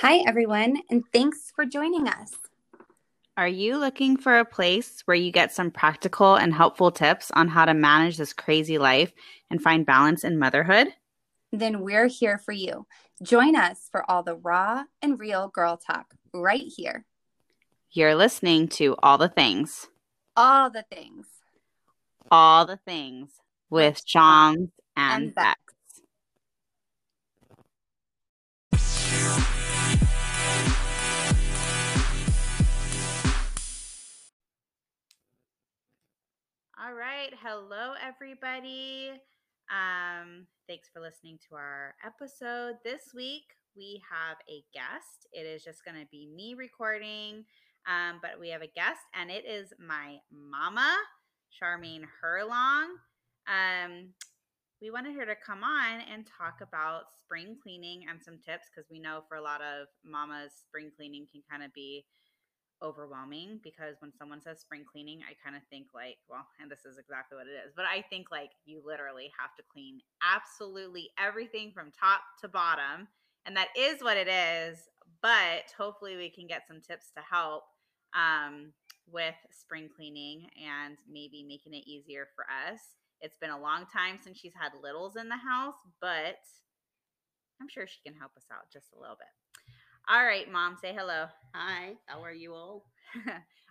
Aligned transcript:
Hi, 0.00 0.22
everyone, 0.28 0.80
and 0.90 1.02
thanks 1.12 1.52
for 1.56 1.66
joining 1.66 2.06
us. 2.06 2.32
Are 3.36 3.48
you 3.48 3.78
looking 3.78 4.16
for 4.16 4.38
a 4.38 4.44
place 4.44 5.02
where 5.06 5.16
you 5.16 5.32
get 5.32 5.52
some 5.52 5.72
practical 5.72 6.36
and 6.36 6.54
helpful 6.54 6.92
tips 6.92 7.32
on 7.32 7.48
how 7.48 7.64
to 7.64 7.74
manage 7.74 8.16
this 8.16 8.32
crazy 8.32 8.78
life 8.78 9.12
and 9.50 9.60
find 9.60 9.84
balance 9.84 10.22
in 10.22 10.38
motherhood? 10.38 10.86
Then 11.50 11.80
we're 11.80 12.06
here 12.06 12.38
for 12.38 12.52
you. 12.52 12.86
Join 13.24 13.56
us 13.56 13.88
for 13.90 14.08
all 14.08 14.22
the 14.22 14.36
raw 14.36 14.84
and 15.02 15.18
real 15.18 15.48
girl 15.48 15.76
talk 15.76 16.14
right 16.32 16.62
here. 16.76 17.04
You're 17.90 18.14
listening 18.14 18.68
to 18.68 18.94
All 19.02 19.18
the 19.18 19.28
Things. 19.28 19.88
All 20.36 20.70
the 20.70 20.84
things. 20.92 21.26
All 22.30 22.66
the 22.66 22.78
Things 22.86 23.30
with 23.68 24.00
Shams 24.06 24.70
and, 24.96 25.24
And 25.24 25.34
Bex. 25.34 25.58
All 36.80 36.94
right. 36.94 37.34
Hello, 37.42 37.94
everybody. 38.00 39.10
Um, 39.68 40.46
thanks 40.68 40.88
for 40.92 41.02
listening 41.02 41.36
to 41.48 41.56
our 41.56 41.96
episode. 42.06 42.76
This 42.84 43.02
week, 43.12 43.42
we 43.76 44.00
have 44.08 44.36
a 44.48 44.62
guest. 44.72 45.26
It 45.32 45.40
is 45.44 45.64
just 45.64 45.84
going 45.84 45.98
to 45.98 46.06
be 46.12 46.28
me 46.28 46.54
recording, 46.54 47.44
um, 47.88 48.20
but 48.22 48.38
we 48.38 48.50
have 48.50 48.62
a 48.62 48.68
guest, 48.68 49.00
and 49.12 49.28
it 49.28 49.44
is 49.44 49.72
my 49.84 50.18
mama, 50.30 50.96
Charmaine 51.50 52.04
Herlong. 52.22 52.94
Um, 53.48 54.14
we 54.80 54.92
wanted 54.92 55.16
her 55.16 55.26
to 55.26 55.34
come 55.34 55.64
on 55.64 56.00
and 56.14 56.28
talk 56.38 56.60
about 56.62 57.06
spring 57.18 57.56
cleaning 57.60 58.04
and 58.08 58.22
some 58.22 58.38
tips 58.38 58.70
because 58.70 58.88
we 58.88 59.00
know 59.00 59.22
for 59.28 59.36
a 59.36 59.42
lot 59.42 59.62
of 59.62 59.88
mamas, 60.04 60.52
spring 60.62 60.92
cleaning 60.96 61.26
can 61.26 61.42
kind 61.50 61.64
of 61.64 61.74
be 61.74 62.04
overwhelming 62.82 63.60
because 63.62 63.96
when 64.00 64.12
someone 64.12 64.40
says 64.40 64.60
spring 64.60 64.84
cleaning, 64.90 65.20
I 65.28 65.34
kind 65.42 65.56
of 65.56 65.62
think 65.70 65.88
like, 65.94 66.16
well, 66.28 66.46
and 66.60 66.70
this 66.70 66.84
is 66.84 66.98
exactly 66.98 67.36
what 67.36 67.46
it 67.46 67.56
is, 67.66 67.72
but 67.74 67.84
I 67.84 68.02
think 68.02 68.30
like 68.30 68.50
you 68.64 68.82
literally 68.84 69.30
have 69.38 69.54
to 69.56 69.62
clean 69.72 70.00
absolutely 70.22 71.10
everything 71.18 71.72
from 71.72 71.92
top 71.92 72.20
to 72.40 72.48
bottom. 72.48 73.08
And 73.46 73.56
that 73.56 73.68
is 73.76 74.02
what 74.02 74.16
it 74.16 74.28
is. 74.28 74.78
But 75.22 75.72
hopefully, 75.76 76.16
we 76.16 76.30
can 76.30 76.46
get 76.46 76.68
some 76.68 76.80
tips 76.80 77.06
to 77.16 77.22
help 77.22 77.64
um, 78.14 78.72
with 79.10 79.34
spring 79.50 79.88
cleaning 79.94 80.48
and 80.62 80.98
maybe 81.10 81.42
making 81.42 81.74
it 81.74 81.88
easier 81.88 82.28
for 82.36 82.44
us. 82.44 82.80
It's 83.20 83.38
been 83.38 83.50
a 83.50 83.60
long 83.60 83.86
time 83.86 84.18
since 84.22 84.38
she's 84.38 84.54
had 84.54 84.72
littles 84.80 85.16
in 85.16 85.28
the 85.28 85.36
house, 85.36 85.80
but 86.00 86.38
I'm 87.60 87.68
sure 87.68 87.86
she 87.86 88.00
can 88.04 88.14
help 88.14 88.32
us 88.36 88.44
out 88.52 88.70
just 88.72 88.92
a 88.94 89.00
little 89.00 89.16
bit. 89.16 89.32
All 90.10 90.24
right, 90.24 90.50
mom, 90.50 90.78
say 90.80 90.94
hello. 90.94 91.26
Hi, 91.54 91.92
how 92.06 92.24
are 92.24 92.32
you 92.32 92.54
all? 92.54 92.86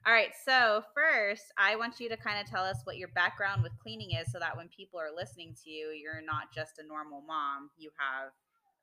all 0.06 0.14
right, 0.14 0.30
so 0.46 0.84
first, 0.94 1.46
I 1.58 1.76
want 1.76 2.00
you 2.00 2.10
to 2.10 2.16
kind 2.16 2.40
of 2.40 2.46
tell 2.48 2.64
us 2.64 2.78
what 2.84 2.98
your 2.98 3.08
background 3.16 3.64
with 3.64 3.72
cleaning 3.82 4.12
is 4.12 4.32
so 4.32 4.38
that 4.38 4.56
when 4.56 4.68
people 4.68 5.00
are 5.00 5.10
listening 5.12 5.56
to 5.64 5.72
you, 5.72 5.88
you're 5.88 6.22
not 6.22 6.54
just 6.54 6.78
a 6.78 6.86
normal 6.86 7.24
mom. 7.26 7.72
You 7.76 7.90
have 7.98 8.34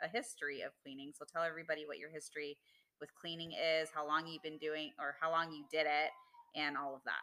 a 0.03 0.13
history 0.13 0.63
of 0.63 0.73
cleaning. 0.83 1.13
So 1.17 1.25
tell 1.33 1.45
everybody 1.45 1.85
what 1.87 1.99
your 1.99 2.11
history 2.11 2.57
with 3.01 3.15
cleaning 3.15 3.53
is, 3.53 3.89
how 3.95 4.05
long 4.05 4.27
you've 4.27 4.43
been 4.43 4.59
doing, 4.59 4.91
or 4.99 5.15
how 5.21 5.31
long 5.31 5.53
you 5.53 5.63
did 5.71 5.87
it, 5.87 6.11
and 6.57 6.77
all 6.77 6.93
of 6.93 7.03
that. 7.05 7.23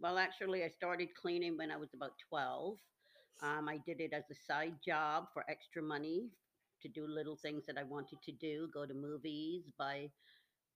Well, 0.00 0.18
actually, 0.18 0.64
I 0.64 0.68
started 0.68 1.14
cleaning 1.14 1.56
when 1.56 1.70
I 1.70 1.76
was 1.76 1.94
about 1.94 2.14
12. 2.28 2.76
Um, 3.40 3.68
I 3.68 3.78
did 3.86 4.00
it 4.00 4.12
as 4.12 4.24
a 4.32 4.34
side 4.34 4.74
job 4.84 5.26
for 5.32 5.44
extra 5.48 5.80
money 5.80 6.30
to 6.82 6.88
do 6.88 7.06
little 7.06 7.36
things 7.36 7.64
that 7.66 7.78
I 7.78 7.84
wanted 7.84 8.22
to 8.22 8.32
do 8.32 8.68
go 8.72 8.86
to 8.86 8.94
movies, 8.94 9.62
buy 9.78 10.10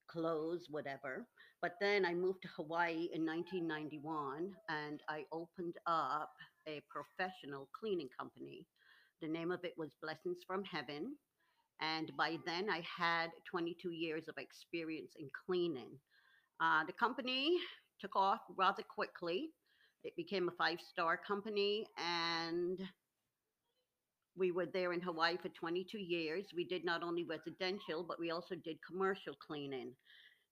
clothes, 0.08 0.66
whatever. 0.70 1.26
But 1.62 1.72
then 1.80 2.04
I 2.04 2.14
moved 2.14 2.42
to 2.42 2.48
Hawaii 2.56 3.08
in 3.12 3.24
1991 3.24 4.52
and 4.68 5.00
I 5.08 5.24
opened 5.32 5.76
up 5.86 6.32
a 6.68 6.82
professional 6.90 7.68
cleaning 7.78 8.08
company. 8.18 8.66
The 9.22 9.28
name 9.28 9.50
of 9.50 9.64
it 9.64 9.74
was 9.76 9.96
Blessings 10.02 10.38
from 10.46 10.64
Heaven. 10.64 11.14
And 11.80 12.12
by 12.16 12.36
then, 12.46 12.68
I 12.70 12.82
had 12.98 13.30
22 13.50 13.90
years 13.90 14.28
of 14.28 14.36
experience 14.38 15.12
in 15.18 15.28
cleaning. 15.46 15.90
Uh, 16.60 16.84
the 16.86 16.92
company 16.92 17.56
took 18.00 18.14
off 18.16 18.40
rather 18.56 18.82
quickly. 18.82 19.50
It 20.04 20.14
became 20.16 20.48
a 20.48 20.52
five 20.52 20.78
star 20.80 21.18
company, 21.26 21.86
and 21.96 22.78
we 24.36 24.52
were 24.52 24.66
there 24.66 24.92
in 24.92 25.00
Hawaii 25.00 25.36
for 25.40 25.48
22 25.48 25.98
years. 25.98 26.46
We 26.54 26.64
did 26.64 26.84
not 26.84 27.02
only 27.02 27.24
residential, 27.24 28.04
but 28.06 28.18
we 28.18 28.30
also 28.30 28.54
did 28.54 28.76
commercial 28.86 29.34
cleaning. 29.34 29.92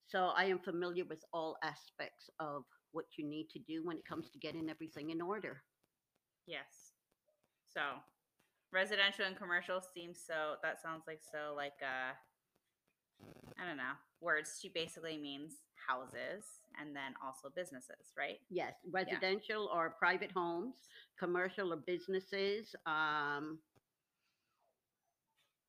So 0.07 0.31
I 0.37 0.45
am 0.45 0.59
familiar 0.59 1.05
with 1.05 1.25
all 1.33 1.57
aspects 1.63 2.31
of 2.39 2.65
what 2.93 3.07
you 3.17 3.27
need 3.27 3.49
to 3.51 3.59
do 3.61 3.85
when 3.85 3.97
it 3.97 4.07
comes 4.07 4.31
to 4.31 4.39
getting 4.39 4.69
everything 4.71 5.11
in 5.11 5.21
order. 5.21 5.63
Yes. 6.47 6.93
So 7.73 7.81
residential 8.73 9.25
and 9.25 9.37
commercial 9.37 9.81
seems 9.95 10.19
so 10.27 10.55
that 10.63 10.81
sounds 10.83 11.05
like 11.07 11.21
so 11.31 11.55
like 11.55 11.77
uh 11.83 12.13
I 13.61 13.67
don't 13.67 13.77
know. 13.77 13.95
Words. 14.21 14.59
She 14.61 14.69
basically 14.69 15.17
means 15.17 15.55
houses 15.87 16.45
and 16.81 16.95
then 16.95 17.15
also 17.25 17.49
businesses, 17.55 18.13
right? 18.17 18.39
Yes, 18.51 18.75
residential 18.91 19.71
or 19.73 19.95
private 19.99 20.33
homes, 20.33 20.75
commercial 21.19 21.73
or 21.73 21.77
businesses. 21.77 22.75
Um, 22.87 23.59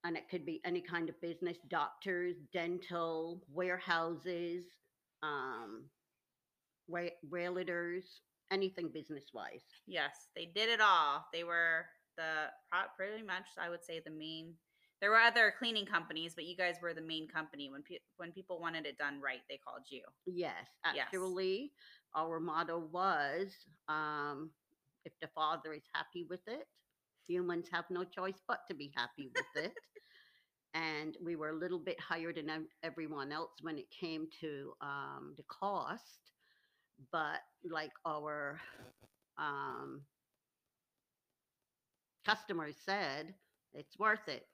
and 0.03 0.17
it 0.17 0.29
could 0.29 0.45
be 0.45 0.61
any 0.65 0.81
kind 0.81 1.09
of 1.09 1.19
business 1.21 1.57
doctors, 1.69 2.35
dental, 2.51 3.41
warehouses, 3.51 4.65
um, 5.21 5.85
ra- 6.87 7.17
realtors, 7.29 8.03
anything 8.51 8.89
business 8.89 9.25
wise. 9.33 9.63
Yes, 9.87 10.27
they 10.35 10.45
did 10.45 10.69
it 10.69 10.81
all. 10.81 11.25
They 11.33 11.43
were 11.43 11.85
the 12.17 12.47
pretty 12.95 13.23
much 13.23 13.45
I 13.59 13.69
would 13.69 13.83
say 13.83 14.01
the 14.03 14.11
main 14.11 14.53
there 15.01 15.09
were 15.09 15.19
other 15.19 15.53
cleaning 15.59 15.85
companies, 15.85 16.33
but 16.33 16.45
you 16.45 16.55
guys 16.55 16.75
were 16.81 16.93
the 16.93 17.01
main 17.01 17.27
company. 17.27 17.69
When 17.69 17.81
pe- 17.81 17.99
when 18.17 18.31
people 18.31 18.59
wanted 18.61 18.85
it 18.85 18.97
done 18.97 19.19
right, 19.21 19.41
they 19.49 19.57
called 19.57 19.83
you. 19.89 20.01
Yes, 20.25 20.53
Yes. 20.95 21.07
actually, 21.07 21.73
our 22.15 22.39
motto 22.39 22.79
was 22.91 23.53
um, 23.89 24.51
if 25.03 25.11
the 25.21 25.27
Father 25.35 25.73
is 25.73 25.83
happy 25.93 26.25
with 26.29 26.39
it, 26.47 26.67
humans 27.27 27.67
have 27.71 27.85
no 27.89 28.03
choice 28.05 28.41
but 28.47 28.59
to 28.69 28.73
be 28.73 28.93
happy 28.95 29.29
with 29.35 29.65
it. 29.65 29.73
And 30.73 31.17
we 31.23 31.35
were 31.35 31.49
a 31.49 31.55
little 31.55 31.79
bit 31.79 31.99
higher 31.99 32.33
than 32.33 32.49
everyone 32.83 33.31
else 33.31 33.51
when 33.61 33.77
it 33.77 33.85
came 33.91 34.27
to 34.41 34.73
um, 34.81 35.33
the 35.37 35.43
cost, 35.43 36.31
but 37.11 37.41
like 37.69 37.91
our 38.05 38.59
um, 39.37 40.01
customers 42.25 42.75
said, 42.85 43.33
it's 43.73 43.97
worth 43.99 44.27
it. 44.27 44.45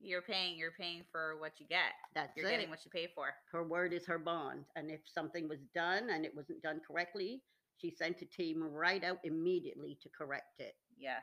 You're 0.00 0.22
paying 0.22 0.58
you're 0.58 0.72
paying 0.78 1.02
for 1.10 1.36
what 1.38 1.52
you 1.58 1.66
get. 1.66 1.92
That's 2.14 2.36
it. 2.36 2.40
You're 2.40 2.50
it. 2.50 2.54
getting 2.54 2.70
what 2.70 2.84
you 2.84 2.90
pay 2.90 3.08
for. 3.14 3.28
her 3.52 3.64
word 3.64 3.92
is 3.92 4.06
her 4.06 4.18
bond. 4.18 4.64
And 4.76 4.90
if 4.90 5.00
something 5.06 5.48
was 5.48 5.60
done 5.74 6.10
and 6.10 6.24
it 6.24 6.32
wasn't 6.34 6.62
done 6.62 6.80
correctly, 6.86 7.42
she 7.78 7.90
sent 7.90 8.20
a 8.20 8.26
team 8.26 8.62
right 8.62 9.02
out 9.02 9.18
immediately 9.24 9.96
to 10.02 10.08
correct 10.16 10.58
it. 10.58 10.74
Yes. 10.98 11.22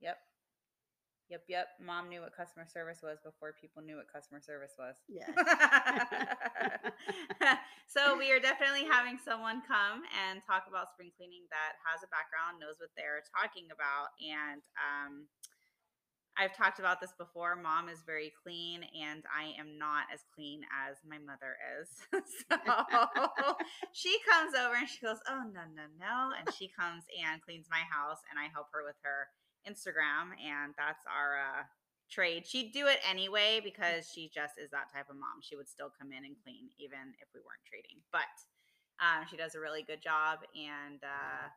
Yep. 0.00 0.16
Yep, 1.28 1.42
yep. 1.48 1.66
Mom 1.82 2.08
knew 2.08 2.22
what 2.22 2.36
customer 2.36 2.66
service 2.70 3.02
was 3.02 3.18
before 3.24 3.50
people 3.58 3.82
knew 3.82 3.98
what 3.98 4.06
customer 4.06 4.38
service 4.38 4.78
was. 4.78 4.94
Yes. 5.10 5.26
so 7.90 8.14
we 8.14 8.30
are 8.30 8.38
definitely 8.38 8.86
having 8.86 9.18
someone 9.18 9.58
come 9.66 10.06
and 10.14 10.38
talk 10.46 10.70
about 10.70 10.94
spring 10.94 11.10
cleaning 11.18 11.50
that 11.50 11.82
has 11.82 12.06
a 12.06 12.10
background, 12.14 12.62
knows 12.62 12.78
what 12.78 12.94
they're 12.94 13.26
talking 13.34 13.66
about, 13.74 14.14
and 14.22 14.62
um, 14.78 15.26
I've 16.38 16.54
talked 16.54 16.78
about 16.78 17.00
this 17.00 17.16
before. 17.16 17.56
Mom 17.56 17.88
is 17.88 18.04
very 18.04 18.30
clean, 18.44 18.84
and 18.92 19.24
I 19.32 19.56
am 19.58 19.80
not 19.80 20.04
as 20.12 20.20
clean 20.36 20.60
as 20.68 21.00
my 21.02 21.16
mother 21.16 21.56
is. 21.80 21.88
so 22.46 23.56
she 23.92 24.18
comes 24.28 24.52
over 24.52 24.76
and 24.76 24.88
she 24.88 25.00
goes, 25.00 25.18
"Oh 25.26 25.42
no, 25.48 25.64
no, 25.74 25.88
no!" 25.96 26.36
And 26.36 26.46
she 26.54 26.68
comes 26.68 27.04
and 27.16 27.40
cleans 27.40 27.66
my 27.72 27.82
house, 27.88 28.20
and 28.28 28.38
I 28.38 28.52
help 28.52 28.68
her 28.76 28.84
with 28.84 29.00
her 29.02 29.32
Instagram, 29.68 30.32
and 30.38 30.72
that's 30.78 31.04
our 31.10 31.36
uh, 31.36 31.62
trade. 32.10 32.46
She'd 32.46 32.72
do 32.72 32.86
it 32.86 32.98
anyway 33.02 33.60
because 33.62 34.08
she 34.08 34.30
just 34.32 34.58
is 34.58 34.70
that 34.70 34.92
type 34.94 35.10
of 35.10 35.16
mom. 35.16 35.42
She 35.42 35.56
would 35.56 35.68
still 35.68 35.90
come 35.90 36.12
in 36.12 36.24
and 36.24 36.38
clean 36.42 36.70
even 36.78 37.12
if 37.18 37.28
we 37.34 37.42
weren't 37.42 37.66
trading. 37.66 37.98
But 38.14 38.30
um, 39.02 39.26
she 39.28 39.36
does 39.36 39.54
a 39.54 39.60
really 39.60 39.82
good 39.82 40.00
job 40.00 40.40
and 40.54 41.02
uh, 41.02 41.50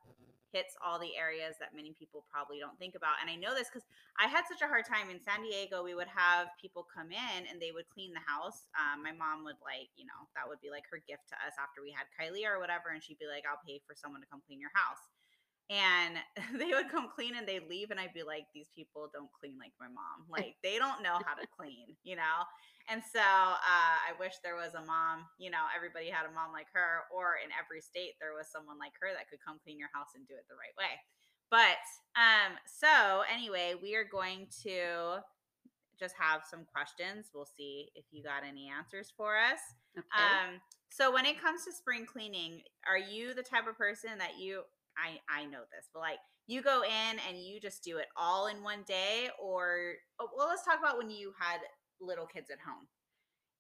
hits 0.52 0.74
all 0.82 0.98
the 0.98 1.14
areas 1.14 1.56
that 1.62 1.78
many 1.78 1.94
people 1.94 2.26
probably 2.28 2.58
don't 2.58 2.76
think 2.82 2.98
about. 2.98 3.22
And 3.22 3.30
I 3.30 3.38
know 3.38 3.54
this 3.54 3.70
because 3.70 3.86
I 4.18 4.26
had 4.26 4.50
such 4.50 4.66
a 4.66 4.68
hard 4.68 4.84
time 4.84 5.14
in 5.14 5.22
San 5.22 5.46
Diego. 5.46 5.86
We 5.86 5.94
would 5.94 6.10
have 6.10 6.50
people 6.58 6.84
come 6.90 7.14
in 7.14 7.40
and 7.46 7.62
they 7.62 7.72
would 7.72 7.88
clean 7.94 8.12
the 8.12 8.26
house. 8.26 8.66
Um, 8.74 9.06
my 9.06 9.14
mom 9.14 9.46
would 9.46 9.62
like, 9.62 9.94
you 9.96 10.10
know, 10.10 10.28
that 10.34 10.50
would 10.50 10.60
be 10.60 10.74
like 10.74 10.90
her 10.90 11.00
gift 11.06 11.30
to 11.32 11.38
us 11.46 11.54
after 11.62 11.86
we 11.86 11.94
had 11.94 12.10
Kylie 12.18 12.50
or 12.50 12.58
whatever, 12.58 12.90
and 12.92 13.00
she'd 13.00 13.22
be 13.22 13.30
like, 13.30 13.46
"I'll 13.46 13.62
pay 13.62 13.80
for 13.86 13.94
someone 13.94 14.20
to 14.26 14.28
come 14.28 14.42
clean 14.44 14.60
your 14.60 14.74
house." 14.74 15.06
And 15.69 16.18
they 16.57 16.74
would 16.74 16.89
come 16.89 17.07
clean 17.13 17.38
and 17.38 17.48
they'd 17.48 17.69
leave 17.69 17.92
and 17.92 18.00
i'd 18.00 18.13
be 18.13 18.25
like 18.25 18.50
these 18.54 18.69
people 18.74 19.07
don't 19.13 19.30
clean 19.39 19.56
like 19.57 19.74
my 19.80 19.88
mom. 19.88 20.25
Like 20.30 20.57
they 20.63 20.77
don't 20.77 21.01
know 21.01 21.18
how 21.25 21.33
to 21.38 21.48
clean 21.57 21.95
you 22.04 22.16
know? 22.16 22.38
And 22.89 23.01
so 23.06 23.21
uh, 23.21 23.98
i 24.01 24.18
wish 24.19 24.33
there 24.44 24.57
was 24.57 24.74
a 24.74 24.81
mom 24.81 25.30
you 25.38 25.50
know 25.50 25.69
everybody 25.75 26.10
had 26.10 26.25
a 26.25 26.33
mom 26.33 26.51
like 26.51 26.68
her 26.74 27.06
or 27.13 27.38
in 27.38 27.54
every 27.54 27.81
state 27.81 28.18
there 28.18 28.33
was 28.33 28.50
someone 28.50 28.81
like 28.81 28.94
her 29.01 29.13
that 29.13 29.30
could 29.30 29.42
come 29.45 29.62
clean 29.62 29.77
your 29.77 29.94
house 29.94 30.18
and 30.18 30.25
do 30.27 30.33
it 30.33 30.45
the 30.50 30.57
right 30.57 30.74
way. 30.77 30.98
But 31.54 31.81
um 32.18 32.57
so 32.66 33.21
anyway 33.30 33.74
we 33.77 33.94
are 33.95 34.06
going 34.06 34.50
to 34.66 35.21
just 36.00 36.16
have 36.18 36.48
some 36.50 36.63
questions. 36.63 37.30
We'll 37.36 37.50
see 37.50 37.92
if 37.94 38.06
you 38.12 38.24
got 38.24 38.48
any 38.48 38.71
answers 38.71 39.12
for 39.16 39.38
us. 39.38 39.60
Okay. 39.98 40.07
um 40.18 40.62
so 40.89 41.13
when 41.13 41.25
it 41.25 41.42
comes 41.42 41.66
to 41.66 41.71
spring 41.71 42.06
cleaning 42.06 42.62
are 42.88 42.98
you 42.98 43.33
the 43.33 43.44
type 43.44 43.68
of 43.68 43.77
person 43.77 44.18
that 44.18 44.39
you 44.39 44.63
I 45.04 45.19
I 45.30 45.46
know 45.46 45.62
this, 45.72 45.90
but 45.94 46.00
like 46.00 46.19
you 46.48 46.62
go 46.62 46.84
in 46.84 47.19
and 47.28 47.38
you 47.38 47.60
just 47.60 47.84
do 47.84 47.98
it 47.98 48.07
all 48.18 48.48
in 48.48 48.63
one 48.63 48.84
day, 48.88 49.30
or 49.42 49.94
oh, 50.19 50.30
well, 50.36 50.48
let's 50.48 50.66
talk 50.66 50.80
about 50.80 50.98
when 50.98 51.10
you 51.10 51.34
had 51.40 51.60
little 52.01 52.25
kids 52.25 52.50
at 52.50 52.57
home 52.60 52.88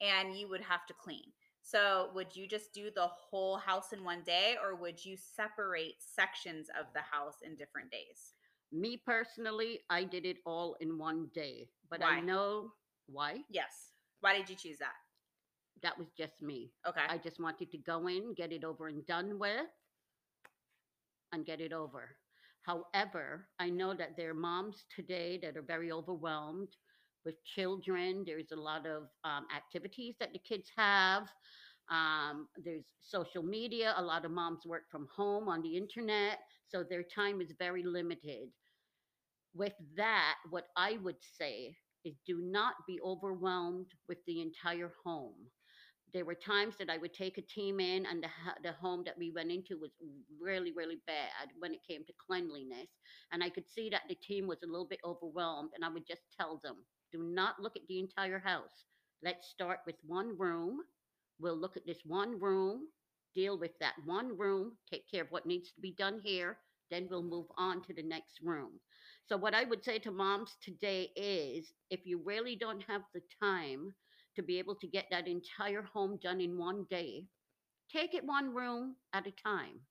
and 0.01 0.37
you 0.37 0.49
would 0.49 0.61
have 0.61 0.85
to 0.87 0.93
clean. 0.93 1.25
So 1.61 2.09
would 2.15 2.35
you 2.35 2.47
just 2.47 2.73
do 2.73 2.89
the 2.93 3.07
whole 3.07 3.57
house 3.57 3.93
in 3.93 4.03
one 4.03 4.23
day, 4.25 4.55
or 4.63 4.75
would 4.75 5.03
you 5.03 5.15
separate 5.17 5.95
sections 5.99 6.67
of 6.79 6.87
the 6.93 7.01
house 7.01 7.35
in 7.43 7.55
different 7.55 7.91
days? 7.91 8.33
Me 8.71 8.97
personally, 8.97 9.79
I 9.89 10.03
did 10.03 10.25
it 10.25 10.37
all 10.45 10.75
in 10.79 10.97
one 10.97 11.27
day, 11.33 11.69
but 11.89 12.01
Why? 12.01 12.17
I 12.17 12.21
know 12.21 12.71
why. 13.07 13.41
Yes. 13.49 13.91
Why 14.21 14.37
did 14.37 14.49
you 14.49 14.55
choose 14.55 14.77
that? 14.79 14.95
That 15.81 15.97
was 15.97 16.07
just 16.17 16.41
me. 16.41 16.71
Okay. 16.87 17.01
I 17.07 17.17
just 17.17 17.39
wanted 17.39 17.71
to 17.71 17.77
go 17.77 18.07
in, 18.07 18.33
get 18.35 18.51
it 18.51 18.63
over 18.63 18.87
and 18.87 19.05
done 19.05 19.39
with, 19.39 19.67
and 21.31 21.45
get 21.45 21.61
it 21.61 21.73
over. 21.73 22.15
However, 22.63 23.47
I 23.59 23.69
know 23.69 23.93
that 23.95 24.15
there 24.17 24.31
are 24.31 24.35
moms 24.35 24.85
today 24.95 25.39
that 25.41 25.57
are 25.57 25.61
very 25.61 25.91
overwhelmed 25.91 26.69
with 27.25 27.43
children. 27.43 28.23
There's 28.25 28.51
a 28.51 28.55
lot 28.55 28.85
of 28.85 29.03
um, 29.23 29.45
activities 29.55 30.15
that 30.19 30.33
the 30.33 30.39
kids 30.39 30.69
have. 30.77 31.29
Um, 31.89 32.47
there's 32.63 32.85
social 33.01 33.43
media. 33.43 33.93
A 33.97 34.01
lot 34.03 34.25
of 34.25 34.31
moms 34.31 34.65
work 34.65 34.83
from 34.91 35.07
home 35.15 35.47
on 35.47 35.61
the 35.61 35.75
internet, 35.75 36.39
so 36.67 36.83
their 36.83 37.03
time 37.03 37.41
is 37.41 37.53
very 37.57 37.83
limited. 37.83 38.49
With 39.53 39.73
that, 39.95 40.35
what 40.49 40.67
I 40.75 40.97
would 40.97 41.21
say 41.21 41.77
is 42.05 42.15
do 42.25 42.39
not 42.41 42.75
be 42.87 42.99
overwhelmed 43.01 43.93
with 44.07 44.19
the 44.25 44.41
entire 44.41 44.91
home 45.03 45.51
there 46.13 46.25
were 46.25 46.35
times 46.35 46.75
that 46.77 46.89
I 46.89 46.97
would 46.97 47.13
take 47.13 47.37
a 47.37 47.41
team 47.41 47.79
in, 47.79 48.05
and 48.05 48.23
the, 48.23 48.29
the 48.63 48.73
home 48.73 49.03
that 49.05 49.17
we 49.17 49.31
went 49.31 49.51
into 49.51 49.77
was 49.79 49.91
really, 50.39 50.71
really 50.71 50.99
bad 51.07 51.49
when 51.59 51.73
it 51.73 51.79
came 51.87 52.03
to 52.05 52.13
cleanliness. 52.27 52.89
And 53.31 53.43
I 53.43 53.49
could 53.49 53.69
see 53.69 53.89
that 53.89 54.03
the 54.09 54.15
team 54.15 54.47
was 54.47 54.59
a 54.63 54.67
little 54.67 54.87
bit 54.87 54.99
overwhelmed, 55.05 55.71
and 55.75 55.85
I 55.85 55.89
would 55.89 56.07
just 56.07 56.23
tell 56.39 56.59
them, 56.63 56.77
do 57.11 57.19
not 57.23 57.59
look 57.61 57.75
at 57.75 57.87
the 57.87 57.99
entire 57.99 58.39
house. 58.39 58.85
Let's 59.23 59.47
start 59.49 59.79
with 59.85 59.95
one 60.05 60.37
room. 60.37 60.79
We'll 61.39 61.57
look 61.57 61.77
at 61.77 61.85
this 61.85 61.99
one 62.05 62.39
room, 62.39 62.87
deal 63.35 63.57
with 63.57 63.71
that 63.79 63.95
one 64.05 64.37
room, 64.37 64.77
take 64.89 65.09
care 65.09 65.23
of 65.23 65.31
what 65.31 65.45
needs 65.45 65.71
to 65.73 65.81
be 65.81 65.91
done 65.91 66.21
here, 66.23 66.57
then 66.91 67.07
we'll 67.09 67.23
move 67.23 67.47
on 67.57 67.81
to 67.83 67.93
the 67.93 68.03
next 68.03 68.39
room. 68.41 68.79
So, 69.27 69.37
what 69.37 69.53
I 69.53 69.63
would 69.63 69.83
say 69.83 69.99
to 69.99 70.11
moms 70.11 70.57
today 70.61 71.11
is 71.15 71.71
if 71.89 72.05
you 72.05 72.21
really 72.23 72.55
don't 72.55 72.83
have 72.83 73.03
the 73.13 73.21
time, 73.41 73.93
to 74.35 74.43
be 74.43 74.59
able 74.59 74.75
to 74.75 74.87
get 74.87 75.05
that 75.11 75.27
entire 75.27 75.81
home 75.83 76.17
done 76.21 76.41
in 76.41 76.57
one 76.57 76.85
day, 76.89 77.25
take 77.91 78.13
it 78.13 78.25
one 78.25 78.53
room 78.53 78.95
at 79.13 79.27
a 79.27 79.31
time. 79.31 79.81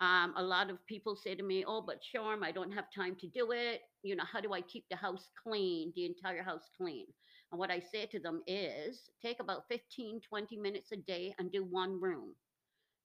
Um, 0.00 0.32
a 0.36 0.42
lot 0.42 0.70
of 0.70 0.84
people 0.86 1.14
say 1.16 1.34
to 1.34 1.42
me, 1.42 1.64
Oh, 1.66 1.80
but 1.82 2.00
Charm, 2.02 2.42
I 2.42 2.50
don't 2.52 2.72
have 2.72 2.86
time 2.94 3.16
to 3.16 3.26
do 3.28 3.52
it. 3.52 3.82
You 4.02 4.16
know, 4.16 4.24
how 4.24 4.40
do 4.40 4.52
I 4.52 4.60
keep 4.62 4.84
the 4.88 4.96
house 4.96 5.28
clean, 5.42 5.92
the 5.94 6.06
entire 6.06 6.42
house 6.42 6.68
clean? 6.76 7.06
And 7.52 7.58
what 7.58 7.70
I 7.70 7.80
say 7.80 8.06
to 8.06 8.18
them 8.18 8.42
is 8.46 9.10
take 9.22 9.40
about 9.40 9.68
15, 9.68 10.20
20 10.20 10.56
minutes 10.56 10.92
a 10.92 10.96
day 10.96 11.34
and 11.38 11.52
do 11.52 11.64
one 11.64 12.00
room. 12.00 12.34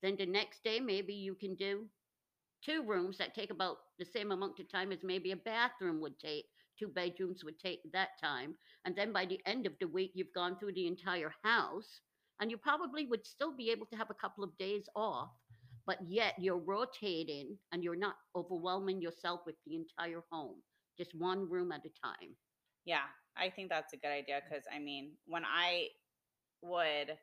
Then 0.02 0.16
the 0.18 0.26
next 0.26 0.64
day, 0.64 0.80
maybe 0.80 1.14
you 1.14 1.36
can 1.36 1.56
do 1.56 1.86
two 2.64 2.84
rooms 2.84 3.18
that 3.18 3.34
take 3.36 3.52
about 3.52 3.78
the 4.00 4.06
same 4.06 4.32
amount 4.32 4.60
of 4.60 4.70
time 4.70 4.92
as 4.92 5.04
maybe 5.04 5.32
a 5.32 5.38
bathroom 5.38 6.02
would 6.02 6.20
take. 6.20 6.46
Two 6.77 6.88
bedrooms 6.88 7.44
would 7.44 7.60
take 7.60 7.80
that 7.94 8.10
time. 8.22 8.56
And 8.86 8.95
then 8.95 9.13
by 9.13 9.25
the 9.25 9.39
end 9.45 9.66
of 9.66 9.74
the 9.80 9.88
week, 9.88 10.12
you've 10.13 10.33
gone 10.33 10.57
through 10.57 10.74
the 10.74 10.88
entire 10.88 11.33
house. 11.44 12.01
And 12.39 12.51
you 12.51 12.57
probably 12.57 13.06
would 13.07 13.25
still 13.25 13.56
be 13.56 13.72
able 13.72 13.86
to 13.88 13.95
have 13.95 14.10
a 14.10 14.16
couple 14.22 14.44
of 14.44 14.57
days 14.57 14.89
off, 14.95 15.31
but 15.86 16.00
yet 16.06 16.33
you're 16.38 16.57
rotating 16.57 17.57
and 17.72 17.83
you're 17.83 17.95
not 17.95 18.16
overwhelming 18.36 19.01
yourself 19.01 19.42
with 19.45 19.56
the 19.66 19.75
entire 19.75 20.22
home, 20.31 20.56
just 20.98 21.16
one 21.16 21.50
room 21.50 21.72
at 21.72 21.86
a 21.86 21.89
time. 22.06 22.36
Yeah, 22.86 23.07
I 23.38 23.50
think 23.50 23.69
that's 23.69 23.94
a 23.94 23.98
good 23.98 24.12
idea 24.12 24.42
because 24.48 24.66
I 24.74 24.80
mean, 24.80 25.13
when 25.25 25.44
I 25.45 25.88
would, 26.62 27.18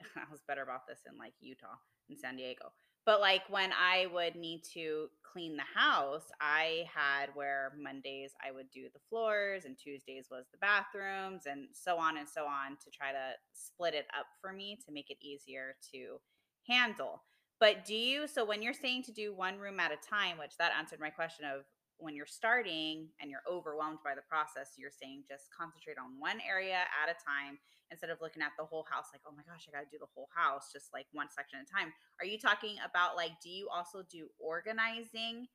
I 0.16 0.24
was 0.30 0.42
better 0.48 0.62
about 0.62 0.86
this 0.88 1.00
in 1.10 1.18
like 1.18 1.34
Utah 1.40 1.76
and 2.08 2.18
San 2.18 2.36
Diego, 2.36 2.72
but 3.06 3.20
like 3.20 3.42
when 3.48 3.70
I 3.72 4.06
would 4.12 4.36
need 4.36 4.62
to 4.74 5.08
clean 5.34 5.56
the 5.56 5.80
house, 5.80 6.24
I 6.40 6.84
had 6.94 7.26
where 7.34 7.72
Mondays 7.78 8.32
I 8.46 8.52
would 8.52 8.70
do 8.70 8.84
the 8.92 9.00
floors 9.08 9.64
and 9.64 9.76
Tuesdays 9.76 10.28
was 10.30 10.44
the 10.52 10.58
bathrooms 10.58 11.42
and 11.46 11.66
so 11.72 11.98
on 11.98 12.16
and 12.16 12.28
so 12.28 12.44
on 12.44 12.76
to 12.84 12.90
try 12.90 13.10
to 13.10 13.32
split 13.52 13.94
it 13.94 14.06
up 14.18 14.26
for 14.40 14.52
me 14.52 14.78
to 14.86 14.92
make 14.92 15.10
it 15.10 15.18
easier 15.20 15.76
to 15.92 16.20
handle. 16.68 17.22
But 17.60 17.84
do 17.84 17.94
you, 17.94 18.26
so 18.26 18.44
when 18.44 18.62
you're 18.62 18.72
saying 18.72 19.04
to 19.04 19.12
do 19.12 19.34
one 19.34 19.58
room 19.58 19.80
at 19.80 19.92
a 19.92 20.08
time, 20.08 20.38
which 20.38 20.56
that 20.58 20.72
answered 20.78 21.00
my 21.00 21.10
question 21.10 21.44
of 21.44 21.64
when 21.98 22.14
you're 22.14 22.28
starting 22.28 23.08
and 23.20 23.30
you're 23.30 23.44
overwhelmed 23.50 23.98
by 24.04 24.14
the 24.14 24.26
process, 24.26 24.74
you're 24.76 24.94
saying 24.94 25.24
just 25.28 25.48
concentrate 25.54 25.98
on 25.98 26.18
one 26.18 26.38
area 26.42 26.82
at 26.90 27.08
a 27.08 27.16
time 27.18 27.58
instead 27.90 28.10
of 28.10 28.18
looking 28.20 28.42
at 28.42 28.50
the 28.58 28.64
whole 28.64 28.84
house 28.90 29.08
like, 29.12 29.22
oh 29.26 29.34
my 29.36 29.42
gosh, 29.46 29.68
I 29.68 29.72
got 29.72 29.86
to 29.86 29.90
do 29.90 30.00
the 30.00 30.10
whole 30.14 30.28
house, 30.34 30.72
just 30.72 30.92
like 30.92 31.06
one 31.12 31.28
section 31.30 31.60
at 31.60 31.66
a 31.66 31.70
time. 31.70 31.92
Are 32.18 32.26
you 32.26 32.38
talking 32.38 32.76
about 32.82 33.16
like, 33.16 33.38
do 33.42 33.48
you 33.48 33.68
also 33.70 34.02
do 34.10 34.28
organizing 34.40 35.46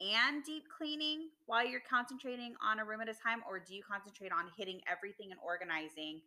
and 0.00 0.44
deep 0.44 0.64
cleaning 0.68 1.32
while 1.46 1.66
you're 1.66 1.84
concentrating 1.88 2.54
on 2.60 2.78
a 2.78 2.84
room 2.84 3.00
at 3.00 3.08
a 3.08 3.16
time? 3.16 3.40
Or 3.48 3.58
do 3.58 3.74
you 3.74 3.82
concentrate 3.82 4.32
on 4.32 4.52
hitting 4.56 4.80
everything 4.90 5.32
and 5.32 5.40
organizing 5.40 6.20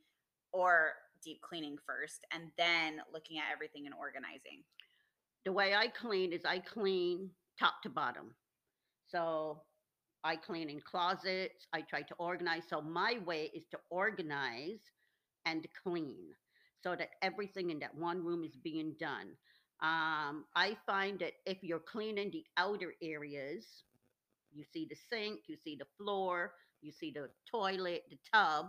or 0.52 0.94
deep 1.24 1.42
cleaning 1.42 1.78
first 1.86 2.26
and 2.34 2.50
then 2.58 3.02
looking 3.14 3.38
at 3.38 3.46
everything 3.54 3.86
and 3.86 3.94
organizing? 3.94 4.66
The 5.46 5.52
way 5.52 5.76
I 5.76 5.88
clean 5.88 6.34
is 6.34 6.46
I 6.46 6.60
clean 6.60 7.30
top 7.60 7.82
to 7.84 7.90
bottom. 7.90 8.36
So 9.12 9.62
I 10.24 10.36
clean 10.36 10.70
in 10.70 10.82
closets. 10.82 11.68
I 11.74 11.82
try 11.82 12.02
to 12.04 12.16
organize. 12.20 12.64
So 12.70 12.82
my 12.82 13.20
way 13.26 13.52
is 13.54 13.64
to 13.72 13.80
organize 13.90 14.82
and 15.46 15.66
clean 15.84 16.34
so 16.82 16.96
that 16.96 17.10
everything 17.22 17.70
in 17.70 17.80
that 17.80 17.96
one 17.96 18.24
room 18.24 18.44
is 18.44 18.56
being 18.56 18.96
done. 19.00 19.36
Um, 19.82 20.46
I 20.56 20.78
find 20.86 21.20
that 21.20 21.34
if 21.46 21.58
you're 21.62 21.80
cleaning 21.80 22.32
the 22.32 22.44
outer 22.58 22.94
areas, 23.02 23.66
you 24.52 24.64
see 24.64 24.88
the 24.90 24.96
sink, 25.10 25.42
you 25.48 25.56
see 25.56 25.78
the 25.78 25.86
floor, 25.98 26.54
you 26.82 26.92
see 26.92 27.12
the 27.12 27.30
toilet, 27.50 28.04
the 28.10 28.18
tub. 28.34 28.68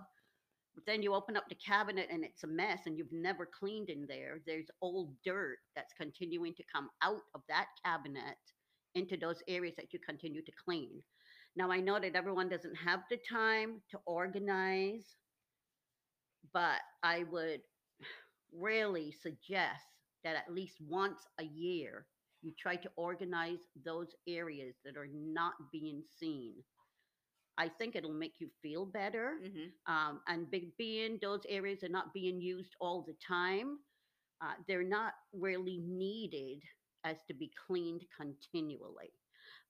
But 0.75 0.87
then 0.87 1.03
you 1.03 1.15
open 1.15 1.37
up 1.37 1.49
the 1.49 1.57
cabinet 1.57 2.09
and 2.13 2.25
it's 2.25 2.45
a 2.45 2.47
mess 2.47 2.81
and 2.87 2.97
you've 2.97 3.13
never 3.13 3.45
cleaned 3.45 3.91
in 3.91 4.07
there. 4.07 4.41
There's 4.47 4.71
old 4.81 5.15
dirt 5.25 5.59
that's 5.75 5.93
continuing 6.01 6.55
to 6.55 6.63
come 6.73 6.91
out 7.03 7.23
of 7.35 7.43
that 7.49 7.67
cabinet 7.85 8.39
into 8.95 9.17
those 9.17 9.43
areas 9.49 9.75
that 9.77 9.93
you 9.93 9.99
continue 9.99 10.43
to 10.43 10.53
clean. 10.65 11.03
Now, 11.57 11.71
I 11.71 11.81
know 11.81 11.99
that 11.99 12.15
everyone 12.15 12.49
doesn't 12.49 12.75
have 12.77 13.01
the 13.11 13.19
time 13.29 13.81
to 13.91 13.99
organize, 14.07 15.17
but 16.53 16.81
I 17.03 17.25
would 17.31 17.61
really 18.53 19.13
suggest 19.23 19.85
that 20.25 20.37
at 20.37 20.53
least 20.53 20.77
once 20.89 21.21
a 21.39 21.45
year 21.45 22.07
you 22.43 22.53
try 22.59 22.77
to 22.77 22.91
organize 22.97 23.59
those 23.85 24.15
areas 24.29 24.77
that 24.85 24.97
are 24.97 25.09
not 25.13 25.55
being 25.73 26.03
seen. 26.19 26.55
I 27.59 27.69
think 27.69 27.95
it'll 27.95 28.13
make 28.13 28.35
you 28.39 28.49
feel 28.63 28.87
better. 28.87 29.35
Mm-hmm. 29.45 29.93
Um, 29.93 30.21
and 30.29 30.51
big 30.51 30.77
being 30.79 31.19
those 31.21 31.43
areas 31.49 31.83
are 31.83 31.91
not 31.91 32.15
being 32.15 32.41
used 32.41 32.75
all 32.81 33.05
the 33.07 33.15
time, 33.27 33.79
uh, 34.43 34.55
they're 34.67 34.83
not 34.83 35.13
really 35.35 35.81
needed 35.85 36.63
as 37.05 37.17
to 37.29 37.35
be 37.35 37.51
cleaned 37.67 38.03
continually. 38.17 39.13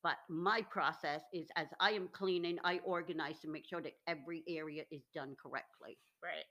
But 0.03 0.17
my 0.29 0.63
process 0.71 1.23
is 1.33 1.49
as 1.57 1.69
I 1.81 1.91
am 1.91 2.09
cleaning, 2.09 2.59
I 2.65 2.81
organize 2.85 3.41
to 3.41 3.49
make 3.49 3.67
sure 3.69 3.83
that 3.83 3.93
every 4.07 4.43
area 4.49 4.85
is 4.91 5.03
done 5.15 5.37
correctly. 5.41 5.99
Right. 6.23 6.45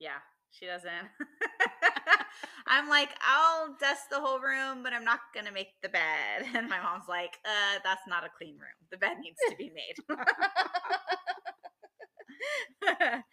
Yeah, 0.00 0.18
she 0.50 0.66
doesn't. 0.66 0.90
I'm 2.66 2.88
like, 2.88 3.10
I'll 3.20 3.76
dust 3.80 4.10
the 4.10 4.20
whole 4.20 4.40
room, 4.40 4.82
but 4.82 4.92
I'm 4.92 5.04
not 5.04 5.20
gonna 5.34 5.52
make 5.52 5.80
the 5.82 5.88
bed. 5.88 6.44
And 6.54 6.68
my 6.68 6.80
mom's 6.80 7.08
like, 7.08 7.38
uh, 7.44 7.78
that's 7.84 8.06
not 8.08 8.24
a 8.24 8.30
clean 8.36 8.54
room. 8.56 8.76
The 8.90 8.96
bed 8.96 9.16
needs 9.20 9.38
to 9.48 9.56
be 9.56 9.70
made. 9.70 9.96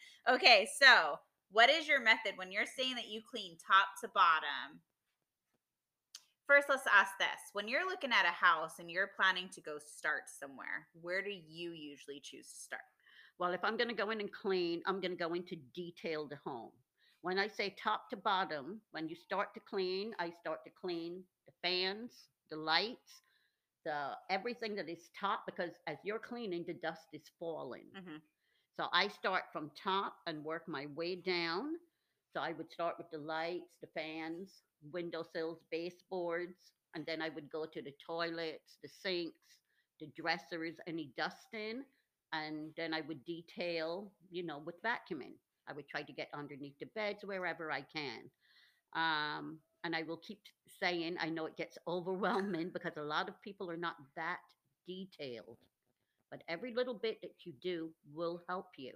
okay, 0.29 0.67
so 0.79 1.17
what 1.51 1.69
is 1.69 1.87
your 1.87 2.01
method 2.01 2.33
when 2.35 2.51
you're 2.51 2.65
saying 2.77 2.95
that 2.95 3.09
you 3.09 3.21
clean 3.29 3.57
top 3.65 3.87
to 4.01 4.09
bottom? 4.13 4.81
First 6.47 6.67
let's 6.69 6.87
ask 6.87 7.11
this 7.19 7.49
when 7.53 7.67
you're 7.67 7.85
looking 7.87 8.11
at 8.11 8.25
a 8.25 8.29
house 8.45 8.79
and 8.79 8.89
you're 8.91 9.11
planning 9.15 9.49
to 9.49 9.61
go 9.61 9.77
start 9.79 10.23
somewhere 10.29 10.87
where 11.01 11.21
do 11.21 11.31
you 11.31 11.71
usually 11.71 12.19
choose 12.19 12.47
to 12.47 12.55
start 12.59 12.81
Well, 13.39 13.53
if 13.53 13.63
I'm 13.63 13.77
going 13.77 13.89
to 13.89 13.95
go 13.95 14.11
in 14.11 14.19
and 14.21 14.31
clean, 14.31 14.83
I'm 14.85 15.01
going 15.01 15.11
to 15.17 15.17
go 15.27 15.33
into 15.33 15.55
detail 15.73 16.27
the 16.27 16.37
home. 16.45 16.71
When 17.21 17.39
I 17.39 17.47
say 17.47 17.71
top 17.71 18.09
to 18.11 18.17
bottom, 18.17 18.81
when 18.91 19.09
you 19.09 19.15
start 19.15 19.53
to 19.55 19.59
clean, 19.59 20.13
I 20.19 20.29
start 20.29 20.63
to 20.65 20.71
clean 20.71 21.23
the 21.47 21.53
fans, 21.63 22.29
the 22.51 22.57
lights, 22.57 23.23
the 23.85 24.11
everything 24.29 24.75
that 24.75 24.89
is 24.89 25.09
top 25.19 25.45
because 25.45 25.71
as 25.87 25.97
you're 26.03 26.19
cleaning, 26.19 26.63
the 26.65 26.73
dust 26.75 27.07
is 27.13 27.27
falling. 27.39 27.89
Mhm. 27.97 28.21
So 28.79 28.87
I 28.93 29.07
start 29.09 29.51
from 29.51 29.71
top 29.71 30.21
and 30.27 30.43
work 30.43 30.67
my 30.67 30.85
way 30.87 31.15
down. 31.15 31.79
So 32.33 32.39
I 32.41 32.53
would 32.53 32.71
start 32.71 32.97
with 32.97 33.09
the 33.11 33.19
lights, 33.19 33.77
the 33.81 33.87
fans, 33.87 34.63
windowsills, 34.91 35.59
baseboards, 35.71 36.73
and 36.95 37.05
then 37.05 37.21
I 37.21 37.29
would 37.29 37.49
go 37.51 37.65
to 37.65 37.81
the 37.81 37.93
toilets, 38.05 38.77
the 38.83 38.89
sinks, 38.89 39.33
the 39.99 40.07
dressers, 40.15 40.75
any 40.87 41.11
dusting, 41.17 41.83
and 42.33 42.71
then 42.77 42.93
I 42.93 43.01
would 43.01 43.23
detail, 43.25 44.11
you 44.31 44.43
know, 44.43 44.59
with 44.65 44.81
vacuuming. 44.83 45.33
I 45.67 45.73
would 45.73 45.87
try 45.87 46.01
to 46.03 46.13
get 46.13 46.29
underneath 46.33 46.77
the 46.79 46.87
beds 46.95 47.23
wherever 47.23 47.71
I 47.71 47.81
can. 47.81 48.29
Um, 48.95 49.59
and 49.83 49.95
I 49.95 50.03
will 50.03 50.17
keep 50.17 50.39
saying, 50.79 51.17
I 51.19 51.29
know 51.29 51.45
it 51.45 51.57
gets 51.57 51.77
overwhelming 51.87 52.71
because 52.73 52.97
a 52.97 53.03
lot 53.03 53.29
of 53.29 53.41
people 53.41 53.69
are 53.69 53.77
not 53.77 53.95
that 54.15 54.39
detailed, 54.87 55.57
but 56.31 56.43
every 56.49 56.73
little 56.73 56.93
bit 56.95 57.19
that 57.21 57.45
you 57.45 57.53
do 57.61 57.91
will 58.13 58.41
help 58.49 58.67
you. 58.77 58.93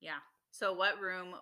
yeah 0.00 0.20
so 0.50 0.72
what 0.72 1.00
room 1.00 1.34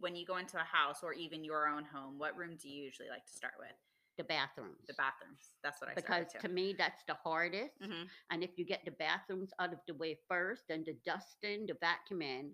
when 0.00 0.14
you 0.16 0.26
go 0.26 0.36
into 0.36 0.56
a 0.58 0.64
house 0.64 0.98
or 1.02 1.12
even 1.12 1.44
your 1.44 1.66
own 1.68 1.84
home 1.84 2.18
what 2.18 2.36
room 2.36 2.56
do 2.60 2.68
you 2.68 2.84
usually 2.84 3.08
like 3.08 3.24
to 3.26 3.32
start 3.32 3.54
with 3.58 3.74
The 4.18 4.24
bathrooms. 4.24 4.84
the 4.86 4.94
bathrooms 4.94 5.56
that's 5.62 5.80
what 5.80 5.90
i 5.90 5.94
because 5.94 6.04
started 6.04 6.40
to 6.40 6.48
me 6.48 6.74
that's 6.76 7.02
the 7.08 7.14
hardest. 7.14 7.74
hmm 7.82 8.04
And 8.30 8.42
if 8.44 8.50
you 8.58 8.64
get 8.64 8.84
the 8.84 8.90
bathrooms 8.92 9.50
out 9.58 9.72
of 9.72 9.80
the 9.86 9.94
way 9.94 10.18
first, 10.28 10.62
then 10.68 10.84
the 10.84 10.96
dusting, 11.04 11.66
the 11.66 11.74
vacuuming 11.80 12.52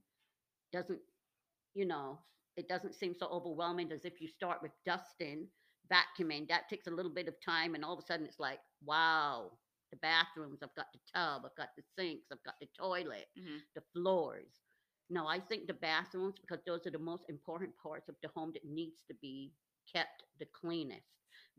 doesn't, 0.72 1.00
you 1.74 1.84
know, 1.86 2.18
it 2.56 2.68
doesn't 2.68 2.94
seem 2.94 3.14
so 3.14 3.26
overwhelming 3.28 3.92
as 3.92 4.04
if 4.04 4.20
you 4.20 4.28
start 4.28 4.62
with 4.62 4.72
dusting, 4.84 5.48
vacuuming. 5.92 6.48
That 6.48 6.68
takes 6.68 6.86
a 6.86 6.90
little 6.90 7.12
bit 7.12 7.28
of 7.28 7.34
time, 7.44 7.74
and 7.74 7.84
all 7.84 7.92
of 7.94 7.98
a 8.02 8.06
sudden 8.06 8.26
it's 8.26 8.40
like, 8.40 8.60
wow, 8.84 9.52
the 9.90 9.98
bathrooms. 9.98 10.60
I've 10.62 10.74
got 10.74 10.86
the 10.94 11.00
tub. 11.14 11.42
I've 11.44 11.56
got 11.56 11.70
the 11.76 11.82
sinks. 11.98 12.28
I've 12.32 12.42
got 12.44 12.54
the 12.60 12.68
toilet, 12.78 13.26
hmm 13.36 13.58
the 13.74 13.82
floors. 13.92 14.65
No, 15.08 15.26
I 15.26 15.38
think 15.38 15.66
the 15.66 15.74
bathrooms 15.74 16.34
because 16.40 16.62
those 16.66 16.86
are 16.86 16.90
the 16.90 16.98
most 16.98 17.24
important 17.28 17.70
parts 17.80 18.08
of 18.08 18.16
the 18.22 18.28
home 18.34 18.50
that 18.54 18.64
needs 18.64 19.02
to 19.08 19.14
be 19.20 19.52
kept 19.92 20.24
the 20.40 20.46
cleanest. 20.46 21.06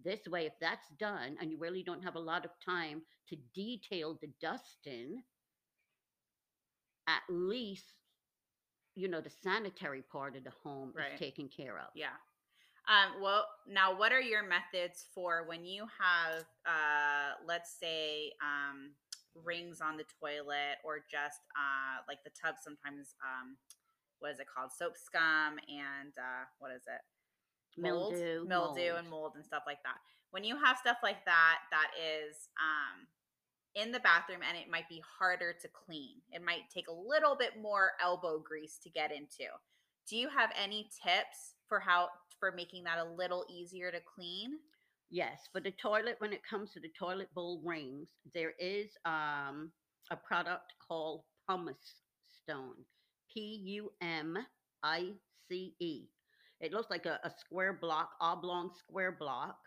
This 0.03 0.27
way, 0.27 0.45
if 0.45 0.53
that's 0.59 0.89
done 0.99 1.37
and 1.39 1.51
you 1.51 1.57
really 1.57 1.81
don't 1.83 2.03
have 2.03 2.15
a 2.15 2.19
lot 2.19 2.45
of 2.45 2.51
time 2.63 3.01
to 3.29 3.37
detail 3.55 4.17
the 4.21 4.29
dusting, 4.41 5.21
at 7.07 7.21
least 7.29 7.93
you 8.95 9.07
know 9.07 9.21
the 9.21 9.29
sanitary 9.29 10.01
part 10.01 10.35
of 10.35 10.43
the 10.43 10.51
home 10.63 10.91
Right. 10.95 11.13
is 11.13 11.19
taken 11.19 11.47
care 11.47 11.77
of. 11.77 11.87
Yeah. 11.95 12.17
Um, 12.87 13.21
well, 13.21 13.45
now, 13.67 13.97
what 13.97 14.13
are 14.13 14.21
your 14.21 14.43
methods 14.43 15.05
for 15.13 15.43
when 15.45 15.65
you 15.65 15.85
have, 15.99 16.45
uh, 16.65 17.33
let's 17.45 17.77
say, 17.77 18.31
um, 18.41 18.91
rings 19.43 19.81
on 19.81 19.97
the 19.97 20.05
toilet 20.19 20.81
or 20.83 20.99
just 21.09 21.41
uh, 21.53 22.03
like 22.07 22.23
the 22.23 22.31
tub 22.33 22.55
sometimes, 22.61 23.15
um, 23.21 23.57
what 24.19 24.31
is 24.31 24.39
it 24.39 24.47
called? 24.49 24.71
Soap 24.71 24.97
scum 24.97 25.59
and 25.69 26.13
uh, 26.17 26.45
what 26.59 26.71
is 26.71 26.83
it? 26.87 27.01
Mold? 27.77 28.13
Mildew, 28.13 28.47
mildew, 28.47 28.47
mold. 28.47 28.99
and 28.99 29.09
mold 29.09 29.31
and 29.35 29.45
stuff 29.45 29.63
like 29.67 29.81
that. 29.83 29.97
When 30.31 30.43
you 30.43 30.57
have 30.57 30.77
stuff 30.77 30.97
like 31.03 31.23
that, 31.25 31.59
that 31.71 31.91
is 31.95 32.49
um, 32.57 33.05
in 33.75 33.91
the 33.91 33.99
bathroom 33.99 34.41
and 34.47 34.57
it 34.57 34.69
might 34.69 34.89
be 34.89 35.01
harder 35.19 35.53
to 35.53 35.67
clean. 35.69 36.17
It 36.31 36.43
might 36.43 36.69
take 36.73 36.87
a 36.87 36.93
little 36.93 37.35
bit 37.37 37.61
more 37.61 37.91
elbow 38.03 38.39
grease 38.39 38.79
to 38.83 38.89
get 38.89 39.11
into. 39.11 39.45
Do 40.09 40.17
you 40.17 40.29
have 40.29 40.51
any 40.61 40.89
tips 41.03 41.53
for 41.67 41.79
how 41.79 42.09
for 42.39 42.51
making 42.51 42.83
that 42.85 42.97
a 42.97 43.13
little 43.13 43.45
easier 43.49 43.91
to 43.91 43.99
clean? 43.99 44.57
Yes, 45.09 45.47
for 45.51 45.61
the 45.61 45.71
toilet, 45.71 46.15
when 46.19 46.33
it 46.33 46.41
comes 46.49 46.71
to 46.73 46.79
the 46.79 46.89
toilet 46.99 47.33
bowl 47.33 47.61
rings, 47.63 48.09
there 48.33 48.53
is 48.59 48.89
um, 49.05 49.71
a 50.11 50.17
product 50.17 50.73
called 50.85 51.23
pumice 51.47 52.01
stone. 52.43 52.75
P 53.33 53.61
U 53.65 53.91
M 54.01 54.37
I 54.83 55.11
C 55.47 55.75
E. 55.79 56.09
It 56.59 56.73
looks 56.73 56.89
like 56.89 57.05
a, 57.05 57.19
a 57.23 57.31
square 57.39 57.73
block, 57.73 58.11
oblong 58.19 58.71
square 58.77 59.11
block, 59.11 59.57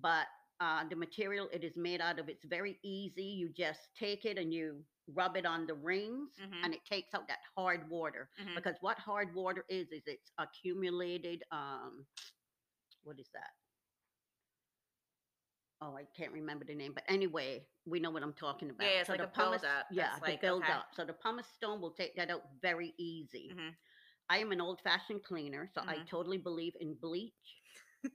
but 0.00 0.26
uh, 0.60 0.82
the 0.88 0.96
material 0.96 1.48
it 1.52 1.64
is 1.64 1.72
made 1.76 2.00
out 2.00 2.18
of, 2.18 2.28
it's 2.28 2.44
very 2.44 2.78
easy. 2.82 3.22
You 3.22 3.48
just 3.56 3.80
take 3.98 4.24
it 4.24 4.36
and 4.38 4.52
you 4.52 4.84
rub 5.14 5.36
it 5.36 5.46
on 5.46 5.66
the 5.66 5.74
rings, 5.74 6.30
Mhm. 6.40 6.64
and 6.64 6.74
it 6.74 6.80
takes 6.84 7.14
out 7.14 7.26
that 7.28 7.38
hard 7.56 7.88
water. 7.88 8.28
Mhm. 8.40 8.56
Because 8.56 8.76
what 8.80 8.98
hard 8.98 9.34
water 9.34 9.64
is, 9.68 9.88
is 9.90 10.02
it's 10.06 10.30
accumulated. 10.38 11.42
Um, 11.50 12.04
what 13.04 13.18
is 13.18 13.28
that? 13.32 13.50
Oh, 15.80 15.94
I 15.96 16.04
can't 16.16 16.32
remember 16.32 16.64
the 16.64 16.74
name, 16.74 16.92
but 16.94 17.04
anyway, 17.08 17.64
we 17.86 18.00
know 18.00 18.10
what 18.10 18.22
I'm 18.22 18.32
talking 18.32 18.70
about. 18.70 18.84
yeah, 18.86 19.00
it's 19.00 19.08
like 19.08 19.18
the 19.18 19.24
a 19.24 19.28
pumice- 19.28 19.62
buildup. 19.62 19.86
Yeah, 19.90 20.08
That's 20.10 20.20
the 20.20 20.30
like, 20.32 20.40
build 20.40 20.62
okay. 20.64 20.72
up. 20.72 20.86
So 20.94 21.04
the 21.04 21.12
pumice 21.12 21.46
stone 21.54 21.80
will 21.80 21.92
take 21.92 22.16
that 22.16 22.30
out 22.30 22.42
very 22.60 22.94
easy. 22.98 23.50
Mhm. 23.54 23.74
I 24.28 24.38
am 24.38 24.52
an 24.52 24.60
old 24.60 24.80
fashioned 24.82 25.24
cleaner, 25.24 25.68
so 25.72 25.82
I 25.86 25.96
Mhm. 25.98 26.06
totally 26.08 26.38
believe 26.38 26.74
in 26.80 26.94
bleach 26.94 27.62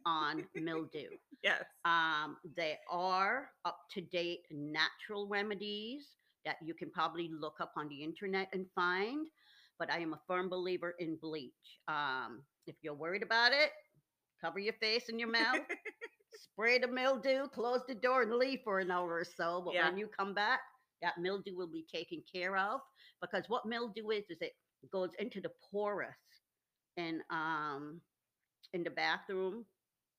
on 0.05 0.47
mildew. 0.55 1.09
Yes. 1.43 1.65
Um, 1.83 2.37
there 2.55 2.79
are 2.89 3.51
up 3.65 3.77
to 3.91 3.99
date 4.01 4.45
natural 4.49 5.27
remedies 5.27 6.15
that 6.45 6.55
you 6.61 6.73
can 6.73 6.89
probably 6.89 7.27
look 7.29 7.59
up 7.59 7.73
on 7.75 7.89
the 7.89 8.01
internet 8.01 8.47
and 8.53 8.65
find, 8.71 9.27
but 9.77 9.91
I 9.91 9.99
am 9.99 10.13
a 10.13 10.21
firm 10.25 10.47
believer 10.47 10.91
in 10.99 11.17
bleach. 11.17 11.79
Um, 11.89 12.45
if 12.65 12.75
you're 12.81 12.93
worried 12.93 13.23
about 13.23 13.51
it, 13.51 13.71
cover 14.39 14.57
your 14.59 14.73
face 14.75 15.09
and 15.09 15.19
your 15.19 15.29
mouth, 15.29 15.59
spray 16.35 16.79
the 16.79 16.87
mildew, 16.87 17.47
close 17.49 17.81
the 17.87 17.95
door, 17.95 18.23
and 18.23 18.33
leave 18.33 18.61
for 18.63 18.79
an 18.79 18.91
hour 18.91 19.13
or 19.15 19.23
so. 19.23 19.61
But 19.61 19.73
Yeah. 19.75 19.89
when 19.89 19.97
you 19.97 20.07
come 20.07 20.33
back, 20.33 20.61
that 21.01 21.17
mildew 21.17 21.55
will 21.55 21.67
be 21.71 21.83
taken 21.83 22.23
care 22.31 22.55
of 22.57 22.81
because 23.21 23.49
what 23.49 23.65
mildew 23.65 24.09
is 24.11 24.29
is 24.29 24.41
it 24.41 24.53
goes 24.91 25.13
into 25.19 25.41
the 25.41 25.51
porous 25.71 26.15
in 26.97 27.21
um 27.29 28.01
in 28.73 28.83
the 28.83 28.89
bathroom 28.89 29.65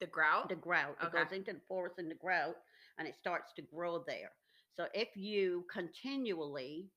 The 0.00 0.06
grout. 0.06 0.48
the 0.48 0.56
grout. 0.56 0.96
Okay. 1.02 1.06
It 1.06 1.12
goes 1.12 1.32
into 1.32 1.52
the 1.54 1.60
porous 1.60 1.98
in 1.98 2.08
the 2.08 2.14
grout 2.14 2.56
and 2.98 3.08
it 3.08 3.14
starts 3.16 3.52
to 3.54 3.62
grow 3.62 4.04
there. 4.06 4.32
So 4.76 4.88
if 4.94 5.16
you 5.16 5.66
continually 5.72 6.90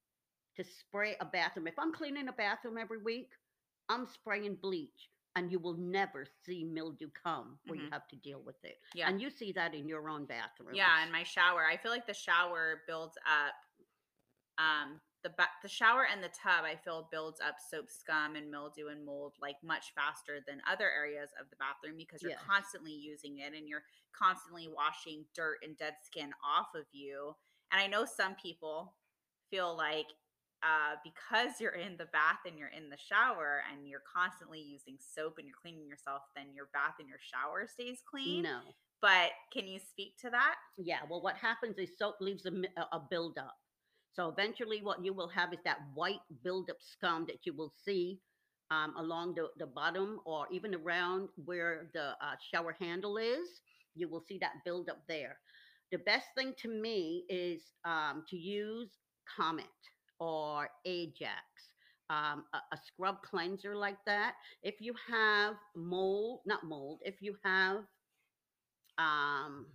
to 0.57 0.63
spray 0.63 1.15
a 1.21 1.25
bathroom, 1.25 1.67
if 1.67 1.77
I'm 1.79 1.93
cleaning 1.93 2.27
a 2.27 2.33
bathroom 2.33 2.77
every 2.77 2.97
week, 2.97 3.29
I'm 3.89 4.05
spraying 4.07 4.55
bleach 4.55 5.09
and 5.37 5.51
you 5.51 5.59
will 5.59 5.75
never 5.77 6.25
see 6.45 6.63
mildew 6.63 7.09
come 7.11 7.59
where 7.67 7.77
you 7.79 7.85
Mhm. 7.87 7.91
have 7.91 8.07
to 8.07 8.15
deal 8.15 8.41
with 8.41 8.63
it. 8.63 8.81
yeah. 8.95 9.07
And 9.07 9.21
you 9.21 9.29
see 9.29 9.51
that 9.53 9.73
in 9.75 9.87
your 9.87 10.09
own 10.09 10.25
bathroom. 10.25 10.73
Yeah, 10.73 11.03
in 11.03 11.11
my 11.11 11.23
shower, 11.23 11.63
I 11.65 11.77
feel 11.77 11.91
like 11.91 12.07
the 12.07 12.13
shower 12.13 12.83
builds 12.87 13.17
up. 13.25 13.53
Um, 14.57 14.99
the 15.23 15.29
ba- 15.29 15.49
the 15.61 15.67
shower 15.69 16.05
and 16.05 16.23
the 16.23 16.29
tub, 16.29 16.63
I 16.65 16.75
feel 16.75 17.07
builds 17.11 17.39
up 17.41 17.59
soap 17.59 17.89
scum 17.91 18.35
and 18.35 18.49
mildew 18.49 18.87
and 18.87 19.05
mold 19.05 19.35
like 19.39 19.61
much 19.61 19.93
faster 19.93 20.39
than 20.47 20.61
other 20.67 20.89
areas 20.89 21.31
of 21.39 21.49
the 21.49 21.55
bathroom 21.57 21.97
because 21.97 22.21
you're 22.23 22.31
Yes. 22.31 22.41
constantly 22.43 22.93
using 22.93 23.37
it 23.39 23.53
and 23.53 23.67
you're 23.67 23.85
constantly 24.13 24.67
washing 24.67 25.27
dirt 25.35 25.59
and 25.63 25.77
dead 25.77 25.95
skin 26.03 26.33
off 26.43 26.73
of 26.73 26.87
you. 26.91 27.35
And 27.71 27.79
I 27.81 27.87
know 27.87 28.05
some 28.05 28.35
people 28.35 28.95
feel 29.49 29.75
like 29.75 30.07
uh, 30.63 30.95
because 31.03 31.59
you're 31.59 31.75
in 31.75 31.97
the 31.97 32.05
bath 32.05 32.39
and 32.45 32.57
you're 32.57 32.73
in 32.75 32.89
the 32.89 32.97
shower 32.97 33.61
and 33.71 33.87
you're 33.87 34.03
constantly 34.05 34.59
using 34.59 34.97
soap 34.99 35.35
and 35.37 35.47
you're 35.47 35.57
cleaning 35.61 35.87
yourself, 35.87 36.23
then 36.35 36.47
your 36.53 36.69
bath 36.73 36.95
and 36.99 37.07
your 37.07 37.19
shower 37.21 37.67
stays 37.71 37.99
clean. 38.09 38.43
No. 38.43 38.59
But 39.01 39.31
can 39.53 39.67
you 39.67 39.79
speak 39.79 40.17
to 40.21 40.29
that? 40.31 40.55
Yeah, 40.77 40.99
well, 41.09 41.21
what 41.21 41.35
happens 41.35 41.77
is 41.77 41.97
soap 41.97 42.15
leaves 42.19 42.45
a, 42.45 42.51
a 42.91 43.01
buildup. 43.09 43.55
So 44.13 44.29
eventually, 44.29 44.81
what 44.81 45.05
you 45.05 45.13
will 45.13 45.27
have 45.27 45.53
is 45.53 45.59
that 45.63 45.77
white 45.93 46.21
buildup 46.43 46.77
scum 46.79 47.25
that 47.27 47.45
you 47.45 47.53
will 47.53 47.71
see 47.85 48.19
um, 48.71 48.95
along 48.97 49.35
the, 49.35 49.49
the 49.59 49.67
bottom 49.67 50.19
or 50.25 50.47
even 50.51 50.73
around 50.73 51.29
where 51.45 51.89
the 51.93 52.09
uh, 52.19 52.35
shower 52.51 52.75
handle 52.79 53.17
is. 53.17 53.61
You 53.93 54.09
will 54.09 54.23
see 54.27 54.39
that 54.39 54.63
buildup 54.65 55.03
there. 55.07 55.37
The 55.91 55.99
best 55.99 56.25
thing 56.35 56.53
to 56.63 56.67
me 56.67 57.25
is 57.29 57.61
um, 57.85 58.23
to 58.29 58.37
use 58.37 58.89
Comet 59.35 59.65
or 60.19 60.69
Ajax, 60.85 61.43
um, 62.09 62.45
a, 62.53 62.57
a 62.73 62.79
scrub 62.85 63.21
cleanser 63.21 63.75
like 63.75 63.97
that. 64.05 64.35
If 64.63 64.75
you 64.79 64.93
have 65.11 65.55
mold, 65.75 66.41
not 66.45 66.63
mold, 66.63 66.99
if 67.03 67.21
you 67.21 67.35
have 67.43 67.83
um, 68.97 69.67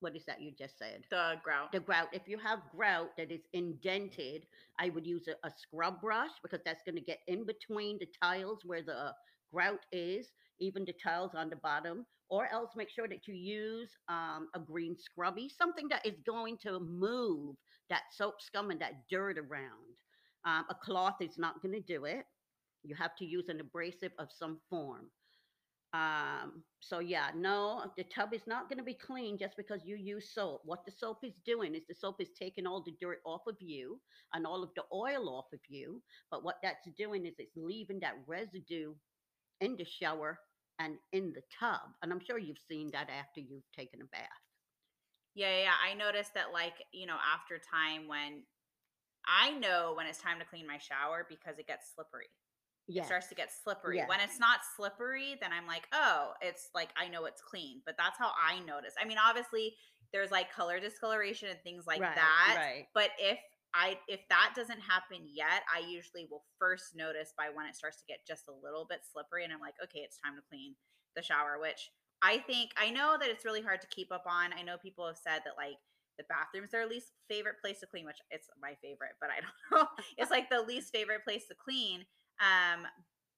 what 0.00 0.14
is 0.14 0.24
that 0.26 0.40
you 0.42 0.52
just 0.56 0.78
said? 0.78 1.02
The 1.10 1.34
grout. 1.42 1.72
The 1.72 1.80
grout. 1.80 2.08
If 2.12 2.22
you 2.26 2.38
have 2.38 2.60
grout 2.74 3.10
that 3.16 3.32
is 3.32 3.42
indented, 3.52 4.46
I 4.78 4.90
would 4.90 5.06
use 5.06 5.26
a, 5.28 5.46
a 5.46 5.50
scrub 5.56 6.00
brush 6.00 6.30
because 6.42 6.60
that's 6.64 6.82
going 6.84 6.96
to 6.96 7.00
get 7.02 7.20
in 7.26 7.46
between 7.46 7.98
the 7.98 8.06
tiles 8.22 8.60
where 8.64 8.82
the 8.82 9.12
grout 9.52 9.80
is, 9.92 10.28
even 10.60 10.84
the 10.84 10.94
tiles 11.02 11.32
on 11.34 11.48
the 11.50 11.56
bottom. 11.56 12.04
Or 12.28 12.52
else 12.52 12.70
make 12.76 12.90
sure 12.90 13.08
that 13.08 13.26
you 13.28 13.34
use 13.34 13.90
um, 14.08 14.48
a 14.54 14.58
green 14.58 14.96
scrubby, 14.98 15.48
something 15.48 15.88
that 15.90 16.04
is 16.04 16.20
going 16.26 16.58
to 16.62 16.80
move 16.80 17.56
that 17.90 18.02
soap 18.12 18.40
scum 18.40 18.70
and 18.70 18.80
that 18.80 19.08
dirt 19.10 19.38
around. 19.38 19.96
Um, 20.44 20.64
a 20.70 20.74
cloth 20.74 21.16
is 21.20 21.38
not 21.38 21.60
going 21.62 21.74
to 21.74 21.80
do 21.80 22.04
it. 22.04 22.24
You 22.82 22.94
have 22.94 23.16
to 23.16 23.24
use 23.24 23.48
an 23.48 23.60
abrasive 23.60 24.12
of 24.18 24.28
some 24.30 24.58
form. 24.70 25.10
Um, 25.92 26.62
so 26.80 26.98
yeah, 26.98 27.28
no, 27.34 27.90
the 27.96 28.04
tub 28.04 28.34
is 28.34 28.46
not 28.46 28.68
going 28.68 28.78
to 28.78 28.84
be 28.84 28.94
clean 28.94 29.38
just 29.38 29.56
because 29.56 29.80
you 29.84 29.96
use 29.96 30.30
soap. 30.34 30.60
What 30.64 30.84
the 30.84 30.92
soap 30.92 31.18
is 31.24 31.32
doing 31.44 31.74
is 31.74 31.82
the 31.88 31.94
soap 31.94 32.20
is 32.20 32.28
taking 32.38 32.66
all 32.66 32.82
the 32.82 32.94
dirt 33.00 33.20
off 33.24 33.42
of 33.48 33.56
you 33.60 33.98
and 34.34 34.46
all 34.46 34.62
of 34.62 34.70
the 34.76 34.82
oil 34.92 35.28
off 35.28 35.46
of 35.54 35.60
you. 35.68 36.02
But 36.30 36.44
what 36.44 36.56
that's 36.62 36.86
doing 36.98 37.24
is 37.24 37.34
it's 37.38 37.56
leaving 37.56 38.00
that 38.00 38.16
residue 38.26 38.94
in 39.60 39.76
the 39.76 39.86
shower 39.86 40.38
and 40.78 40.96
in 41.12 41.32
the 41.32 41.42
tub. 41.58 41.80
And 42.02 42.12
I'm 42.12 42.20
sure 42.24 42.38
you've 42.38 42.58
seen 42.68 42.90
that 42.92 43.08
after 43.08 43.40
you've 43.40 43.70
taken 43.74 44.02
a 44.02 44.06
bath. 44.06 44.45
Yeah, 45.36 45.52
yeah, 45.52 45.62
yeah. 45.70 45.78
I 45.78 45.94
noticed 45.94 46.34
that, 46.34 46.52
like, 46.52 46.82
you 46.92 47.06
know, 47.06 47.16
after 47.32 47.60
time 47.60 48.08
when 48.08 48.42
I 49.26 49.52
know 49.52 49.92
when 49.96 50.06
it's 50.06 50.20
time 50.20 50.38
to 50.38 50.44
clean 50.44 50.66
my 50.66 50.78
shower 50.78 51.26
because 51.28 51.58
it 51.58 51.66
gets 51.66 51.92
slippery. 51.94 52.26
It 52.88 53.04
starts 53.04 53.26
to 53.28 53.34
get 53.34 53.50
slippery. 53.50 53.96
Yes. 53.96 54.08
When 54.08 54.20
it's 54.20 54.38
not 54.38 54.60
slippery, 54.76 55.34
then 55.42 55.50
I'm 55.50 55.66
like, 55.66 55.88
oh, 55.92 56.32
it's 56.40 56.70
like 56.72 56.90
I 56.96 57.08
know 57.08 57.24
it's 57.26 57.42
clean. 57.42 57.82
But 57.84 57.96
that's 57.98 58.16
how 58.16 58.30
I 58.30 58.60
notice. 58.62 58.94
I 58.94 59.04
mean, 59.04 59.18
obviously, 59.18 59.74
there's 60.12 60.30
like 60.30 60.52
color 60.52 60.78
discoloration 60.78 61.48
and 61.50 61.58
things 61.66 61.84
like 61.86 62.00
right, 62.00 62.14
that. 62.14 62.54
Right. 62.56 62.86
But 62.94 63.10
if 63.18 63.38
I 63.74 63.98
if 64.06 64.20
that 64.30 64.52
doesn't 64.54 64.78
happen 64.78 65.26
yet, 65.26 65.66
I 65.66 65.82
usually 65.82 66.28
will 66.30 66.44
first 66.60 66.94
notice 66.94 67.34
by 67.36 67.50
when 67.52 67.66
it 67.66 67.74
starts 67.74 67.98
to 67.98 68.06
get 68.06 68.22
just 68.22 68.46
a 68.46 68.54
little 68.54 68.86
bit 68.88 69.00
slippery, 69.02 69.42
and 69.42 69.52
I'm 69.52 69.58
like, 69.58 69.74
okay, 69.82 70.06
it's 70.06 70.22
time 70.22 70.36
to 70.36 70.42
clean 70.48 70.76
the 71.16 71.22
shower. 71.22 71.58
Which 71.58 71.90
I 72.22 72.38
think 72.38 72.70
I 72.76 72.90
know 72.90 73.16
that 73.20 73.28
it's 73.28 73.44
really 73.44 73.62
hard 73.62 73.80
to 73.80 73.86
keep 73.88 74.12
up 74.12 74.24
on. 74.26 74.52
I 74.52 74.62
know 74.62 74.76
people 74.78 75.06
have 75.06 75.18
said 75.18 75.42
that 75.44 75.56
like 75.56 75.76
the 76.18 76.24
bathrooms 76.28 76.72
are 76.74 76.86
least 76.86 77.12
favorite 77.28 77.60
place 77.60 77.80
to 77.80 77.86
clean, 77.86 78.06
which 78.06 78.20
it's 78.30 78.48
my 78.60 78.74
favorite, 78.82 79.16
but 79.20 79.30
I 79.30 79.40
don't 79.44 79.82
know. 79.82 79.88
it's 80.16 80.30
like 80.30 80.48
the 80.50 80.62
least 80.62 80.92
favorite 80.92 81.24
place 81.24 81.46
to 81.48 81.54
clean. 81.54 82.04
Um, 82.40 82.86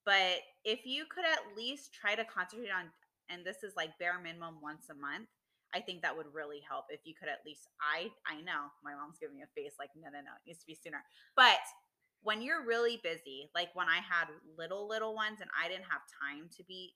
but 0.06 0.40
if 0.64 0.86
you 0.86 1.04
could 1.10 1.24
at 1.24 1.56
least 1.56 1.92
try 1.92 2.14
to 2.14 2.24
concentrate 2.24 2.70
on, 2.70 2.90
and 3.28 3.44
this 3.44 3.62
is 3.62 3.74
like 3.76 3.98
bare 3.98 4.18
minimum 4.22 4.56
once 4.62 4.88
a 4.90 4.94
month, 4.94 5.28
I 5.74 5.80
think 5.80 6.00
that 6.00 6.16
would 6.16 6.32
really 6.32 6.60
help. 6.64 6.86
If 6.88 7.00
you 7.04 7.12
could 7.18 7.28
at 7.28 7.44
least, 7.44 7.68
I 7.82 8.08
I 8.24 8.40
know 8.40 8.72
my 8.82 8.94
mom's 8.94 9.18
giving 9.20 9.36
me 9.36 9.44
a 9.44 9.52
face 9.52 9.76
like 9.78 9.90
no 9.94 10.08
no 10.08 10.24
no, 10.24 10.32
it 10.40 10.46
needs 10.46 10.60
to 10.60 10.66
be 10.66 10.78
sooner. 10.78 11.04
But 11.36 11.60
when 12.22 12.40
you're 12.40 12.64
really 12.64 13.00
busy, 13.02 13.50
like 13.54 13.68
when 13.74 13.86
I 13.86 14.00
had 14.00 14.32
little 14.56 14.88
little 14.88 15.14
ones 15.14 15.40
and 15.40 15.50
I 15.52 15.68
didn't 15.68 15.92
have 15.92 16.02
time 16.08 16.48
to 16.56 16.64
be 16.64 16.94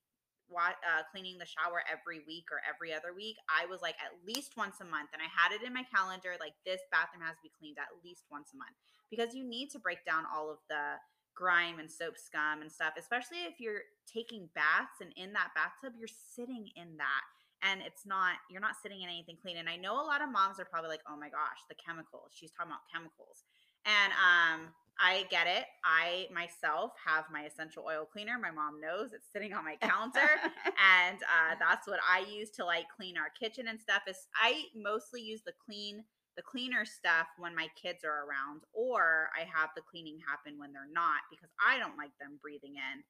uh, 0.58 1.02
cleaning 1.10 1.38
the 1.38 1.48
shower 1.48 1.80
every 1.88 2.20
week 2.26 2.52
or 2.52 2.60
every 2.68 2.92
other 2.92 3.14
week, 3.14 3.36
I 3.48 3.64
was 3.66 3.80
like 3.80 3.96
at 4.02 4.12
least 4.26 4.56
once 4.56 4.80
a 4.80 4.88
month, 4.88 5.10
and 5.12 5.22
I 5.22 5.30
had 5.30 5.54
it 5.54 5.64
in 5.64 5.72
my 5.72 5.84
calendar 5.88 6.36
like 6.40 6.54
this 6.66 6.80
bathroom 6.92 7.24
has 7.24 7.36
to 7.40 7.46
be 7.46 7.52
cleaned 7.56 7.78
at 7.80 7.92
least 8.04 8.28
once 8.30 8.52
a 8.54 8.60
month 8.60 8.76
because 9.08 9.34
you 9.34 9.44
need 9.44 9.70
to 9.72 9.78
break 9.78 10.04
down 10.04 10.24
all 10.28 10.50
of 10.50 10.58
the 10.68 11.00
grime 11.34 11.78
and 11.78 11.90
soap 11.90 12.18
scum 12.18 12.60
and 12.60 12.70
stuff, 12.70 12.94
especially 12.98 13.48
if 13.48 13.58
you're 13.58 13.88
taking 14.04 14.48
baths 14.54 15.00
and 15.00 15.12
in 15.16 15.32
that 15.32 15.50
bathtub, 15.56 15.96
you're 15.96 16.10
sitting 16.10 16.68
in 16.76 16.96
that 17.00 17.24
and 17.62 17.80
it's 17.80 18.04
not, 18.04 18.36
you're 18.50 18.60
not 18.60 18.76
sitting 18.82 19.02
in 19.02 19.08
anything 19.08 19.38
clean. 19.40 19.56
And 19.56 19.68
I 19.68 19.76
know 19.76 19.94
a 19.94 20.04
lot 20.04 20.20
of 20.20 20.30
moms 20.30 20.58
are 20.58 20.66
probably 20.66 20.90
like, 20.90 21.04
oh 21.08 21.16
my 21.16 21.30
gosh, 21.30 21.62
the 21.68 21.78
chemicals. 21.78 22.34
She's 22.34 22.50
talking 22.50 22.72
about 22.72 22.84
chemicals. 22.90 23.46
And 23.86 24.12
um, 24.18 24.60
I 25.02 25.26
get 25.30 25.48
it. 25.48 25.64
I 25.84 26.28
myself 26.32 26.92
have 27.04 27.24
my 27.30 27.42
essential 27.42 27.84
oil 27.88 28.06
cleaner. 28.06 28.38
My 28.40 28.52
mom 28.52 28.80
knows 28.80 29.12
it's 29.12 29.26
sitting 29.32 29.52
on 29.52 29.64
my 29.64 29.74
counter. 29.82 30.30
and 30.78 31.18
uh, 31.26 31.58
that's 31.58 31.88
what 31.88 31.98
I 32.08 32.24
use 32.30 32.50
to 32.52 32.64
like 32.64 32.86
clean 32.94 33.16
our 33.18 33.28
kitchen 33.34 33.66
and 33.66 33.80
stuff. 33.80 34.02
Is 34.06 34.28
I 34.40 34.62
mostly 34.76 35.20
use 35.20 35.42
the 35.44 35.52
clean 35.66 36.04
the 36.36 36.42
cleaner 36.42 36.86
stuff 36.86 37.26
when 37.36 37.54
my 37.54 37.68
kids 37.76 38.04
are 38.04 38.24
around, 38.24 38.62
or 38.72 39.28
I 39.36 39.44
have 39.44 39.68
the 39.76 39.82
cleaning 39.82 40.16
happen 40.24 40.58
when 40.58 40.72
they're 40.72 40.88
not 40.90 41.28
because 41.30 41.50
I 41.60 41.78
don't 41.78 41.98
like 41.98 42.16
them 42.18 42.38
breathing 42.40 42.76
in 42.76 43.02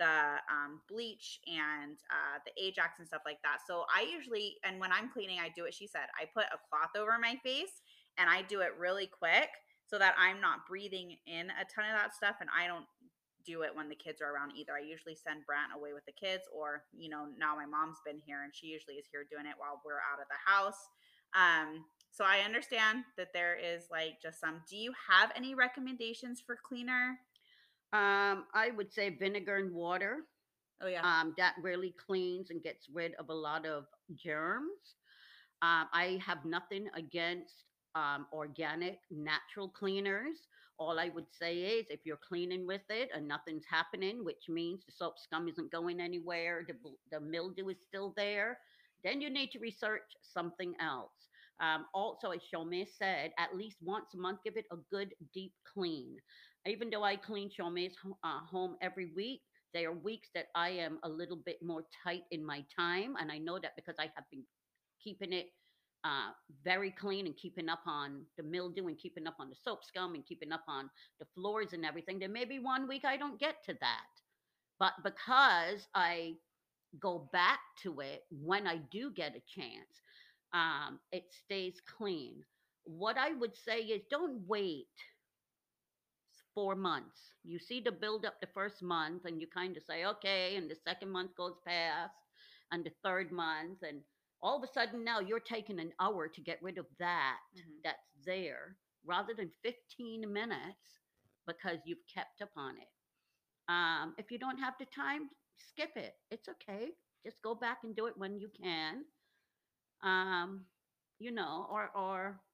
the 0.00 0.42
um, 0.50 0.80
bleach 0.88 1.38
and 1.46 1.94
uh, 2.10 2.42
the 2.42 2.50
Ajax 2.58 2.98
and 2.98 3.06
stuff 3.06 3.22
like 3.24 3.38
that. 3.44 3.58
So 3.66 3.84
I 3.94 4.02
usually, 4.10 4.56
and 4.64 4.80
when 4.80 4.90
I'm 4.90 5.08
cleaning, 5.08 5.38
I 5.38 5.50
do 5.54 5.62
what 5.62 5.74
she 5.74 5.86
said. 5.86 6.10
I 6.20 6.26
put 6.34 6.50
a 6.50 6.58
cloth 6.68 6.98
over 6.98 7.16
my 7.20 7.38
face 7.44 7.82
and 8.18 8.28
I 8.28 8.42
do 8.42 8.60
it 8.60 8.74
really 8.78 9.06
quick 9.06 9.50
so 9.86 9.98
that 9.98 10.14
I'm 10.18 10.40
not 10.40 10.66
breathing 10.68 11.16
in 11.26 11.50
a 11.50 11.64
ton 11.68 11.84
of 11.84 11.96
that 11.96 12.14
stuff 12.14 12.36
and 12.40 12.50
I 12.50 12.66
don't 12.66 12.86
do 13.44 13.62
it 13.62 13.76
when 13.76 13.88
the 13.88 13.94
kids 13.94 14.20
are 14.22 14.32
around 14.32 14.52
either. 14.56 14.72
I 14.72 14.80
usually 14.80 15.14
send 15.14 15.44
Brant 15.44 15.72
away 15.76 15.92
with 15.92 16.04
the 16.06 16.16
kids 16.16 16.44
or, 16.52 16.84
you 16.96 17.10
know, 17.10 17.26
now 17.38 17.54
my 17.54 17.66
mom's 17.66 18.00
been 18.04 18.20
here 18.24 18.42
and 18.42 18.54
she 18.54 18.68
usually 18.68 18.96
is 18.96 19.06
here 19.12 19.24
doing 19.30 19.46
it 19.46 19.56
while 19.58 19.80
we're 19.84 20.00
out 20.00 20.20
of 20.20 20.28
the 20.32 20.40
house. 20.40 20.80
Um, 21.36 21.84
so 22.10 22.24
I 22.24 22.44
understand 22.44 23.04
that 23.18 23.32
there 23.34 23.56
is 23.56 23.84
like 23.90 24.22
just 24.22 24.40
some. 24.40 24.62
Do 24.70 24.76
you 24.76 24.92
have 25.10 25.32
any 25.36 25.54
recommendations 25.54 26.40
for 26.40 26.56
cleaner? 26.56 27.18
Um, 27.92 28.44
I 28.54 28.70
would 28.76 28.92
say 28.92 29.10
vinegar 29.10 29.56
and 29.56 29.74
water. 29.74 30.18
Oh 30.80 30.86
yeah. 30.86 31.02
Um, 31.02 31.34
that 31.38 31.54
really 31.62 31.94
cleans 32.06 32.50
and 32.50 32.62
gets 32.62 32.86
rid 32.92 33.14
of 33.14 33.28
a 33.30 33.34
lot 33.34 33.66
of 33.66 33.84
germs. 34.14 34.96
Um, 35.62 35.86
I 35.92 36.20
have 36.24 36.44
nothing 36.44 36.88
against 36.96 37.64
um, 37.94 38.26
organic, 38.32 38.98
natural 39.10 39.68
cleaners. 39.68 40.38
All 40.78 40.98
I 40.98 41.08
would 41.10 41.26
say 41.30 41.58
is 41.58 41.86
if 41.88 42.00
you're 42.04 42.18
cleaning 42.28 42.66
with 42.66 42.82
it 42.90 43.08
and 43.14 43.28
nothing's 43.28 43.64
happening, 43.70 44.24
which 44.24 44.48
means 44.48 44.82
the 44.84 44.92
soap 44.92 45.14
scum 45.18 45.48
isn't 45.48 45.70
going 45.70 46.00
anywhere, 46.00 46.66
the, 46.66 46.74
the 47.12 47.20
mildew 47.20 47.68
is 47.68 47.76
still 47.86 48.12
there, 48.16 48.58
then 49.04 49.20
you 49.20 49.30
need 49.30 49.50
to 49.52 49.58
research 49.60 50.02
something 50.22 50.74
else. 50.80 51.12
Um, 51.60 51.86
also, 51.94 52.30
as 52.30 52.40
Shomé 52.52 52.86
said, 52.98 53.30
at 53.38 53.56
least 53.56 53.76
once 53.82 54.06
a 54.14 54.18
month, 54.18 54.40
give 54.44 54.56
it 54.56 54.66
a 54.72 54.76
good 54.90 55.14
deep 55.32 55.52
clean. 55.72 56.16
Even 56.66 56.90
though 56.90 57.04
I 57.04 57.16
clean 57.16 57.50
Shomé's 57.50 57.94
uh, 58.24 58.40
home 58.40 58.76
every 58.82 59.12
week, 59.14 59.42
there 59.72 59.90
are 59.90 59.92
weeks 59.92 60.28
that 60.34 60.46
I 60.54 60.70
am 60.70 60.98
a 61.04 61.08
little 61.08 61.36
bit 61.36 61.58
more 61.62 61.84
tight 62.02 62.22
in 62.30 62.44
my 62.44 62.64
time. 62.76 63.14
And 63.20 63.30
I 63.30 63.38
know 63.38 63.58
that 63.60 63.76
because 63.76 63.96
I 64.00 64.10
have 64.14 64.24
been 64.30 64.42
keeping 65.02 65.32
it 65.32 65.46
uh, 66.04 66.30
very 66.62 66.90
clean 66.90 67.26
and 67.26 67.36
keeping 67.36 67.68
up 67.68 67.82
on 67.86 68.22
the 68.36 68.42
mildew 68.42 68.88
and 68.88 68.98
keeping 68.98 69.26
up 69.26 69.36
on 69.40 69.48
the 69.48 69.56
soap 69.56 69.84
scum 69.84 70.14
and 70.14 70.26
keeping 70.26 70.52
up 70.52 70.64
on 70.68 70.90
the 71.18 71.26
floors 71.34 71.72
and 71.72 71.84
everything. 71.84 72.18
There 72.18 72.28
may 72.28 72.44
be 72.44 72.58
one 72.58 72.86
week 72.86 73.04
I 73.04 73.16
don't 73.16 73.40
get 73.40 73.56
to 73.64 73.74
that. 73.80 74.06
But 74.78 74.92
because 75.02 75.86
I 75.94 76.34
go 77.00 77.28
back 77.32 77.60
to 77.82 78.00
it 78.00 78.22
when 78.30 78.66
I 78.66 78.78
do 78.90 79.10
get 79.12 79.36
a 79.36 79.60
chance, 79.60 80.02
um, 80.52 80.98
it 81.10 81.24
stays 81.44 81.80
clean. 81.96 82.44
What 82.84 83.16
I 83.16 83.32
would 83.32 83.56
say 83.56 83.78
is 83.78 84.02
don't 84.10 84.42
wait 84.46 84.86
four 86.54 86.76
months. 86.76 87.20
You 87.44 87.58
see 87.58 87.80
the 87.80 87.92
build 87.92 88.24
up 88.24 88.40
the 88.40 88.48
first 88.54 88.82
month, 88.82 89.24
and 89.24 89.40
you 89.40 89.46
kind 89.46 89.76
of 89.76 89.82
say, 89.82 90.04
okay, 90.04 90.56
and 90.56 90.70
the 90.70 90.76
second 90.86 91.10
month 91.10 91.34
goes 91.36 91.56
past, 91.66 92.14
and 92.70 92.84
the 92.84 92.92
third 93.02 93.32
month, 93.32 93.78
and 93.82 94.00
all 94.44 94.58
of 94.58 94.64
a 94.64 94.72
sudden 94.72 95.04
now 95.04 95.20
you're 95.20 95.40
taking 95.40 95.80
an 95.80 95.92
hour 96.00 96.28
to 96.28 96.42
get 96.42 96.62
rid 96.62 96.78
of 96.78 96.86
that 96.98 97.40
Mhm. 97.54 97.82
that's 97.84 98.12
there 98.26 98.78
rather 99.04 99.34
than 99.34 99.50
15 99.62 100.32
minutes 100.32 101.00
because 101.46 101.80
you've 101.86 102.06
kept 102.12 102.42
upon 102.42 102.78
it. 102.78 102.88
Um, 103.68 104.14
if 104.18 104.30
you 104.30 104.38
don't 104.38 104.58
have 104.58 104.74
the 104.78 104.86
time, 104.86 105.30
skip 105.56 105.96
it. 105.96 106.14
It's 106.30 106.48
okay. 106.48 106.92
Just 107.24 107.42
go 107.42 107.54
back 107.54 107.78
and 107.84 107.96
do 107.96 108.06
it 108.06 108.18
when 108.18 108.38
you 108.38 108.50
can. 108.50 109.04
Um, 110.02 110.66
you 111.18 111.32
know, 111.32 111.66
or 111.70 111.90
or 111.96 112.44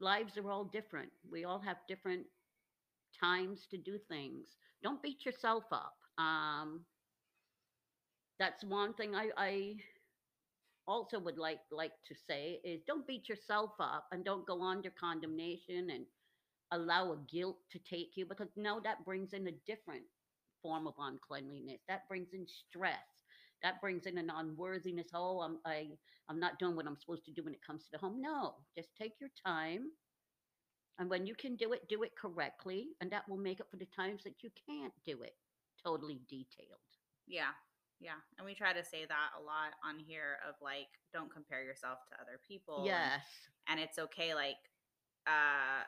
lives 0.00 0.38
are 0.38 0.50
all 0.50 0.64
different. 0.64 1.12
We 1.30 1.44
all 1.44 1.60
have 1.60 1.78
different 1.88 2.26
times 3.18 3.66
to 3.68 3.78
do 3.78 3.98
things. 3.98 4.56
Don't 4.82 5.02
beat 5.02 5.24
yourself 5.24 5.64
up. 5.72 5.96
Um, 6.18 6.86
that's 8.38 8.64
one 8.64 8.94
thing 8.94 9.14
I, 9.14 9.30
I 9.36 9.76
also 10.86 11.18
would 11.18 11.38
like 11.38 11.60
like 11.70 11.92
to 12.06 12.14
say 12.14 12.60
is 12.64 12.82
don't 12.86 13.06
beat 13.06 13.28
yourself 13.28 13.72
up 13.80 14.06
and 14.12 14.24
don't 14.24 14.46
go 14.46 14.62
under 14.62 14.90
condemnation 14.90 15.90
and 15.90 16.06
allow 16.72 17.12
a 17.12 17.18
guilt 17.30 17.58
to 17.70 17.78
take 17.78 18.12
you 18.16 18.26
because 18.26 18.48
no, 18.56 18.80
that 18.84 19.04
brings 19.04 19.32
in 19.32 19.46
a 19.48 19.52
different 19.66 20.04
form 20.62 20.86
of 20.86 20.94
uncleanliness. 20.98 21.80
That 21.88 22.08
brings 22.08 22.32
in 22.32 22.46
stress. 22.46 22.96
That 23.62 23.80
brings 23.80 24.06
in 24.06 24.18
an 24.18 24.30
unworthiness. 24.34 25.08
Oh, 25.14 25.40
I'm 25.40 25.58
I 25.64 25.88
I'm 26.28 26.40
not 26.40 26.58
doing 26.58 26.76
what 26.76 26.86
I'm 26.86 26.98
supposed 26.98 27.24
to 27.26 27.32
do 27.32 27.42
when 27.44 27.54
it 27.54 27.66
comes 27.66 27.84
to 27.84 27.90
the 27.92 27.98
home. 27.98 28.20
No, 28.20 28.54
just 28.76 28.88
take 29.00 29.14
your 29.20 29.30
time. 29.44 29.90
And 30.98 31.10
when 31.10 31.26
you 31.26 31.34
can 31.34 31.56
do 31.56 31.72
it, 31.72 31.88
do 31.88 32.02
it 32.04 32.12
correctly. 32.16 32.88
And 33.00 33.10
that 33.12 33.28
will 33.28 33.36
make 33.36 33.60
up 33.60 33.70
for 33.70 33.76
the 33.76 33.86
times 33.96 34.22
that 34.24 34.42
you 34.42 34.50
can't 34.66 34.94
do 35.04 35.22
it 35.22 35.34
totally 35.84 36.20
detailed. 36.28 36.80
Yeah. 37.26 37.52
Yeah. 38.00 38.20
And 38.38 38.44
we 38.46 38.54
try 38.54 38.72
to 38.72 38.84
say 38.84 39.04
that 39.06 39.28
a 39.38 39.42
lot 39.42 39.72
on 39.84 39.98
here 39.98 40.38
of 40.48 40.54
like, 40.60 40.88
don't 41.12 41.32
compare 41.32 41.62
yourself 41.64 41.98
to 42.10 42.14
other 42.20 42.40
people. 42.46 42.78
and- 42.78 42.86
Yes. 42.86 43.24
And, 43.68 43.80
it's 43.80 43.98
okay. 43.98 44.34
Like, 44.34 44.56
uh, 45.26 45.82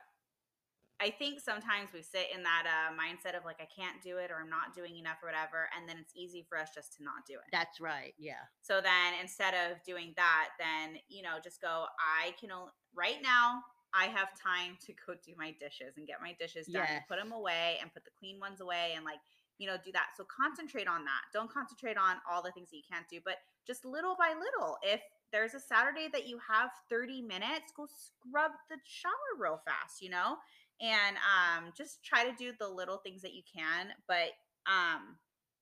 I 1.01 1.11
think 1.11 1.39
sometimes 1.39 1.91
we 1.95 2.03
sit 2.03 2.27
in 2.35 2.43
that 2.43 2.65
uh, 2.67 2.91
mindset 2.93 3.37
of 3.39 3.45
like, 3.45 3.61
I 3.61 3.69
can't 3.71 4.03
do 4.03 4.17
it 4.19 4.33
or 4.33 4.41
I'm 4.43 4.51
not 4.51 4.75
doing 4.75 4.97
enough 4.97 5.19
or 5.23 5.29
whatever. 5.29 5.69
And 5.77 5.89
then 5.89 5.97
it's 5.97 6.13
easy 6.17 6.45
for 6.49 6.59
us 6.59 6.71
just 6.75 6.97
to 6.97 7.05
not 7.05 7.23
do 7.25 7.35
it. 7.35 7.47
That's 7.53 7.81
right. 7.81 8.15
Yeah. 8.19 8.43
So 8.63 8.81
then 8.81 9.15
instead 9.21 9.55
of 9.55 9.79
doing 9.87 10.13
that, 10.17 10.49
then, 10.59 10.99
you 11.09 11.23
know, 11.23 11.39
just 11.43 11.61
go, 11.61 11.87
I 12.03 12.33
can 12.41 12.51
only, 12.51 12.73
right 12.97 13.23
now, 13.23 13.63
I 13.95 14.07
have 14.07 14.29
time 14.43 14.77
to 14.87 14.93
go 15.07 15.15
do 15.25 15.35
my 15.39 15.55
dishes 15.61 15.95
and 15.97 16.07
get 16.07 16.21
my 16.21 16.35
dishes 16.41 16.67
done 16.67 16.83
and 16.97 17.07
put 17.09 17.19
them 17.19 17.31
away 17.33 17.79
and 17.81 17.95
put 17.95 18.05
the 18.05 18.11
clean 18.19 18.41
ones 18.41 18.61
away 18.61 18.95
and 18.97 19.05
like, 19.05 19.21
you 19.59 19.67
know, 19.67 19.77
do 19.85 19.93
that. 19.93 20.09
So 20.17 20.25
concentrate 20.25 20.89
on 20.89 21.05
that. 21.05 21.23
Don't 21.33 21.51
concentrate 21.53 21.97
on 21.99 22.17
all 22.31 22.43
the 22.43 22.53
things 22.53 22.71
that 22.71 22.77
you 22.77 22.83
can't 22.91 23.09
do, 23.11 23.21
but 23.25 23.37
just 23.67 23.85
little 23.85 24.17
by 24.19 24.33
little. 24.35 24.79
If 24.83 25.01
there's 25.33 25.55
a 25.55 25.61
Saturday 25.61 26.09
that 26.13 26.27
you 26.27 26.39
have 26.49 26.71
30 26.89 27.23
minutes, 27.23 27.73
go 27.77 27.87
scrub 27.87 28.53
the 28.71 28.77
shower 28.85 29.13
real 29.39 29.61
fast, 29.67 30.01
you 30.01 30.11
know? 30.11 30.37
And 30.81 31.17
um 31.19 31.73
just 31.77 32.03
try 32.05 32.25
to 32.25 32.33
do 32.39 32.53
the 32.59 32.69
little 32.69 32.99
things 32.99 33.23
that 33.23 33.35
you 33.35 33.43
can, 33.45 33.89
but 34.07 34.31
um 34.67 35.19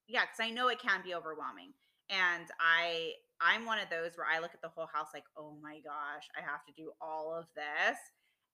yeah, 0.08 0.26
cuz 0.26 0.38
I 0.40 0.50
know 0.50 0.68
it 0.68 0.78
can 0.78 1.02
be 1.02 1.14
overwhelming. 1.14 1.72
And 2.10 2.46
I 2.60 3.14
I'm 3.40 3.64
one 3.66 3.78
of 3.78 3.90
those 3.90 4.16
where 4.16 4.26
I 4.26 4.38
look 4.38 4.54
at 4.54 4.62
the 4.62 4.68
whole 4.68 4.86
house 4.86 5.08
like, 5.12 5.24
"Oh 5.36 5.56
my 5.62 5.80
gosh, 5.80 6.24
I 6.36 6.40
have 6.42 6.64
to 6.66 6.72
do 6.72 6.92
all 7.00 7.34
of 7.34 7.46
this." 7.54 7.98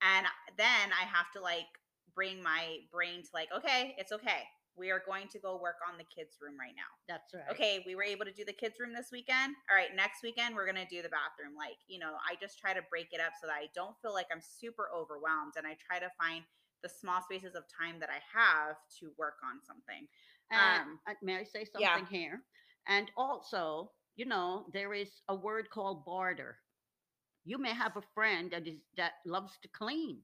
And 0.00 0.26
then 0.56 0.92
I 0.92 1.04
have 1.04 1.30
to 1.32 1.40
like 1.40 1.68
bring 2.14 2.42
my 2.42 2.78
brain 2.90 3.22
to 3.22 3.28
like, 3.34 3.52
"Okay, 3.52 3.94
it's 3.98 4.12
okay. 4.12 4.48
We 4.76 4.90
are 4.90 5.02
going 5.04 5.28
to 5.28 5.38
go 5.38 5.60
work 5.60 5.76
on 5.88 5.98
the 5.98 6.04
kids' 6.04 6.38
room 6.40 6.58
right 6.58 6.74
now." 6.76 6.90
That's 7.08 7.34
right. 7.34 7.50
okay, 7.50 7.82
we 7.86 7.94
were 7.94 8.04
able 8.04 8.24
to 8.24 8.32
do 8.32 8.44
the 8.44 8.52
kids' 8.52 8.80
room 8.80 8.92
this 8.92 9.08
weekend. 9.12 9.54
All 9.70 9.76
right, 9.76 9.94
next 9.94 10.22
weekend 10.22 10.54
we're 10.54 10.66
gonna 10.66 10.88
do 10.88 11.02
the 11.02 11.12
bathroom. 11.12 11.56
Like, 11.56 11.78
you 11.88 11.98
know, 11.98 12.14
I 12.28 12.36
just 12.40 12.58
try 12.58 12.72
to 12.72 12.82
break 12.90 13.12
it 13.12 13.20
up 13.20 13.32
so 13.40 13.46
that 13.46 13.54
I 13.54 13.68
don't 13.74 13.96
feel 14.00 14.12
like 14.12 14.26
I'm 14.32 14.42
super 14.42 14.88
overwhelmed, 14.94 15.54
and 15.56 15.66
I 15.66 15.76
try 15.80 15.98
to 15.98 16.10
find 16.20 16.44
the 16.82 16.88
small 16.88 17.22
spaces 17.22 17.54
of 17.54 17.64
time 17.68 18.00
that 18.00 18.10
I 18.10 18.20
have 18.32 18.76
to 19.00 19.12
work 19.18 19.38
on 19.44 19.60
something. 19.62 20.06
Um, 20.52 20.98
uh, 21.08 21.14
may 21.22 21.36
I 21.36 21.44
say 21.44 21.64
something 21.64 21.80
yeah. 21.80 22.04
here? 22.10 22.42
And 22.88 23.10
also, 23.16 23.92
you 24.16 24.26
know, 24.26 24.66
there 24.72 24.92
is 24.92 25.22
a 25.28 25.34
word 25.34 25.70
called 25.70 26.04
barter. 26.04 26.58
You 27.44 27.58
may 27.58 27.72
have 27.72 27.96
a 27.96 28.02
friend 28.14 28.50
that 28.52 28.66
is 28.66 28.80
that 28.96 29.12
loves 29.26 29.58
to 29.62 29.68
clean, 29.68 30.18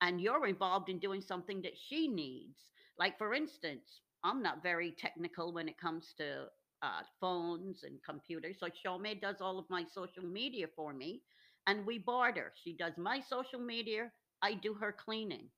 and 0.00 0.20
you're 0.20 0.46
involved 0.46 0.88
in 0.88 0.98
doing 0.98 1.22
something 1.22 1.62
that 1.62 1.76
she 1.76 2.06
needs. 2.08 2.58
Like 3.00 3.18
for 3.18 3.34
instance, 3.34 4.02
I'm 4.24 4.42
not 4.42 4.62
very 4.62 4.92
technical 4.92 5.52
when 5.52 5.68
it 5.68 5.78
comes 5.78 6.14
to 6.18 6.46
uh, 6.82 7.02
phones 7.20 7.84
and 7.84 8.02
computers, 8.04 8.58
so 8.60 8.68
Shome 8.68 9.20
does 9.20 9.40
all 9.42 9.58
of 9.58 9.70
my 9.70 9.84
social 9.84 10.24
media 10.24 10.68
for 10.76 10.94
me, 10.94 11.22
and 11.66 11.86
we 11.86 11.98
barter. 11.98 12.52
She 12.62 12.74
does 12.76 12.98
my 12.98 13.20
social 13.20 13.60
media, 13.60 14.12
I 14.42 14.54
do 14.54 14.74
her 14.74 14.92
cleaning. 14.92 15.50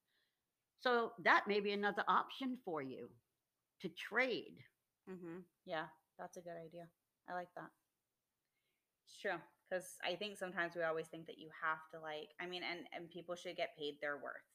So 0.80 1.12
that 1.24 1.46
may 1.48 1.60
be 1.60 1.72
another 1.72 2.04
option 2.08 2.58
for 2.64 2.82
you 2.82 3.10
to 3.82 3.88
trade. 3.90 4.58
Mm-hmm. 5.10 5.40
Yeah, 5.66 5.86
that's 6.18 6.36
a 6.38 6.42
good 6.42 6.56
idea. 6.56 6.88
I 7.28 7.34
like 7.34 7.48
that. 7.56 7.70
It's 9.06 9.18
true 9.18 9.40
because 9.68 9.96
I 10.04 10.16
think 10.16 10.38
sometimes 10.38 10.74
we 10.76 10.82
always 10.82 11.08
think 11.08 11.26
that 11.26 11.38
you 11.38 11.50
have 11.62 11.80
to 11.92 12.00
like. 12.00 12.30
I 12.40 12.46
mean, 12.46 12.62
and 12.62 12.86
and 12.92 13.10
people 13.10 13.36
should 13.36 13.56
get 13.56 13.76
paid 13.78 14.00
their 14.00 14.16
worth. 14.16 14.51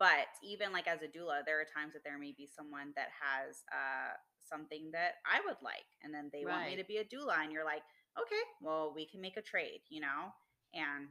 But 0.00 0.32
even 0.42 0.72
like 0.72 0.88
as 0.88 1.02
a 1.02 1.12
doula, 1.12 1.44
there 1.44 1.60
are 1.60 1.68
times 1.68 1.92
that 1.92 2.02
there 2.02 2.18
may 2.18 2.32
be 2.32 2.48
someone 2.48 2.96
that 2.96 3.12
has 3.20 3.62
uh, 3.70 4.16
something 4.40 4.88
that 4.96 5.20
I 5.28 5.44
would 5.44 5.60
like, 5.62 5.86
and 6.02 6.12
then 6.12 6.30
they 6.32 6.46
want 6.48 6.64
me 6.64 6.74
to 6.76 6.84
be 6.84 6.96
a 6.96 7.04
doula, 7.04 7.44
and 7.44 7.52
you're 7.52 7.68
like, 7.68 7.82
okay, 8.18 8.42
well, 8.62 8.92
we 8.96 9.04
can 9.04 9.20
make 9.20 9.36
a 9.36 9.42
trade, 9.42 9.84
you 9.90 10.00
know, 10.00 10.32
and 10.72 11.08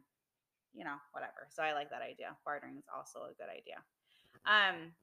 you 0.73 0.83
know, 0.83 0.97
whatever. 1.13 1.47
So 1.49 1.61
I 1.61 1.73
like 1.73 1.89
that 1.91 2.01
idea. 2.01 2.35
Bartering 2.45 2.77
is 2.77 2.89
also 2.93 3.29
a 3.29 3.37
good 3.37 3.49
idea. 3.49 3.77
Um, 4.45 4.93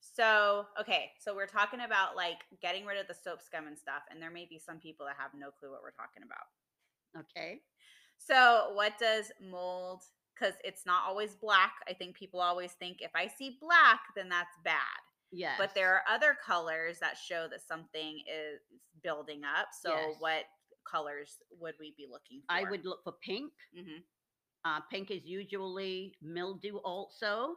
so 0.00 0.64
okay, 0.80 1.12
so 1.20 1.34
we're 1.34 1.46
talking 1.46 1.80
about 1.80 2.16
like 2.16 2.40
getting 2.62 2.86
rid 2.86 2.98
of 2.98 3.06
the 3.06 3.14
soap 3.14 3.42
scum 3.42 3.66
and 3.66 3.78
stuff, 3.78 4.02
and 4.10 4.20
there 4.20 4.30
may 4.30 4.46
be 4.48 4.58
some 4.58 4.78
people 4.78 5.04
that 5.04 5.16
have 5.18 5.32
no 5.36 5.50
clue 5.50 5.70
what 5.70 5.82
we're 5.82 5.92
talking 5.92 6.24
about. 6.24 6.48
Okay. 7.20 7.60
So 8.16 8.72
what 8.72 8.98
does 8.98 9.30
mold? 9.40 10.04
Because 10.40 10.54
it's 10.64 10.86
not 10.86 11.02
always 11.06 11.34
black. 11.34 11.72
I 11.88 11.92
think 11.92 12.16
people 12.16 12.40
always 12.40 12.72
think 12.72 12.98
if 13.00 13.10
I 13.14 13.26
see 13.28 13.58
black, 13.60 14.00
then 14.16 14.28
that's 14.30 14.56
bad. 14.64 14.76
Yes. 15.32 15.56
But 15.58 15.74
there 15.74 15.92
are 15.94 16.02
other 16.08 16.36
colors 16.44 16.98
that 17.00 17.16
show 17.18 17.46
that 17.50 17.60
something 17.66 18.22
is 18.26 18.60
building 19.02 19.42
up. 19.44 19.68
So 19.80 19.90
Yes. 19.94 20.16
what 20.18 20.44
colors 20.90 21.36
would 21.60 21.74
we 21.78 21.94
be 21.96 22.06
looking 22.10 22.40
for? 22.40 22.52
I 22.52 22.64
would 22.68 22.84
look 22.84 23.04
for 23.04 23.12
pink. 23.12 23.52
hmm 23.74 23.98
Uh, 24.64 24.80
pink 24.90 25.10
is 25.10 25.24
usually 25.24 26.14
mildew 26.20 26.78
also. 26.78 27.56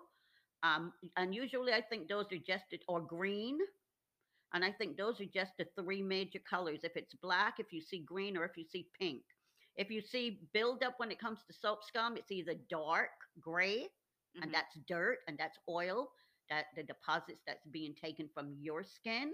Um, 0.62 0.94
and 1.18 1.34
usually 1.36 1.74
I 1.74 1.82
think 1.82 2.08
those 2.08 2.32
are 2.32 2.38
just, 2.38 2.66
or 2.88 3.02
green. 3.02 3.60
And 4.54 4.64
I 4.64 4.72
think 4.72 4.98
those 4.98 5.20
are 5.20 5.26
just 5.26 5.58
the 5.58 5.66
three 5.76 6.02
major 6.02 6.40
colors. 6.40 6.82
If 6.84 6.96
it's 6.96 7.14
black, 7.16 7.60
if 7.60 7.74
you 7.74 7.82
see 7.82 8.00
green, 8.00 8.38
or 8.38 8.46
if 8.46 8.56
you 8.56 8.64
see 8.66 8.88
pink. 8.98 9.24
If 9.76 9.90
you 9.90 10.02
see 10.02 10.50
buildup 10.54 11.00
when 11.00 11.12
it 11.12 11.20
comes 11.20 11.44
to 11.48 11.54
soap 11.54 11.84
scum, 11.84 12.16
it's 12.18 12.32
either 12.32 12.54
dark 12.70 13.12
gray, 13.40 13.90
Mhm. 14.36 14.44
and 14.44 14.54
that's 14.54 14.76
dirt, 14.88 15.20
and 15.28 15.38
that's 15.38 15.58
oil, 15.68 16.12
that 16.50 16.68
the 16.76 16.84
deposits 16.84 17.42
that's 17.46 17.66
being 17.68 17.96
taken 17.96 18.30
from 18.30 18.54
your 18.60 18.84
skin 18.84 19.34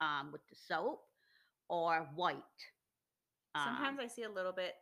um, 0.00 0.32
with 0.32 0.46
the 0.48 0.54
soap, 0.56 1.08
or 1.68 2.04
white. 2.14 2.72
Sometimes 3.56 3.98
Um, 3.98 4.04
I 4.04 4.06
see 4.08 4.24
a 4.24 4.28
little 4.28 4.52
bit 4.52 4.74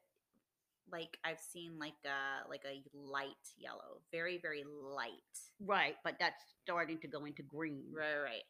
like 0.91 1.19
I've 1.25 1.38
seen 1.41 1.79
like 1.79 2.03
a 2.05 2.45
like 2.49 2.65
a 2.65 2.83
light 2.93 3.55
yellow, 3.57 4.03
very 4.11 4.38
very 4.38 4.65
light. 4.65 5.51
right, 5.61 5.97
but 6.03 6.19
that's 6.19 6.43
starting 6.62 6.99
to 7.01 7.09
go 7.09 7.25
into 7.25 7.43
green. 7.43 7.93
Right, 7.93 8.17
right. 8.19 8.43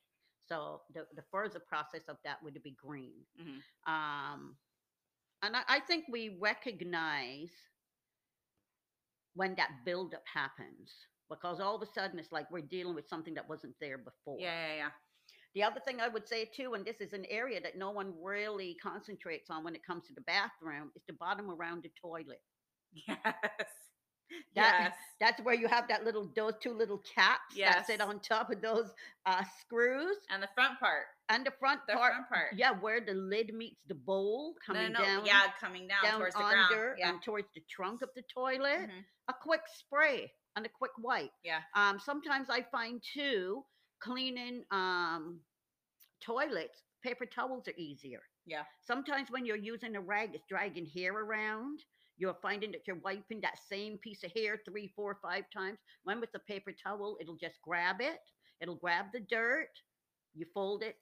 So 0.48 0.82
the, 0.90 1.06
the 1.14 1.22
further 1.30 1.60
process 1.60 2.08
of 2.08 2.16
that 2.24 2.42
would 2.42 2.60
be 2.62 2.72
green. 2.72 3.26
Mhm. 3.38 3.62
Um, 3.86 4.58
and 5.42 5.56
I, 5.56 5.62
I 5.68 5.80
think 5.80 6.04
we 6.10 6.38
recognize 6.40 7.50
when 9.34 9.54
that 9.56 9.70
buildup 9.84 10.22
happens 10.32 10.92
because 11.30 11.60
all 11.60 11.74
of 11.74 11.82
a 11.82 11.86
sudden 11.86 12.18
it's 12.18 12.32
like 12.32 12.50
we're 12.50 12.60
dealing 12.60 12.94
with 12.94 13.08
something 13.08 13.34
that 13.34 13.48
wasn't 13.48 13.74
there 13.80 13.98
before. 13.98 14.38
Yeah, 14.38 14.66
yeah, 14.68 14.76
yeah. 14.76 14.88
The 15.54 15.62
other 15.62 15.80
thing 15.84 16.00
I 16.00 16.08
would 16.08 16.28
say 16.28 16.46
too, 16.46 16.74
and 16.74 16.84
this 16.84 17.00
is 17.00 17.12
an 17.12 17.26
area 17.28 17.60
that 17.60 17.76
no 17.76 17.90
one 17.90 18.14
really 18.22 18.76
concentrates 18.82 19.50
on 19.50 19.64
when 19.64 19.74
it 19.74 19.84
comes 19.86 20.06
to 20.06 20.14
the 20.14 20.22
bathroom, 20.22 20.90
is 20.96 21.02
the 21.06 21.14
bottom 21.14 21.50
around 21.50 21.82
the 21.82 21.90
toilet. 22.00 22.40
Yes. 23.08 23.81
That- 24.54 24.78
yes. 24.80 24.96
That's 25.20 25.40
where 25.42 25.54
you 25.54 25.68
have 25.68 25.86
that 25.88 26.04
little 26.04 26.30
those 26.34 26.54
two 26.60 26.72
little 26.74 26.98
caps 27.14 27.54
that 27.56 27.86
sit 27.86 28.00
on 28.00 28.18
top 28.20 28.50
of 28.50 28.60
those 28.60 28.92
uh, 29.24 29.42
screws 29.60 30.16
And 30.30 30.42
the 30.42 30.48
front 30.54 30.80
part. 30.80 31.06
and 31.28 31.46
the 31.46 31.52
front 31.60 31.80
The 31.86 31.94
part. 31.94 32.12
front 32.14 32.28
part. 32.28 32.48
Yeah, 32.56 32.72
where 32.72 33.00
the 33.00 33.14
lid 33.14 33.54
meets 33.54 33.80
the 33.86 33.94
bowl 33.94 34.54
coming 34.66 34.92
no, 34.92 34.98
no. 34.98 35.04
down. 35.04 35.26
Yeah, 35.26 35.42
coming 35.60 35.86
down, 35.86 36.02
down 36.02 36.18
towards 36.18 36.34
the 36.34 36.40
ground. 36.42 36.96
Yeah. 36.98 37.08
and 37.10 37.22
towards 37.22 37.48
the 37.54 37.62
trunk 37.70 38.02
of 38.02 38.08
the 38.16 38.22
toilet. 38.34 38.88
Mhm. 38.90 39.04
A 39.28 39.32
quick 39.34 39.62
spray 39.78 40.32
and 40.56 40.66
a 40.66 40.68
quick 40.68 40.92
wipe. 40.98 41.30
Yeah. 41.44 41.60
Um, 41.76 42.00
sometimes 42.00 42.50
I 42.50 42.62
find 42.62 43.00
too 43.14 43.64
cleaning 44.00 44.64
um 44.72 45.40
toilets, 46.20 46.82
paper 47.02 47.26
towels 47.26 47.68
are 47.68 47.74
easier. 47.76 48.20
Yeah. 48.46 48.64
Sometimes 48.84 49.30
when 49.30 49.46
you're 49.46 49.56
using 49.56 49.94
a 49.96 50.00
rag, 50.00 50.30
it's 50.34 50.44
dragging 50.48 50.86
hair 50.86 51.12
around. 51.14 51.78
You're 52.16 52.38
finding 52.42 52.72
that 52.72 52.86
you're 52.86 52.96
wiping 53.00 53.40
that 53.40 53.58
same 53.58 53.98
piece 53.98 54.22
of 54.22 54.32
hair 54.32 54.60
three, 54.64 54.88
four, 54.88 55.18
five 55.22 55.44
times. 55.50 55.78
When 56.04 56.20
with 56.20 56.32
the 56.32 56.38
paper 56.40 56.72
towel, 56.72 57.16
it'll 57.20 57.36
just 57.36 57.60
grab 57.62 58.00
it. 58.00 58.20
It'll 58.60 58.76
grab 58.76 59.06
the 59.12 59.20
dirt. 59.20 59.70
You 60.34 60.46
fold 60.54 60.82
it, 60.82 60.96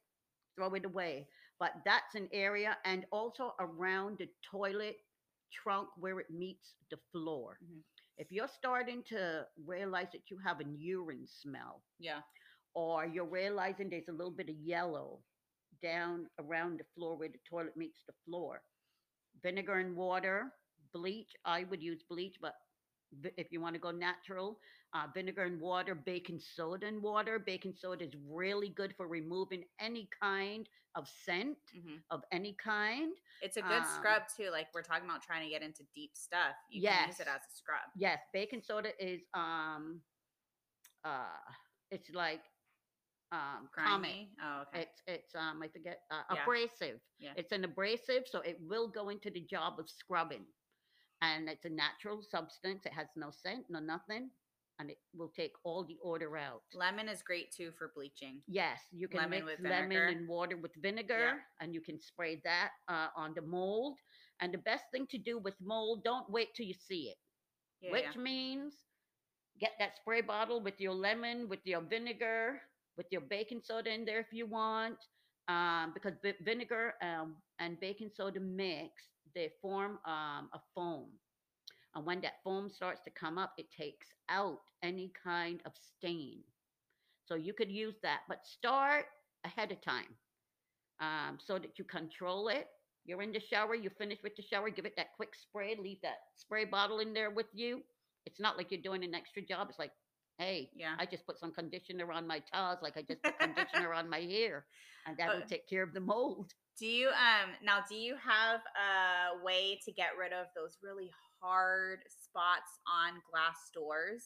throw 0.56 0.74
it 0.74 0.84
away. 0.84 1.28
But 1.58 1.72
that's 1.84 2.14
an 2.14 2.28
area, 2.32 2.78
and 2.84 3.06
also 3.12 3.54
around 3.60 4.18
the 4.18 4.28
toilet 4.42 4.96
trunk 5.52 5.88
where 5.96 6.20
it 6.20 6.30
meets 6.30 6.74
the 6.90 6.96
floor. 7.12 7.58
Mhm. 7.62 7.82
If 8.16 8.30
you're 8.32 8.48
starting 8.48 9.02
to 9.04 9.48
realize 9.56 10.10
that 10.12 10.30
you 10.30 10.38
have 10.38 10.60
an 10.60 10.74
urine 10.78 11.26
smell, 11.26 11.82
Yeah. 11.98 12.22
or 12.74 13.04
you're 13.06 13.24
realizing 13.24 13.90
there's 13.90 14.08
a 14.08 14.12
little 14.12 14.30
bit 14.32 14.48
of 14.48 14.56
yellow 14.56 15.24
down 15.82 16.30
around 16.38 16.78
the 16.78 16.84
floor 16.94 17.16
where 17.16 17.28
the 17.28 17.38
toilet 17.38 17.76
meets 17.76 18.04
the 18.04 18.12
floor. 18.24 18.62
Vinegar 19.42 19.78
and 19.78 19.96
water, 19.96 20.52
bleach. 20.92 21.32
I 21.44 21.64
would 21.64 21.82
use 21.82 22.02
bleach, 22.08 22.36
but 22.40 22.54
if 23.36 23.52
you 23.52 23.60
want 23.60 23.74
to 23.74 23.80
go 23.80 23.90
natural, 23.90 24.58
uh, 24.94 25.06
vinegar 25.14 25.42
and 25.44 25.60
water, 25.60 25.94
baking 25.94 26.40
soda 26.40 26.86
and 26.86 27.02
water. 27.02 27.38
Baking 27.38 27.74
soda 27.76 28.04
is 28.04 28.14
really 28.28 28.68
good 28.68 28.94
for 28.96 29.06
removing 29.08 29.64
any 29.80 30.08
kind 30.20 30.68
of 30.94 31.08
scent 31.08 31.58
hmm 31.72 31.98
of 32.10 32.22
any 32.32 32.54
kind. 32.62 33.12
It's 33.40 33.56
a 33.56 33.62
good 33.62 33.86
Um, 33.86 33.86
scrub 33.86 34.22
too. 34.34 34.50
Like 34.50 34.68
we're 34.74 34.82
talking 34.82 35.08
about 35.08 35.22
trying 35.22 35.44
to 35.44 35.50
get 35.50 35.62
into 35.62 35.84
deep 35.94 36.12
stuff. 36.14 36.54
You 36.70 36.82
can 36.82 36.98
use 36.98 37.20
it 37.20 37.26
Yes. 37.26 37.26
as 37.28 37.40
a 37.42 37.50
scrub. 37.52 37.90
Yes, 37.96 38.20
baking 38.32 38.62
soda 38.62 38.90
is 39.04 39.22
um 39.34 40.02
uh 41.04 41.38
it's 41.90 42.10
like 42.10 42.42
um. 43.32 43.68
Grimy. 43.72 44.32
Oh, 44.42 44.62
okay. 44.62 44.82
It's 44.82 45.02
it's 45.06 45.24
it's 45.24 45.34
um 45.34 45.62
I 45.62 45.68
forget 45.68 46.00
uh, 46.10 46.22
Yeah. 46.28 46.42
abrasive. 46.42 47.00
Yeah. 47.18 47.34
It's 47.36 47.52
an 47.52 47.64
abrasive, 47.64 48.24
so 48.26 48.40
it 48.40 48.58
will 48.60 48.88
go 48.88 49.08
into 49.08 49.30
the 49.30 49.40
job 49.40 49.78
of 49.78 49.88
scrubbing, 49.88 50.44
and 51.22 51.48
it's 51.48 51.64
a 51.64 51.70
natural 51.70 52.22
substance. 52.22 52.86
It 52.86 52.92
has 52.92 53.08
no 53.16 53.30
scent, 53.30 53.66
no 53.68 53.78
nothing, 53.80 54.30
and 54.78 54.90
it 54.90 54.98
will 55.14 55.32
take 55.36 55.52
all 55.64 55.84
the 55.84 55.98
odor 56.04 56.36
out. 56.36 56.62
Lemon 56.74 57.08
is 57.08 57.22
great 57.22 57.52
too 57.52 57.72
for 57.78 57.92
bleaching. 57.94 58.40
Yes, 58.46 58.80
you 58.92 59.08
can 59.08 59.20
Lemon 59.20 59.44
mix 59.46 59.60
lemon 59.62 59.92
and 60.18 60.28
water 60.28 60.56
with 60.56 60.72
vinegar, 60.76 61.40
and 61.60 61.74
you 61.74 61.80
can 61.80 62.00
spray 62.00 62.40
that 62.44 62.70
uh, 62.88 63.08
on 63.16 63.32
the 63.34 63.42
mold. 63.42 63.96
And 64.40 64.52
the 64.54 64.58
best 64.58 64.84
thing 64.92 65.06
to 65.10 65.18
do 65.18 65.38
with 65.38 65.54
mold, 65.60 66.02
don't 66.04 66.28
wait 66.30 66.48
till 66.56 66.66
you 66.66 66.74
see 66.74 67.10
it 67.12 67.18
Yeah, 67.80 67.92
which 67.92 68.16
yeah. 68.16 68.22
means 68.22 68.74
get 69.60 69.72
that 69.78 69.96
spray 69.96 70.20
bottle 70.22 70.60
with 70.60 70.80
your 70.80 70.94
lemon, 70.94 71.48
with 71.48 71.60
your 71.64 71.82
vinegar, 71.82 72.60
with 72.96 73.06
your 73.10 73.20
baking 73.22 73.60
soda 73.64 73.92
in 73.92 74.04
there 74.04 74.20
if 74.20 74.32
you 74.32 74.46
want, 74.46 74.96
um, 75.48 75.92
because 75.94 76.14
vi- 76.22 76.36
vinegar 76.42 76.94
um, 77.02 77.36
and 77.58 77.78
baking 77.80 78.10
soda 78.14 78.40
mix, 78.40 78.92
they 79.34 79.50
form 79.60 79.98
um, 80.06 80.48
a 80.52 80.60
foam. 80.74 81.08
And 81.94 82.06
when 82.06 82.20
that 82.22 82.42
foam 82.44 82.70
starts 82.70 83.00
to 83.02 83.10
come 83.10 83.38
up, 83.38 83.52
it 83.58 83.66
takes 83.76 84.08
out 84.28 84.58
any 84.82 85.12
kind 85.24 85.60
of 85.66 85.72
stain. 85.76 86.38
So 87.26 87.34
you 87.34 87.52
could 87.52 87.70
use 87.70 87.94
that, 88.02 88.20
but 88.28 88.44
start 88.44 89.06
ahead 89.44 89.72
of 89.72 89.80
time 89.80 90.14
um, 91.00 91.38
so 91.44 91.58
that 91.58 91.78
you 91.78 91.84
control 91.84 92.48
it. 92.48 92.68
You're 93.06 93.22
in 93.22 93.32
the 93.32 93.40
shower, 93.40 93.74
you 93.74 93.90
finish 93.90 94.18
with 94.22 94.36
the 94.36 94.42
shower, 94.42 94.68
give 94.70 94.84
it 94.84 94.94
that 94.96 95.12
quick 95.16 95.30
spray, 95.34 95.74
leave 95.80 96.00
that 96.02 96.18
spray 96.36 96.64
bottle 96.64 97.00
in 97.00 97.12
there 97.14 97.30
with 97.30 97.46
you. 97.52 97.82
It's 98.26 98.38
not 98.40 98.56
like 98.56 98.70
you're 98.70 98.82
doing 98.82 99.02
an 99.04 99.14
extra 99.14 99.42
job. 99.42 99.68
It's 99.70 99.78
like, 99.78 99.92
hey, 100.38 100.70
Yeah. 100.76 100.94
I 100.98 101.06
just 101.06 101.26
put 101.26 101.38
some 101.38 101.52
conditioner 101.52 102.12
on 102.12 102.26
my 102.26 102.40
towels, 102.52 102.78
like 102.82 102.96
I 102.96 103.02
just 103.02 103.22
put 103.22 103.38
conditioner 103.40 103.94
on 103.94 104.08
my 104.08 104.20
hair, 104.20 104.66
and 105.06 105.16
that'll 105.16 105.42
Uh, 105.42 105.46
take 105.46 105.68
care 105.68 105.82
of 105.82 105.92
the 105.94 106.00
mold. 106.00 106.52
Do 106.80 106.86
you 106.86 107.08
um 107.08 107.50
now 107.62 107.84
do 107.86 107.94
you 107.94 108.14
have 108.16 108.60
a 108.74 109.44
way 109.44 109.78
to 109.84 109.92
get 109.92 110.16
rid 110.18 110.32
of 110.32 110.46
those 110.56 110.78
really 110.82 111.10
hard 111.42 112.00
spots 112.08 112.80
on 112.88 113.20
glass 113.30 113.70
doors? 113.74 114.24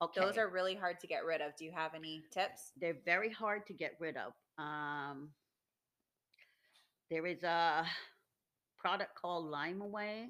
Okay, 0.00 0.20
Those 0.20 0.38
are 0.38 0.48
really 0.48 0.76
hard 0.76 1.00
to 1.00 1.08
get 1.08 1.24
rid 1.24 1.40
of. 1.40 1.56
Do 1.58 1.64
you 1.64 1.72
have 1.74 1.94
any 1.94 2.22
tips? 2.30 2.70
they're 2.80 2.98
very 3.04 3.32
hard 3.32 3.66
to 3.66 3.72
get 3.72 3.96
rid 3.98 4.16
of. 4.16 4.34
Um, 4.58 5.30
there 7.10 7.26
is 7.26 7.42
a 7.42 7.84
product 8.78 9.14
called 9.20 9.46
Lime-A-Way. 9.46 10.28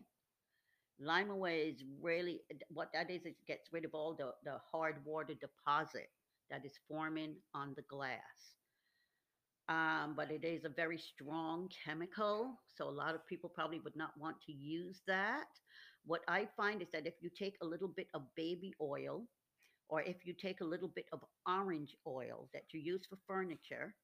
Lime 1.01 1.31
Away 1.31 1.75
is 1.75 1.83
really 2.01 2.41
what 2.69 2.91
that 2.95 3.11
is. 3.11 3.27
It 3.27 3.35
gets 3.47 3.69
rid 3.73 3.85
of 3.85 3.91
all 3.93 4.15
the, 4.15 4.33
the 4.45 4.59
hard 4.71 4.97
water 5.05 5.35
deposit 5.35 6.09
that 6.49 6.65
is 6.65 6.79
forming 6.89 7.35
on 7.55 7.75
the 7.77 7.83
glass. 7.83 8.55
Um, 9.69 10.15
but 10.17 10.31
it 10.31 10.45
is 10.45 10.65
a 10.65 10.69
very 10.69 10.97
strong 10.99 11.69
chemical, 11.85 12.55
so 12.77 12.89
a 12.89 12.91
lot 12.91 13.17
of 13.17 13.27
people 13.27 13.51
probably 13.53 13.81
would 13.81 13.97
not 13.97 14.17
want 14.17 14.37
to 14.47 14.53
use 14.53 15.01
that. 15.09 15.49
What 16.05 16.21
I 16.29 16.47
find 16.57 16.81
is 16.83 16.89
that 16.93 17.07
if 17.07 17.15
you 17.21 17.31
take 17.37 17.57
a 17.61 17.67
little 17.67 17.89
bit 17.89 18.07
of 18.15 18.23
baby 18.37 18.75
oil, 18.81 19.27
or 19.89 20.03
if 20.03 20.25
you 20.25 20.35
take 20.35 20.61
a 20.61 20.65
little 20.65 20.89
bit 20.89 21.07
of 21.13 21.21
orange 21.49 21.97
oil 22.07 22.49
that 22.53 22.65
you 22.73 22.81
use 22.81 23.07
for 23.09 23.19
furniture 23.27 23.95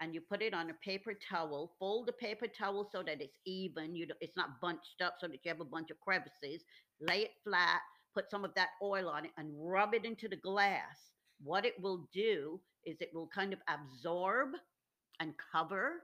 and 0.00 0.14
you 0.14 0.20
put 0.20 0.42
it 0.42 0.54
on 0.54 0.70
a 0.70 0.74
paper 0.74 1.12
towel, 1.14 1.72
fold 1.78 2.06
the 2.06 2.12
paper 2.12 2.46
towel 2.46 2.88
so 2.90 3.02
that 3.02 3.20
it's 3.20 3.38
even, 3.46 3.94
you 3.94 4.06
know, 4.06 4.14
it's 4.20 4.36
not 4.36 4.60
bunched 4.60 5.02
up 5.02 5.16
so 5.20 5.26
that 5.28 5.40
you 5.44 5.50
have 5.50 5.60
a 5.60 5.64
bunch 5.64 5.90
of 5.90 6.00
crevices, 6.00 6.64
lay 7.00 7.20
it 7.20 7.32
flat, 7.44 7.80
put 8.14 8.30
some 8.30 8.44
of 8.44 8.54
that 8.54 8.70
oil 8.82 9.08
on 9.08 9.24
it 9.24 9.30
and 9.38 9.50
rub 9.54 9.94
it 9.94 10.04
into 10.04 10.28
the 10.28 10.36
glass. 10.36 11.12
What 11.42 11.64
it 11.64 11.74
will 11.80 12.08
do 12.12 12.60
is 12.84 12.96
it 13.00 13.10
will 13.14 13.28
kind 13.34 13.52
of 13.52 13.60
absorb 13.68 14.50
and 15.20 15.34
cover 15.52 16.02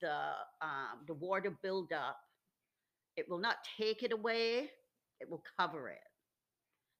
the 0.00 0.16
um, 0.60 1.04
the 1.06 1.14
water 1.14 1.56
buildup. 1.62 2.16
It 3.16 3.28
will 3.28 3.38
not 3.38 3.56
take 3.78 4.02
it 4.02 4.12
away, 4.12 4.70
it 5.20 5.28
will 5.30 5.42
cover 5.58 5.88
it. 5.88 5.98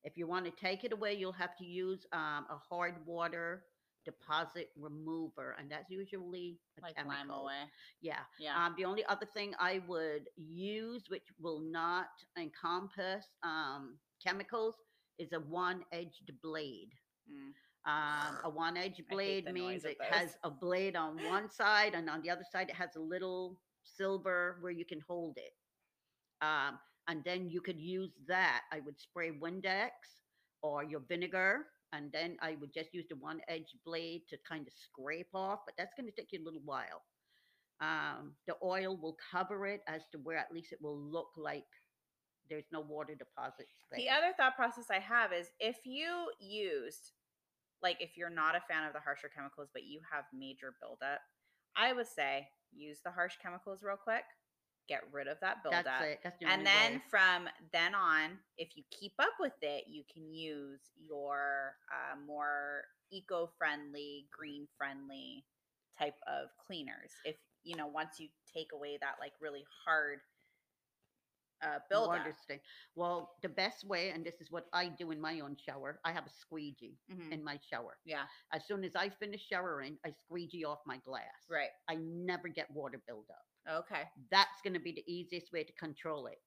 If 0.02 0.16
you 0.16 0.26
want 0.26 0.44
to 0.46 0.50
take 0.50 0.84
it 0.84 0.92
away, 0.92 1.14
you'll 1.14 1.32
have 1.32 1.56
to 1.58 1.64
use 1.64 2.06
um, 2.12 2.46
a 2.50 2.56
hard 2.68 2.94
water 3.06 3.64
deposit 4.06 4.70
remover, 4.78 5.56
and 5.58 5.70
that's 5.70 5.90
usually 5.90 6.58
a 6.78 6.82
Like 6.82 6.96
chemical. 6.96 7.18
lime 7.18 7.30
away. 7.30 7.70
Yeah. 8.00 8.20
Yeah. 8.38 8.56
Um, 8.56 8.74
the 8.78 8.86
only 8.86 9.04
other 9.06 9.26
thing 9.34 9.52
I 9.58 9.82
would 9.86 10.28
use, 10.36 11.04
which 11.08 11.26
will 11.38 11.60
not 11.60 12.08
encompass 12.38 13.26
um, 13.42 13.98
chemicals, 14.26 14.74
is 15.18 15.28
a 15.34 15.40
one-edged 15.40 16.32
blade. 16.42 16.90
Mm. 17.30 17.52
Um, 17.86 18.38
a 18.44 18.50
one 18.50 18.76
edge 18.76 19.02
blade 19.10 19.50
means 19.52 19.84
it 19.84 19.96
has 20.10 20.36
a 20.44 20.50
blade 20.50 20.96
on 20.96 21.16
one 21.24 21.50
side, 21.50 21.94
and 21.94 22.10
on 22.10 22.20
the 22.22 22.30
other 22.30 22.44
side, 22.50 22.68
it 22.68 22.74
has 22.74 22.96
a 22.96 23.00
little 23.00 23.58
silver 23.84 24.58
where 24.60 24.72
you 24.72 24.84
can 24.84 25.00
hold 25.08 25.38
it. 25.38 25.52
Um, 26.44 26.78
and 27.08 27.24
then 27.24 27.48
you 27.48 27.60
could 27.60 27.80
use 27.80 28.12
that. 28.28 28.62
I 28.72 28.80
would 28.80 29.00
spray 29.00 29.30
Windex 29.30 29.90
or 30.62 30.84
your 30.84 31.00
vinegar, 31.08 31.66
and 31.92 32.12
then 32.12 32.36
I 32.42 32.56
would 32.60 32.72
just 32.72 32.92
use 32.92 33.06
the 33.08 33.16
one 33.16 33.40
edge 33.48 33.74
blade 33.84 34.22
to 34.28 34.36
kind 34.48 34.66
of 34.66 34.72
scrape 34.74 35.34
off. 35.34 35.60
But 35.64 35.74
that's 35.78 35.94
going 35.98 36.08
to 36.08 36.14
take 36.14 36.32
you 36.32 36.42
a 36.42 36.44
little 36.44 36.62
while. 36.64 37.02
Um, 37.80 38.34
the 38.46 38.56
oil 38.62 38.98
will 39.00 39.16
cover 39.32 39.66
it 39.66 39.80
as 39.88 40.02
to 40.12 40.18
where 40.18 40.36
at 40.36 40.52
least 40.52 40.72
it 40.72 40.78
will 40.82 40.98
look 40.98 41.30
like 41.36 41.64
there's 42.50 42.66
no 42.70 42.80
water 42.80 43.14
deposits 43.14 43.72
there. 43.90 44.00
The 44.00 44.10
other 44.10 44.34
thought 44.36 44.54
process 44.54 44.86
I 44.90 44.98
have 44.98 45.32
is 45.32 45.46
if 45.58 45.76
you 45.84 46.26
used, 46.38 47.12
like, 47.82 47.96
if 48.00 48.16
you're 48.16 48.30
not 48.30 48.54
a 48.54 48.62
fan 48.68 48.86
of 48.86 48.92
the 48.92 49.00
harsher 49.00 49.30
chemicals, 49.34 49.68
but 49.72 49.84
you 49.84 50.00
have 50.12 50.24
major 50.32 50.74
buildup, 50.80 51.20
I 51.76 51.92
would 51.92 52.08
say 52.08 52.48
use 52.72 52.98
the 53.04 53.10
harsh 53.10 53.34
chemicals 53.42 53.82
real 53.82 53.96
quick, 53.96 54.24
get 54.88 55.02
rid 55.12 55.28
of 55.28 55.38
that 55.40 55.62
buildup. 55.62 55.84
That's 55.84 56.04
it. 56.04 56.20
That's 56.22 56.38
the 56.40 56.46
And 56.46 56.66
then 56.66 56.92
way. 56.94 57.02
from 57.10 57.48
then 57.72 57.94
on, 57.94 58.38
if 58.58 58.76
you 58.76 58.84
keep 58.90 59.12
up 59.18 59.34
with 59.38 59.54
it, 59.62 59.84
you 59.88 60.02
can 60.12 60.32
use 60.32 60.80
your 60.98 61.74
uh, 61.90 62.16
more 62.26 62.82
eco 63.10 63.50
friendly, 63.58 64.26
green 64.36 64.66
friendly 64.76 65.44
type 65.98 66.16
of 66.26 66.48
cleaners. 66.66 67.12
If, 67.24 67.36
you 67.64 67.76
know, 67.76 67.86
once 67.86 68.18
you 68.18 68.28
take 68.52 68.72
away 68.72 68.98
that 69.00 69.16
like 69.20 69.32
really 69.40 69.64
hard 69.84 70.20
uh, 71.62 71.78
water 71.90 72.34
stain. 72.42 72.60
Well, 72.94 73.36
the 73.42 73.48
best 73.48 73.84
way, 73.84 74.10
and 74.10 74.24
this 74.24 74.40
is 74.40 74.50
what 74.50 74.66
I 74.72 74.88
do 74.88 75.10
in 75.10 75.20
my 75.20 75.40
own 75.40 75.56
shower, 75.56 76.00
I 76.04 76.12
have 76.12 76.26
a 76.26 76.30
squeegee 76.30 76.98
Mhm. 77.10 77.32
in 77.32 77.44
my 77.44 77.58
shower. 77.70 77.98
Yeah, 78.04 78.26
As 78.52 78.66
soon 78.66 78.84
as 78.84 78.94
I 78.96 79.08
finish 79.10 79.46
showering, 79.46 79.98
I 80.04 80.12
squeegee 80.12 80.64
off 80.64 80.80
my 80.86 80.98
glass. 80.98 81.46
right. 81.48 81.70
I 81.88 81.96
never 81.96 82.48
get 82.48 82.70
water 82.70 82.98
buildup. 83.06 83.44
Okay. 83.68 84.04
That's 84.30 84.60
going 84.62 84.74
to 84.74 84.80
be 84.80 84.92
the 84.92 85.04
easiest 85.06 85.52
way 85.52 85.64
to 85.64 85.72
control 85.74 86.26
it. 86.26 86.38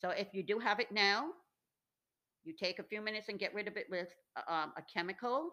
So 0.00 0.10
if 0.10 0.32
you 0.34 0.42
do 0.42 0.58
have 0.58 0.80
it 0.80 0.90
now, 0.90 1.32
you 2.44 2.52
take 2.54 2.78
a 2.78 2.82
few 2.84 3.00
minutes 3.00 3.28
and 3.28 3.38
get 3.38 3.54
rid 3.54 3.68
of 3.68 3.76
it 3.76 3.86
with 3.90 4.08
uh, 4.36 4.50
um, 4.52 4.72
a 4.76 4.82
chemical. 4.82 5.50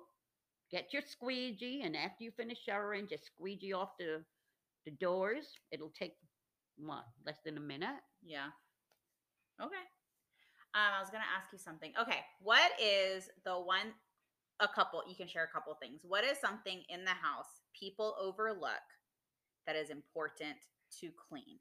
Get 0.71 0.93
your 0.93 1.01
squeegee, 1.01 1.81
and 1.83 1.95
after 1.95 2.23
you 2.23 2.31
finish 2.31 2.59
showering, 2.63 3.07
just 3.07 3.25
squeegee 3.25 3.73
off 3.73 3.91
the 3.99 4.23
the 4.85 4.91
doors. 4.91 5.47
It'll 5.71 5.91
take 5.91 6.13
what 6.77 7.05
less 7.25 7.39
than 7.43 7.57
a 7.57 7.61
minute. 7.61 7.99
Yeah. 8.23 8.47
Okay. 9.61 9.85
Um, 10.75 10.93
I 10.97 11.01
was 11.01 11.09
gonna 11.09 11.23
ask 11.35 11.51
you 11.51 11.57
something. 11.57 11.93
Okay, 11.99 12.19
what 12.41 12.71
is 12.81 13.29
the 13.43 13.53
one? 13.53 13.93
A 14.61 14.67
couple. 14.67 15.01
You 15.07 15.15
can 15.15 15.27
share 15.27 15.45
a 15.45 15.47
couple 15.47 15.73
things. 15.81 16.01
What 16.03 16.23
is 16.23 16.37
something 16.37 16.83
in 16.89 17.05
the 17.05 17.11
house 17.11 17.61
people 17.77 18.15
overlook 18.21 18.85
that 19.65 19.75
is 19.75 19.89
important 19.89 20.57
to 20.99 21.09
clean? 21.29 21.59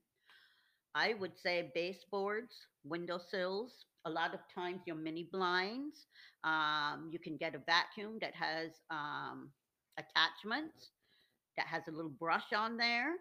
I 0.95 1.15
would 1.15 1.39
say 1.39 1.71
baseboards, 1.75 2.57
windowsills. 2.85 3.85
A 4.05 4.11
lot 4.11 4.35
of 4.35 4.41
times, 4.55 4.81
your 4.87 4.97
mini 4.97 5.29
blinds. 5.31 6.07
Um, 6.45 7.09
you 7.13 7.19
can 7.19 7.37
get 7.37 7.55
a 7.55 7.59
vacuum 7.67 8.19
that 8.21 8.35
has 8.35 8.71
um, 8.91 9.51
attachments, 9.99 10.91
that 11.57 11.67
has 11.67 11.83
a 11.89 11.93
little 11.93 12.11
brush 12.11 12.53
on 12.57 12.77
there. 12.77 13.15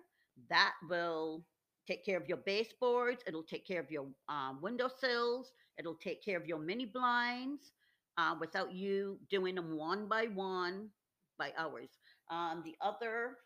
That 0.50 0.74
will 0.90 1.44
take 1.88 2.06
care 2.06 2.18
of 2.18 2.28
your 2.28 2.38
baseboards. 2.38 3.24
It'll 3.28 3.44
take 3.44 3.66
care 3.68 3.80
of 3.80 3.92
your 3.92 4.08
um, 4.30 4.60
windowsills. 4.62 5.52
It'll 5.80 5.96
take 5.96 6.24
care 6.24 6.38
of 6.38 6.46
your 6.48 6.60
mini 6.60 6.86
blinds 6.86 7.72
uh, 8.18 8.36
without 8.40 8.74
you 8.74 9.20
doing 9.30 9.56
them 9.56 9.78
one 9.78 10.08
by 10.08 10.26
one 10.26 10.90
by 11.40 11.52
hours. 11.58 11.90
Um, 12.32 12.64
the 12.66 12.76
other 12.82 13.38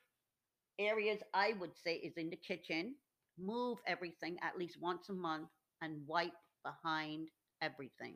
areas 0.79 1.19
I 1.33 1.53
would 1.59 1.71
say 1.83 1.95
is 1.95 2.17
in 2.17 2.29
the 2.29 2.35
kitchen 2.37 2.95
move 3.37 3.77
everything 3.87 4.37
at 4.41 4.57
least 4.57 4.77
once 4.81 5.09
a 5.09 5.13
month 5.13 5.49
and 5.81 6.01
wipe 6.07 6.33
behind 6.63 7.29
everything. 7.61 8.15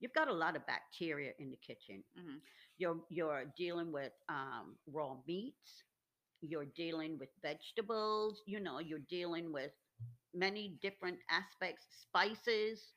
You've 0.00 0.12
got 0.14 0.28
a 0.28 0.32
lot 0.32 0.56
of 0.56 0.66
bacteria 0.66 1.32
in 1.38 1.50
the 1.50 1.56
kitchen. 1.56 2.02
Mhm. 2.18 2.40
You're 2.78 3.00
you're 3.10 3.44
dealing 3.56 3.92
with 3.92 4.12
um, 4.28 4.76
raw 4.86 5.16
meats. 5.26 5.84
You're 6.48 6.66
dealing 6.76 7.18
with 7.18 7.30
vegetables. 7.42 8.42
You 8.46 8.60
know, 8.60 8.78
you're 8.80 9.06
dealing 9.08 9.52
with 9.52 9.72
many 10.34 10.76
different 10.82 11.18
aspects, 11.30 11.86
spices, 12.02 12.94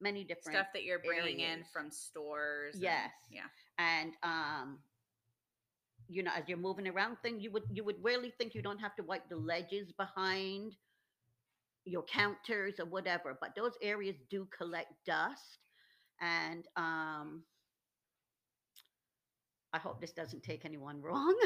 many 0.00 0.24
different 0.24 0.56
Stuff 0.58 0.68
that 0.74 0.84
you're 0.84 0.98
bringing 0.98 1.40
in 1.40 1.64
from 1.72 1.90
stores. 1.90 2.74
and- 2.74 2.82
Yes. 2.84 3.12
yeah. 3.30 3.48
and 3.78 4.12
um 4.22 4.78
you 6.08 6.22
know, 6.22 6.32
as 6.36 6.44
you're 6.48 6.58
moving 6.58 6.86
around 6.86 7.16
thing, 7.22 7.40
you 7.40 7.50
would 7.52 7.64
you 7.70 7.82
would 7.84 8.02
really 8.02 8.30
think 8.30 8.54
you 8.54 8.62
don't 8.62 8.78
have 8.80 8.94
to 8.96 9.02
wipe 9.02 9.28
the 9.28 9.36
ledges 9.36 9.90
behind 9.92 10.76
your 11.86 12.02
counters 12.04 12.78
or 12.78 12.86
whatever, 12.86 13.36
but 13.40 13.54
those 13.56 13.72
areas 13.82 14.16
do 14.30 14.46
collect 14.56 14.92
dust. 15.06 15.58
And 16.20 16.66
um 16.76 17.44
I 19.72 19.78
hope 19.78 20.00
this 20.00 20.12
doesn't 20.12 20.42
take 20.42 20.64
anyone 20.64 21.00
wrong, 21.02 21.36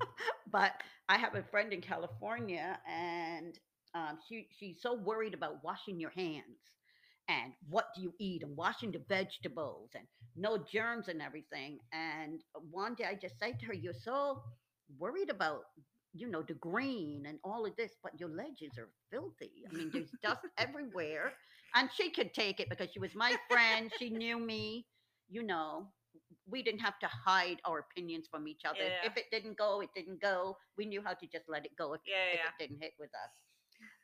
but 0.50 0.72
I 1.08 1.18
have 1.18 1.34
a 1.34 1.42
friend 1.42 1.72
in 1.72 1.80
California, 1.80 2.78
and 2.88 3.58
um, 3.94 4.18
she 4.28 4.48
she's 4.58 4.80
so 4.82 4.94
worried 4.94 5.34
about 5.34 5.62
washing 5.64 5.98
your 6.00 6.10
hands 6.10 6.60
and 7.28 7.52
what 7.68 7.86
do 7.94 8.02
you 8.02 8.12
eat 8.20 8.42
and 8.42 8.56
washing 8.56 8.92
the 8.92 9.02
vegetables 9.08 9.90
and 9.94 10.04
no 10.36 10.58
germs 10.58 11.08
and 11.08 11.20
everything. 11.20 11.78
And 11.92 12.40
one 12.70 12.94
day 12.94 13.04
I 13.04 13.14
just 13.14 13.38
say 13.38 13.52
to 13.52 13.66
her, 13.66 13.74
"You're 13.74 13.94
so 13.94 14.42
worried 14.98 15.30
about." 15.30 15.62
You 16.18 16.28
know, 16.30 16.40
the 16.42 16.54
green 16.54 17.26
and 17.26 17.38
all 17.44 17.66
of 17.66 17.76
this, 17.76 17.92
but 18.02 18.18
your 18.18 18.30
ledges 18.30 18.78
are 18.78 18.88
filthy. 19.10 19.64
I 19.70 19.76
mean, 19.76 19.90
there's 19.92 20.10
dust 20.22 20.46
everywhere. 20.56 21.34
And 21.74 21.90
she 21.94 22.10
could 22.10 22.32
take 22.32 22.58
it 22.58 22.70
because 22.70 22.88
she 22.90 22.98
was 23.00 23.14
my 23.14 23.36
friend. 23.50 23.92
She 23.98 24.08
knew 24.08 24.38
me, 24.38 24.86
you 25.28 25.42
know, 25.42 25.92
we 26.48 26.62
didn't 26.62 26.80
have 26.80 26.98
to 27.00 27.06
hide 27.08 27.60
our 27.64 27.78
opinions 27.80 28.28
from 28.30 28.46
each 28.48 28.62
other. 28.64 28.78
Yeah. 28.82 29.04
If 29.04 29.16
it 29.16 29.26
didn't 29.30 29.58
go, 29.58 29.80
it 29.80 29.90
didn't 29.94 30.20
go. 30.20 30.56
We 30.76 30.86
knew 30.86 31.02
how 31.02 31.14
to 31.14 31.26
just 31.26 31.48
let 31.48 31.64
it 31.64 31.72
go 31.76 31.94
if, 31.94 32.00
Yeah, 32.06 32.26
if 32.32 32.40
yeah. 32.40 32.48
it 32.48 32.68
didn't 32.68 32.82
hit 32.82 32.94
with 32.98 33.10
us. 33.14 33.32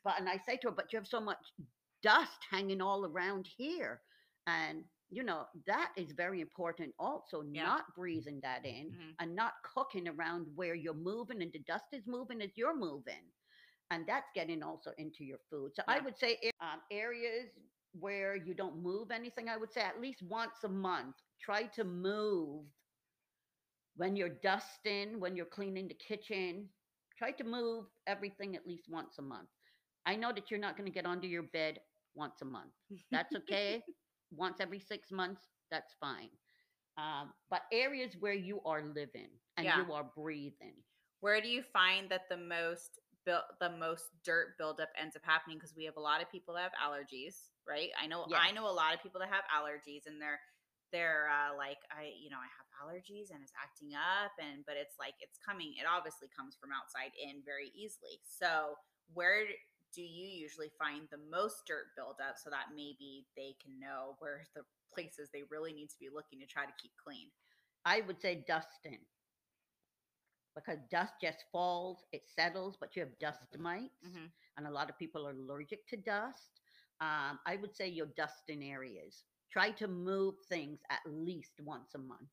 But 0.03 0.19
and 0.19 0.29
I 0.29 0.37
say 0.37 0.57
to 0.57 0.69
her, 0.69 0.75
but 0.75 0.91
you 0.93 0.97
have 0.99 1.07
so 1.07 1.19
much 1.21 1.53
dust 2.01 2.39
hanging 2.49 2.81
all 2.81 3.05
around 3.05 3.47
here. 3.57 4.01
And 4.47 4.83
you 5.09 5.23
know, 5.23 5.45
that 5.67 5.91
is 5.95 6.11
very 6.13 6.41
important 6.41 6.93
also, 6.99 7.43
Yeah. 7.43 7.63
not 7.63 7.93
breathing 7.95 8.39
that 8.41 8.65
in 8.65 8.91
Mhm. 8.91 9.15
and 9.19 9.35
not 9.35 9.53
cooking 9.63 10.07
around 10.07 10.47
where 10.55 10.73
you're 10.73 10.93
moving 10.95 11.41
and 11.41 11.51
the 11.51 11.59
dust 11.59 11.85
is 11.93 12.07
moving 12.07 12.41
as 12.41 12.57
you're 12.57 12.75
moving. 12.75 13.31
And 13.91 14.07
that's 14.07 14.29
getting 14.33 14.63
also 14.63 14.91
into 14.97 15.23
your 15.23 15.37
food. 15.49 15.75
So 15.75 15.83
I 15.87 15.99
would 15.99 16.17
say 16.17 16.39
um, 16.59 16.81
areas 16.91 17.49
where 17.93 18.35
you 18.35 18.53
don't 18.55 18.77
move 18.81 19.11
anything, 19.11 19.49
I 19.49 19.57
would 19.57 19.71
say 19.71 19.81
at 19.81 20.01
least 20.01 20.23
once 20.23 20.63
a 20.63 20.69
month, 20.69 21.15
try 21.39 21.63
to 21.63 21.83
move 21.83 22.65
when 23.95 24.15
you're 24.15 24.29
dusting, 24.29 25.19
when 25.19 25.35
you're 25.35 25.45
cleaning 25.45 25.87
the 25.87 25.93
kitchen. 25.93 26.69
Try 27.17 27.31
to 27.31 27.43
move 27.43 27.85
everything 28.07 28.55
at 28.55 28.67
least 28.67 28.89
once 28.89 29.17
a 29.19 29.21
month. 29.21 29.49
I 30.05 30.15
know 30.15 30.31
that 30.33 30.49
you're 30.49 30.59
not 30.59 30.75
going 30.77 30.85
to 30.87 30.91
get 30.93 31.05
under 31.05 31.27
your 31.27 31.43
bed 31.43 31.79
once 32.15 32.41
a 32.41 32.45
month. 32.45 32.71
That's 33.11 33.35
okay. 33.35 33.83
once 34.31 34.59
every 34.59 34.79
six 34.79 35.11
months, 35.11 35.41
that's 35.69 35.93
fine. 35.99 36.29
Um, 36.97 37.33
but 37.49 37.61
areas 37.71 38.15
where 38.19 38.33
you 38.33 38.61
are 38.65 38.83
living 38.83 39.29
and 39.57 39.65
Yeah. 39.65 39.85
you 39.85 39.93
are 39.93 40.03
breathing. 40.03 40.75
Where 41.21 41.39
do 41.41 41.47
you 41.47 41.61
find 41.61 42.09
that 42.09 42.29
the 42.29 42.37
most 42.37 42.99
built 43.25 43.43
the 43.59 43.69
most 43.69 44.09
dirt 44.23 44.57
buildup 44.57 44.89
ends 44.99 45.15
up 45.15 45.23
happening? 45.23 45.57
Because 45.57 45.75
we 45.75 45.85
have 45.85 45.97
a 45.97 46.01
lot 46.01 46.21
of 46.21 46.29
people 46.29 46.53
that 46.55 46.63
have 46.63 46.73
allergies, 46.73 47.49
right? 47.67 47.89
I 47.99 48.07
know 48.07 48.27
I 48.35 48.51
know 48.51 48.67
a 48.67 48.71
lot 48.71 48.93
of 48.93 49.01
people 49.01 49.21
that 49.21 49.29
have 49.29 49.45
allergies, 49.45 50.05
and 50.05 50.21
they're 50.21 50.39
they're 50.93 51.27
uh, 51.27 51.57
like 51.57 51.81
I 51.91 52.13
you 52.15 52.29
know 52.29 52.37
I 52.39 52.47
have 52.53 52.69
allergies 52.79 53.33
and 53.33 53.41
it's 53.41 53.51
acting 53.57 53.97
up, 53.97 54.31
and 54.39 54.63
but 54.65 54.77
it's 54.77 54.95
like 55.01 55.15
it's 55.19 55.41
coming. 55.41 55.73
It 55.81 55.89
obviously 55.89 56.29
comes 56.29 56.55
from 56.55 56.69
outside 56.71 57.11
in 57.17 57.41
very 57.43 57.73
easily. 57.75 58.21
So 58.23 58.77
where 59.13 59.43
do 59.91 60.01
you 60.01 60.25
usually 60.25 60.71
find 60.79 61.09
the 61.11 61.19
most 61.29 61.65
dirt 61.67 61.93
buildup 61.97 62.37
so 62.37 62.49
that 62.49 62.73
maybe 62.73 63.25
they 63.35 63.57
can 63.61 63.77
know 63.79 64.15
where 64.19 64.45
the 64.55 64.63
places 64.93 65.29
they 65.33 65.43
really 65.49 65.73
need 65.73 65.89
to 65.89 65.99
be 65.99 66.09
looking 66.13 66.39
to 66.39 66.45
try 66.47 66.65
to 66.65 66.73
keep 66.81 66.91
clean? 67.03 67.27
I 67.85 68.01
would 68.01 68.21
say 68.21 68.45
dusting 68.47 69.01
because 70.55 70.77
dust 70.91 71.13
just 71.19 71.45
falls, 71.51 72.05
it 72.11 72.21
settles, 72.29 72.77
but 72.79 72.95
you 72.95 73.01
have 73.01 73.17
dust 73.19 73.41
mites, 73.57 74.05
Mhm. 74.05 74.31
and 74.57 74.67
a 74.67 74.71
lot 74.71 74.89
of 74.89 74.97
people 74.97 75.25
are 75.27 75.31
allergic 75.31 75.87
to 75.87 75.97
dust. 75.97 76.61
Um, 77.01 77.39
I 77.45 77.55
would 77.59 77.75
say 77.75 77.87
your 77.87 78.05
dusting 78.15 78.63
areas. 78.63 79.25
Try 79.55 79.69
to 79.81 79.87
move 79.87 80.35
things 80.49 80.79
at 80.89 80.99
least 81.05 81.53
once 81.73 81.89
a 81.95 82.01
month. 82.11 82.29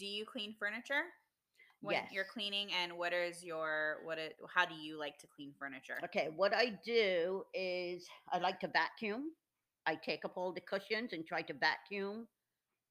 do 0.00 0.04
you 0.16 0.24
clean 0.34 0.52
furniture 0.62 1.04
when 1.80 2.02
you're 2.14 2.30
cleaning 2.36 2.68
and 2.82 2.90
what 3.00 3.12
is 3.14 3.36
your 3.50 3.98
what 4.06 4.18
it 4.24 4.32
how 4.54 4.64
do 4.72 4.74
you 4.86 4.98
like 5.04 5.16
to 5.22 5.26
clean 5.34 5.50
furniture 5.60 5.98
Okay, 6.06 6.26
what 6.40 6.52
I 6.54 6.66
do 6.84 7.44
is 7.54 7.98
I 8.34 8.38
like 8.38 8.58
to 8.64 8.68
vacuum. 8.80 9.22
I 9.86 9.94
take 10.08 10.22
up 10.26 10.34
all 10.36 10.52
the 10.52 10.60
cushions 10.72 11.10
and 11.14 11.22
try 11.32 11.42
to 11.50 11.54
vacuum 11.68 12.26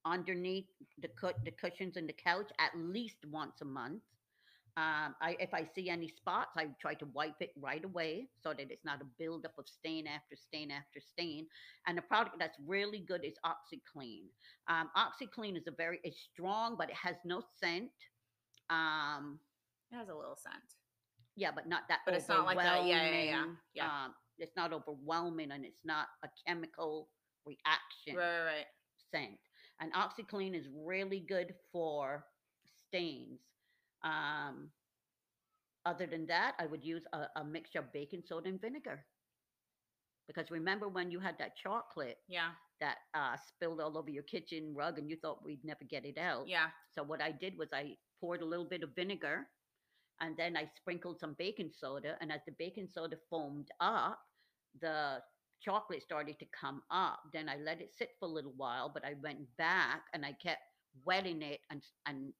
underneath 0.05 0.69
the 1.03 1.09
cu- 1.19 1.39
the 1.47 1.51
cushions 1.63 1.97
and 1.97 2.07
the 2.11 2.17
couch 2.29 2.49
at 2.65 2.71
least 2.95 3.17
once 3.41 3.57
a 3.61 3.65
month. 3.65 4.01
Um, 4.77 5.15
I 5.21 5.35
if 5.39 5.53
I 5.53 5.67
see 5.75 5.89
any 5.89 6.07
spots, 6.07 6.51
I 6.55 6.67
try 6.79 6.93
to 6.95 7.05
wipe 7.13 7.41
it 7.41 7.51
right 7.59 7.83
away 7.83 8.29
so 8.41 8.49
that 8.49 8.71
it's 8.71 8.85
not 8.85 9.01
a 9.01 9.05
buildup 9.17 9.57
of 9.57 9.67
stain 9.67 10.05
after 10.07 10.35
stain 10.35 10.71
after 10.71 10.99
stain. 10.99 11.47
And 11.87 11.97
the 11.97 12.03
product 12.03 12.37
that's 12.39 12.57
really 12.65 12.99
good 12.99 13.25
is 13.25 13.33
OxiClean. 13.43 14.25
Um, 14.69 14.89
OxiClean 14.95 15.57
is 15.57 15.67
a 15.67 15.71
very 15.71 15.99
it's 16.03 16.19
strong, 16.31 16.75
but 16.77 16.89
it 16.89 16.95
has 16.95 17.15
no 17.25 17.41
scent. 17.59 17.89
Um, 18.69 19.39
it 19.91 19.95
has 19.95 20.09
a 20.09 20.13
little 20.15 20.37
scent 20.37 20.63
yeah, 21.37 21.51
but 21.53 21.69
not 21.69 21.83
that. 21.87 21.99
But 22.03 22.15
it's 22.15 22.27
not 22.27 22.45
like 22.45 22.57
that. 22.57 22.85
Yeah, 22.85 23.09
yeah, 23.09 23.23
yeah, 23.23 23.45
yeah. 23.75 23.85
Um, 23.85 24.13
it's 24.39 24.55
not 24.57 24.73
overwhelming, 24.73 25.51
and 25.51 25.63
it's 25.63 25.85
not 25.85 26.07
a 26.23 26.27
chemical 26.45 27.09
reaction 27.45 28.17
right 28.17 28.39
right 28.39 28.45
right 28.45 28.65
scent. 29.11 29.39
And 29.79 29.93
OxiClean 29.93 30.55
is 30.57 30.67
really 30.75 31.19
good 31.19 31.53
for 31.71 32.25
stains. 32.87 33.39
Um, 34.03 34.71
other 35.85 36.05
than 36.05 36.27
that, 36.27 36.55
I 36.59 36.65
would 36.65 36.83
use 36.83 37.05
a, 37.13 37.27
a 37.37 37.43
mixture 37.43 37.79
of 37.79 37.91
baking 37.93 38.23
soda 38.25 38.49
and 38.49 38.59
vinegar. 38.61 39.05
Because 40.27 40.51
remember 40.51 40.87
when 40.87 41.11
you 41.11 41.19
had 41.19 41.37
that 41.39 41.55
chocolate 41.55 42.17
yeah 42.27 42.51
that 42.79 42.97
uh, 43.13 43.35
spilled 43.37 43.79
all 43.81 43.97
over 43.97 44.09
your 44.09 44.23
kitchen 44.23 44.73
rug 44.75 44.97
and 44.99 45.09
you 45.09 45.15
thought 45.17 45.43
we'd 45.43 45.63
never 45.63 45.83
get 45.83 46.05
it 46.05 46.17
out? 46.17 46.45
yeah 46.47 46.67
So 46.91 47.03
what 47.03 47.21
I 47.21 47.31
did 47.31 47.57
was 47.57 47.69
I 47.73 47.97
poured 48.19 48.41
a 48.41 48.45
little 48.45 48.65
bit 48.65 48.83
of 48.83 48.95
vinegar 48.95 49.47
and 50.19 50.35
then 50.37 50.55
I 50.57 50.65
sprinkled 50.75 51.19
some 51.19 51.35
baking 51.37 51.71
soda. 51.73 52.17
And 52.21 52.31
as 52.31 52.41
the 52.45 52.53
baking 52.57 52.87
soda 52.91 53.17
foamed 53.29 53.69
up, 53.79 54.19
the 54.79 55.21
chocolate 55.61 56.03
started 56.03 56.39
to 56.39 56.45
come 56.59 56.83
up. 56.91 57.21
Then 57.33 57.49
I 57.49 57.57
let 57.57 57.81
it 57.81 57.93
sit 57.93 58.11
for 58.19 58.25
a 58.27 58.31
little 58.31 58.53
while, 58.55 58.89
but 58.93 59.05
I 59.05 59.13
went 59.21 59.39
back 59.57 60.03
and 60.13 60.25
I 60.25 60.33
kept 60.33 60.61
wetting 61.05 61.41
it 61.41 61.61
and 61.69 61.83
and 62.05 62.33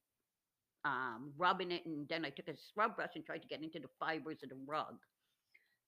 um, 0.84 1.32
rubbing 1.36 1.72
it. 1.72 1.84
And 1.86 2.08
then 2.08 2.24
I 2.24 2.30
took 2.30 2.48
a 2.48 2.56
scrub 2.56 2.96
brush 2.96 3.12
and 3.14 3.24
tried 3.24 3.42
to 3.42 3.48
get 3.48 3.62
into 3.62 3.80
the 3.80 3.88
fibers 3.98 4.42
of 4.42 4.50
the 4.50 4.56
rug. 4.66 4.98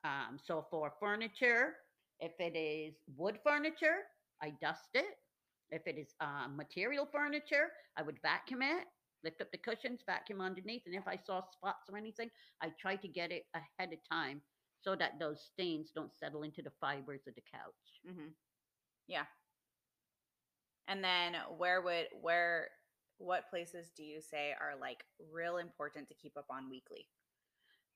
Um, 0.04 0.38
so 0.38 0.66
for 0.70 0.92
furniture, 1.00 1.76
if 2.20 2.32
it 2.38 2.56
is 2.56 2.96
wood 3.16 3.38
furniture, 3.44 4.04
I 4.42 4.50
dust 4.60 4.90
it. 4.94 5.16
If 5.70 5.86
it 5.86 5.98
is 5.98 6.14
uh, 6.20 6.48
material 6.48 7.06
furniture, 7.10 7.70
I 7.96 8.02
would 8.02 8.20
vacuum 8.22 8.62
it, 8.62 8.86
lift 9.24 9.40
up 9.40 9.50
the 9.52 9.58
cushions, 9.58 10.02
vacuum 10.06 10.40
underneath, 10.40 10.82
and 10.86 10.94
if 10.94 11.06
I 11.06 11.16
saw 11.16 11.42
spots 11.42 11.88
or 11.90 11.96
anything, 11.96 12.30
I 12.62 12.70
try 12.70 12.96
to 12.96 13.08
get 13.08 13.30
it 13.32 13.46
ahead 13.54 13.92
of 13.92 13.98
time 14.10 14.42
so 14.80 14.96
that 14.96 15.18
those 15.18 15.42
stains 15.44 15.92
don't 15.94 16.12
settle 16.14 16.42
into 16.42 16.62
the 16.62 16.72
fibers 16.80 17.26
of 17.26 17.34
the 17.34 17.42
couch. 17.52 18.02
hmm 18.04 18.34
yeah 19.06 19.26
and 20.88 21.02
then 21.04 21.34
where 21.56 21.80
would 21.82 22.08
where 22.20 22.70
what 23.20 23.48
places 23.50 23.90
do 23.96 24.02
you 24.02 24.20
say 24.20 24.52
are 24.60 24.74
like 24.80 25.04
real 25.32 25.58
important 25.58 26.08
to 26.08 26.14
keep 26.14 26.36
up 26.36 26.46
on 26.50 26.70
weekly 26.70 27.06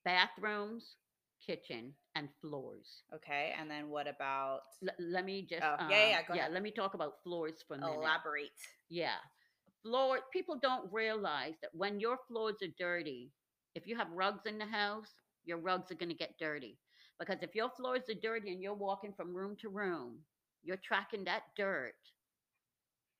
Bathrooms, 0.04 0.96
kitchen, 1.44 1.94
and 2.14 2.28
floors. 2.40 3.02
okay 3.14 3.54
and 3.58 3.70
then 3.70 3.88
what 3.88 4.06
about 4.06 4.60
L- 4.86 4.94
let 5.00 5.24
me 5.24 5.42
just 5.48 5.62
Oh, 5.64 5.76
um, 5.78 5.90
yeah, 5.90 6.08
yeah, 6.10 6.22
go 6.26 6.34
yeah 6.34 6.40
ahead. 6.42 6.52
let 6.52 6.62
me 6.62 6.70
talk 6.70 6.94
about 6.94 7.22
floors 7.24 7.62
for 7.66 7.74
a 7.74 7.78
minute. 7.78 7.98
elaborate 8.00 8.50
Yeah. 8.88 9.16
Floor 9.82 10.20
people 10.32 10.58
don't 10.60 10.92
realize 10.92 11.54
that 11.62 11.70
when 11.74 12.00
your 12.00 12.18
floors 12.28 12.56
are 12.62 12.72
dirty, 12.78 13.32
if 13.74 13.86
you 13.86 13.96
have 13.96 14.10
rugs 14.10 14.46
in 14.46 14.58
the 14.58 14.66
house, 14.66 15.10
your 15.44 15.58
rugs 15.58 15.90
are 15.90 15.96
going 15.96 16.08
to 16.10 16.14
get 16.14 16.38
dirty. 16.38 16.78
Because 17.18 17.42
if 17.42 17.54
your 17.54 17.70
floors 17.76 18.02
are 18.08 18.14
dirty 18.22 18.52
and 18.52 18.62
you're 18.62 18.74
walking 18.74 19.12
from 19.14 19.34
room 19.34 19.56
to 19.60 19.68
room, 19.68 20.20
you're 20.62 20.78
tracking 20.78 21.24
that 21.24 21.42
dirt 21.56 21.94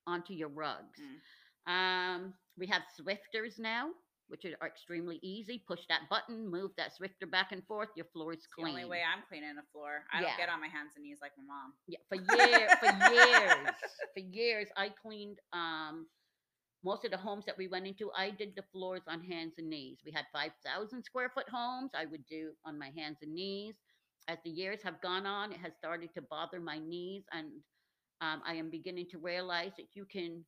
onto 0.07 0.33
your 0.33 0.49
rugs. 0.49 0.99
Mm. 0.99 1.19
Um, 1.67 2.33
we 2.57 2.67
have 2.67 2.83
Swiffers 2.99 3.59
now, 3.59 3.91
which 4.27 4.45
are 4.45 4.67
extremely 4.67 5.19
easy. 5.21 5.63
Push 5.67 5.85
that 5.89 6.09
button, 6.09 6.47
move 6.49 6.71
that 6.77 6.91
Swiffer 6.93 7.29
back 7.29 7.51
and 7.51 7.65
forth, 7.65 7.89
your 7.95 8.05
floor 8.13 8.33
is 8.33 8.39
It's 8.39 8.47
the 8.57 8.63
only 8.63 8.85
way 8.85 9.01
i'm 9.03 9.23
cleaning 9.27 9.57
a 9.57 9.63
floor 9.71 10.05
i 10.13 10.21
Yeah. 10.21 10.27
don't 10.27 10.37
get 10.37 10.49
on 10.49 10.61
my 10.61 10.67
hands 10.67 10.93
and 10.95 11.03
knees 11.03 11.19
like 11.21 11.31
my 11.37 11.43
mom 11.43 11.73
Yeah, 11.87 11.99
for 12.09 12.15
years, 12.15 12.71
for 12.79 12.87
years, 12.87 13.75
for 14.13 14.19
years, 14.21 14.69
I 14.77 14.89
cleaned 14.89 15.39
um 15.53 16.07
most 16.83 17.03
of 17.05 17.11
the 17.11 17.17
homes 17.17 17.45
that 17.45 17.57
we 17.57 17.67
went 17.67 17.87
into. 17.87 18.11
I 18.15 18.29
did 18.31 18.55
the 18.55 18.63
floors 18.71 19.03
on 19.07 19.21
hands 19.21 19.55
and 19.57 19.69
knees. 19.69 19.99
We 20.05 20.11
had 20.11 20.25
five 20.33 20.51
thousand 20.65 21.03
square 21.03 21.29
foot 21.33 21.49
homes. 21.49 21.91
I 21.95 22.05
would 22.05 22.25
do 22.25 22.53
on 22.65 22.77
my 22.77 22.89
hands 22.95 23.19
and 23.21 23.33
knees. 23.33 23.75
As 24.27 24.39
the 24.43 24.49
years 24.51 24.81
have 24.83 25.01
gone 25.01 25.25
on, 25.25 25.51
it 25.51 25.59
has 25.59 25.75
started 25.75 26.13
to 26.13 26.21
bother 26.21 26.59
my 26.59 26.79
knees, 26.79 27.25
and 27.31 27.47
um, 28.21 28.41
I 28.45 28.55
am 28.55 28.69
beginning 28.69 29.07
to 29.11 29.19
realize 29.19 29.73
that 29.77 29.95
you 29.95 30.05
can 30.05 30.45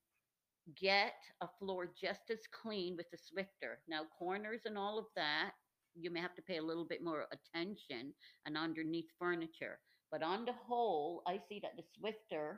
get 0.75 1.13
a 1.41 1.47
floor 1.59 1.87
just 1.99 2.29
as 2.31 2.39
clean 2.51 2.95
with 2.97 3.09
the 3.11 3.17
Swiffer. 3.17 3.75
Now, 3.87 4.01
corners 4.17 4.61
and 4.65 4.77
all 4.77 4.97
of 4.97 5.05
that, 5.15 5.51
you 5.95 6.11
may 6.11 6.19
have 6.19 6.35
to 6.35 6.41
pay 6.41 6.57
a 6.57 6.63
little 6.63 6.85
bit 6.85 7.03
more 7.03 7.25
attention 7.31 8.13
and 8.45 8.57
underneath 8.57 9.07
furniture. 9.19 9.79
But 10.11 10.23
on 10.23 10.45
the 10.45 10.53
whole, 10.53 11.23
I 11.27 11.39
see 11.49 11.61
that 11.61 11.71
the 11.75 11.83
Swiffer 11.83 12.57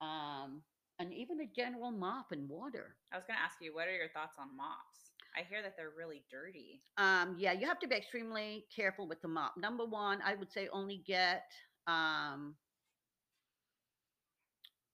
um, 0.00 0.62
and 0.98 1.12
even 1.12 1.40
a 1.40 1.46
general 1.54 1.90
mop 1.90 2.26
and 2.32 2.48
water. 2.48 2.96
I 3.12 3.16
was 3.16 3.24
going 3.26 3.36
to 3.36 3.42
ask 3.42 3.56
you, 3.60 3.74
what 3.74 3.88
are 3.88 3.94
your 3.94 4.08
thoughts 4.08 4.36
on 4.38 4.56
mops? 4.56 5.12
I 5.36 5.42
hear 5.48 5.62
that 5.62 5.74
they're 5.76 5.92
really 5.96 6.22
dirty. 6.30 6.82
Um, 6.96 7.36
yeah, 7.38 7.52
you 7.52 7.66
have 7.66 7.80
to 7.80 7.88
be 7.88 7.96
extremely 7.96 8.66
careful 8.74 9.08
with 9.08 9.20
the 9.20 9.28
mop. 9.28 9.54
Number 9.56 9.84
one, 9.84 10.20
I 10.24 10.34
would 10.34 10.52
say 10.52 10.68
only 10.72 11.02
get 11.06 11.42
um, 11.86 12.54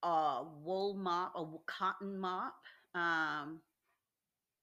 a 0.03 0.45
wool 0.63 0.95
mop, 0.95 1.33
a 1.37 1.45
cotton 1.67 2.19
mop. 2.19 2.55
Um, 2.95 3.61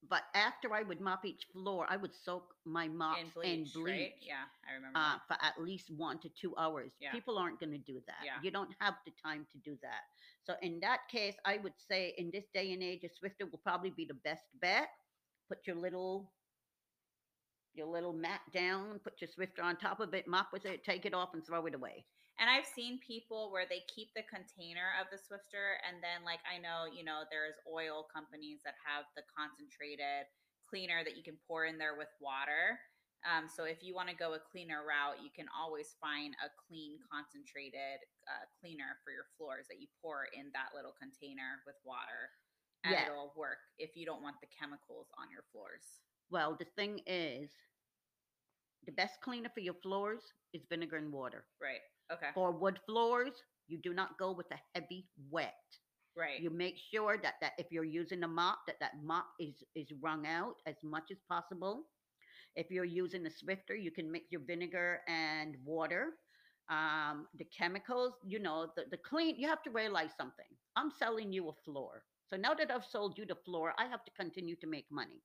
but 0.10 0.24
after 0.36 0.74
I 0.74 0.84
would 0.84 1.02
mop 1.02 1.26
each 1.26 1.46
floor, 1.52 1.86
I 1.90 1.98
would 1.98 2.12
soak 2.14 2.54
my 2.66 2.88
mops 2.88 3.20
in 3.44 3.64
bleach, 3.64 3.74
bleach. 3.74 3.86
right? 3.86 4.14
Yeah, 4.22 4.36
I 4.70 4.76
remember. 4.76 4.98
uh, 4.98 5.18
for 5.28 5.38
at 5.44 5.62
least 5.62 5.90
one 5.96 6.20
to 6.20 6.30
two 6.40 6.54
hours. 6.58 6.92
Yeah. 7.00 7.12
People 7.12 7.38
aren't 7.38 7.60
going 7.60 7.72
to 7.72 7.78
do 7.80 8.00
that. 8.08 8.24
Yeah. 8.24 8.34
You 8.42 8.52
don't 8.52 8.70
have 8.80 8.94
the 9.06 9.12
time 9.24 9.46
to 9.52 9.58
do 9.58 9.78
that. 9.82 10.04
So 10.44 10.54
in 10.62 10.80
that 10.82 11.00
case, 11.12 11.36
I 11.46 11.58
would 11.58 11.74
say 11.90 12.14
in 12.18 12.30
this 12.32 12.46
day 12.54 12.72
and 12.74 12.82
age, 12.84 13.04
a 13.04 13.08
Swiffer 13.08 13.50
will 13.52 13.60
probably 13.64 13.90
be 13.90 14.06
the 14.06 14.14
best 14.24 14.44
bet. 14.62 14.88
Put 15.50 15.60
your 15.66 15.76
little 15.76 16.32
your 17.74 17.88
little 17.88 18.14
mat 18.14 18.42
down, 18.54 19.00
put 19.04 19.22
your 19.22 19.30
Swiffer 19.30 19.64
on 19.64 19.78
top 19.78 20.00
of 20.00 20.14
it, 20.14 20.28
mop 20.28 20.48
with 20.52 20.66
it, 20.66 20.84
take 20.84 21.06
it 21.06 21.14
off, 21.14 21.30
and 21.34 21.46
throw 21.46 21.66
it 21.68 21.76
away. 21.76 22.06
And 22.38 22.50
I've 22.50 22.70
seen 22.70 23.02
people 23.02 23.50
where 23.50 23.66
they 23.66 23.82
keep 23.90 24.14
the 24.14 24.22
container 24.30 24.94
of 25.02 25.10
the 25.10 25.18
Swiffer, 25.18 25.82
and 25.82 25.98
then 26.06 26.22
like 26.22 26.42
I 26.46 26.62
know, 26.62 26.86
you 26.86 27.02
know, 27.02 27.26
there's 27.34 27.58
oil 27.66 28.06
companies 28.14 28.62
that 28.62 28.78
have 28.86 29.10
the 29.18 29.26
concentrated 29.34 30.30
cleaner 30.70 31.02
that 31.02 31.18
you 31.18 31.26
can 31.26 31.42
pour 31.50 31.66
in 31.66 31.82
there 31.82 31.98
with 31.98 32.14
water. 32.22 32.78
Um, 33.26 33.50
so 33.50 33.66
if 33.66 33.82
you 33.82 33.98
want 33.98 34.14
to 34.14 34.16
go 34.16 34.38
a 34.38 34.42
cleaner 34.54 34.86
route, 34.86 35.18
you 35.26 35.34
can 35.34 35.50
always 35.50 35.98
find 35.98 36.38
a 36.38 36.54
clean 36.54 37.02
concentrated 37.10 38.06
uh, 38.30 38.46
cleaner 38.62 39.02
for 39.02 39.10
your 39.10 39.26
floors 39.34 39.66
that 39.74 39.82
you 39.82 39.90
pour 39.98 40.30
in 40.38 40.54
that 40.54 40.78
little 40.78 40.94
container 40.94 41.66
with 41.66 41.76
water, 41.82 42.30
and 42.86 42.94
Yeah. 42.94 43.10
it'll 43.10 43.34
work 43.34 43.58
if 43.82 43.98
you 43.98 44.06
don't 44.06 44.22
want 44.22 44.38
the 44.46 44.48
chemicals 44.54 45.10
on 45.18 45.34
your 45.34 45.42
floors. 45.50 46.06
Well, 46.30 46.54
the 46.54 46.70
thing 46.78 47.02
is, 47.10 47.50
the 48.86 48.94
best 48.94 49.18
cleaner 49.26 49.50
for 49.50 49.62
your 49.66 49.74
floors 49.82 50.22
is 50.54 50.70
vinegar 50.70 50.98
and 50.98 51.12
water. 51.12 51.48
Right. 51.60 51.82
Okay. 52.12 52.30
For 52.34 52.52
wood 52.52 52.80
floors, 52.86 53.34
you 53.68 53.78
do 53.78 53.94
not 53.94 54.18
go 54.18 54.32
with 54.32 54.48
a 54.52 54.60
heavy 54.74 55.08
wet. 55.30 55.54
Right. 56.18 56.42
You 56.42 56.50
make 56.50 56.78
sure 56.92 57.18
that, 57.22 57.36
that 57.42 57.54
if 57.58 57.68
you're 57.72 57.84
using 57.84 58.24
a 58.24 58.28
mop, 58.28 58.60
that 58.66 58.78
that 58.80 58.94
mop 59.04 59.28
is 59.40 59.64
is 59.76 59.92
wrung 60.02 60.26
out 60.26 60.56
as 60.66 60.76
much 60.84 61.12
as 61.12 61.18
possible. 61.30 61.84
If 62.56 62.72
you're 62.72 62.86
using 62.86 63.26
a 63.28 63.30
Swiffer, 63.30 63.80
you 63.80 63.92
can 63.92 64.12
mix 64.12 64.32
your 64.32 64.42
vinegar 64.42 65.02
and 65.08 65.56
water. 65.64 66.14
Um, 66.70 67.28
the 67.38 67.46
chemicals, 67.46 68.14
you 68.26 68.40
know, 68.40 68.68
the, 68.76 68.86
the 68.90 68.98
clean, 68.98 69.36
you 69.38 69.48
have 69.48 69.62
to 69.64 69.70
realize 69.70 70.12
something. 70.18 70.46
I'm 70.76 70.90
selling 70.90 71.32
you 71.32 71.50
a 71.50 71.54
floor. 71.64 72.04
So 72.30 72.36
now 72.36 72.54
that 72.56 72.72
I've 72.72 72.84
sold 72.84 73.18
you 73.18 73.26
the 73.26 73.36
floor, 73.46 73.74
I 73.78 73.86
have 73.86 74.04
to 74.04 74.12
continue 74.20 74.56
to 74.58 74.68
make 74.68 74.86
money. 74.92 75.22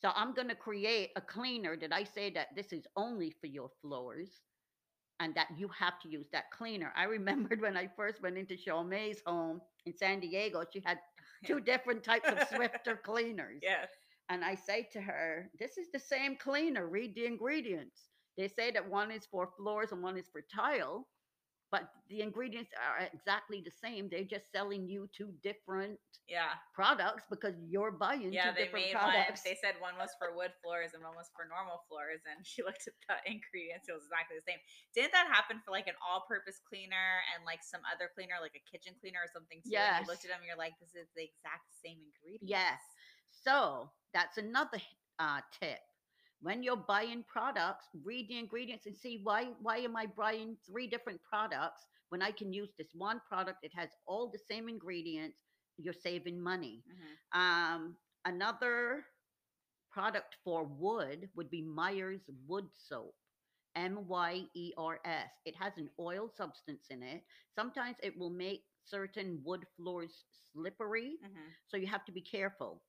So 0.00 0.12
I'm 0.14 0.34
going 0.34 0.48
to 0.48 0.54
create 0.54 1.10
a 1.16 1.20
cleaner 1.20 1.76
that 1.78 1.92
I 1.92 2.04
say 2.04 2.30
that 2.30 2.48
this 2.54 2.72
is 2.72 2.86
only 2.96 3.34
for 3.40 3.46
your 3.46 3.70
floors 3.80 4.30
and 5.20 5.34
that 5.34 5.48
you 5.56 5.68
have 5.68 6.00
to 6.00 6.08
use 6.08 6.28
that 6.32 6.50
cleaner. 6.50 6.92
I 6.96 7.04
remembered 7.04 7.60
when 7.60 7.76
I 7.76 7.88
first 7.96 8.22
went 8.22 8.38
into 8.38 8.56
Shaw 8.56 8.82
May's 8.82 9.22
home 9.26 9.60
in 9.86 9.96
San 9.96 10.20
Diego, 10.20 10.64
she 10.72 10.82
had 10.84 10.98
two 11.46 11.60
different 11.60 12.02
types 12.02 12.28
of 12.28 12.38
Swiffer 12.48 13.02
cleaners. 13.04 13.60
Yes. 13.62 13.88
And 14.30 14.44
I 14.44 14.54
say 14.54 14.88
to 14.92 15.00
her, 15.00 15.50
This 15.58 15.78
is 15.78 15.88
the 15.92 15.98
same 16.00 16.36
cleaner. 16.36 16.88
Read 16.88 17.14
the 17.14 17.26
ingredients. 17.26 18.08
They 18.36 18.48
say 18.48 18.70
that 18.72 18.88
one 18.88 19.10
is 19.10 19.26
for 19.26 19.50
floors 19.56 19.92
and 19.92 20.02
one 20.02 20.16
is 20.16 20.28
for 20.32 20.42
tile, 20.54 21.06
but 21.70 21.90
the 22.08 22.20
ingredients 22.20 22.72
are 22.74 23.06
exactly 23.12 23.62
the 23.64 23.70
same. 23.70 24.08
They're 24.10 24.24
just 24.24 24.50
selling 24.50 24.88
you 24.88 25.08
two 25.14 25.32
different 25.42 25.98
Yeah. 26.26 26.54
products 26.74 27.24
because 27.30 27.54
you're 27.66 27.90
buying 27.90 28.30
Yeah, 28.30 28.50
two 28.50 28.54
they 28.54 28.66
different 28.66 28.86
made 28.90 28.94
one. 28.94 29.10
products. 29.10 29.42
They 29.42 29.58
said 29.58 29.74
one 29.82 29.98
was 29.98 30.10
for 30.18 30.34
wood 30.34 30.54
floors 30.62 30.94
and 30.94 31.02
one 31.02 31.14
was 31.18 31.30
for 31.34 31.46
normal 31.46 31.82
floors, 31.90 32.22
and 32.26 32.46
she 32.46 32.62
looked 32.66 32.86
at 32.86 32.94
the 33.06 33.16
ingredients; 33.26 33.90
it 33.90 33.94
was 33.94 34.06
exactly 34.06 34.38
the 34.38 34.46
same. 34.46 34.62
Didn't 34.94 35.12
that 35.14 35.26
happen 35.26 35.58
for 35.62 35.70
like 35.74 35.86
an 35.90 35.98
all-purpose 35.98 36.62
cleaner 36.62 37.22
and 37.34 37.42
like 37.46 37.62
some 37.66 37.82
other 37.90 38.10
cleaner, 38.14 38.38
like 38.38 38.54
a 38.54 38.64
kitchen 38.70 38.94
cleaner 39.02 39.22
or 39.22 39.30
something? 39.30 39.58
Too? 39.66 39.74
And 39.74 40.02
you 40.02 40.06
looked 40.06 40.22
at 40.26 40.30
them, 40.30 40.42
you're 40.46 40.58
like, 40.58 40.78
this 40.78 40.94
is 40.94 41.10
the 41.18 41.26
exact 41.26 41.70
same 41.82 41.98
ingredients. 41.98 42.50
Yes. 42.50 42.78
So 43.30 43.90
that's 44.14 44.38
another 44.38 44.78
uh, 45.18 45.42
tip. 45.58 45.82
When 46.40 46.62
you're 46.62 46.76
buying 46.76 47.24
products, 47.24 47.88
read 48.04 48.28
the 48.28 48.38
ingredients 48.38 48.86
and 48.86 48.96
see 48.96 49.20
why 49.22 49.52
why 49.60 49.78
am 49.78 49.96
I 49.96 50.06
buying 50.06 50.56
three 50.66 50.86
different 50.86 51.22
products 51.22 51.86
when 52.10 52.22
I 52.22 52.30
can 52.32 52.52
use 52.52 52.72
this 52.78 52.94
one 52.94 53.20
product? 53.28 53.58
It 53.62 53.72
has 53.74 53.90
all 54.06 54.28
the 54.30 54.38
same 54.38 54.68
ingredients. 54.68 55.44
You're 55.76 55.94
saving 55.94 56.40
money. 56.40 56.84
Mhm. 56.88 57.38
Um, 57.40 57.98
another 58.24 59.06
product 59.90 60.36
for 60.44 60.64
wood 60.64 61.30
would 61.34 61.50
be 61.50 61.62
Myers 61.62 62.28
Wood 62.46 62.68
Soap. 62.76 63.14
M 63.76 64.06
Y 64.08 64.46
E 64.54 64.72
R 64.76 65.00
S. 65.04 65.30
It 65.44 65.54
has 65.56 65.78
an 65.78 65.90
oil 65.98 66.28
substance 66.28 66.86
in 66.90 67.02
it. 67.02 67.22
Sometimes 67.54 67.96
it 68.02 68.18
will 68.18 68.30
make 68.30 68.64
certain 68.84 69.40
wood 69.44 69.64
floors 69.76 70.24
slippery. 70.52 71.18
Mhm. 71.22 71.54
So 71.68 71.76
you 71.76 71.86
have 71.86 72.04
to 72.06 72.12
be 72.12 72.20
careful. 72.22 72.82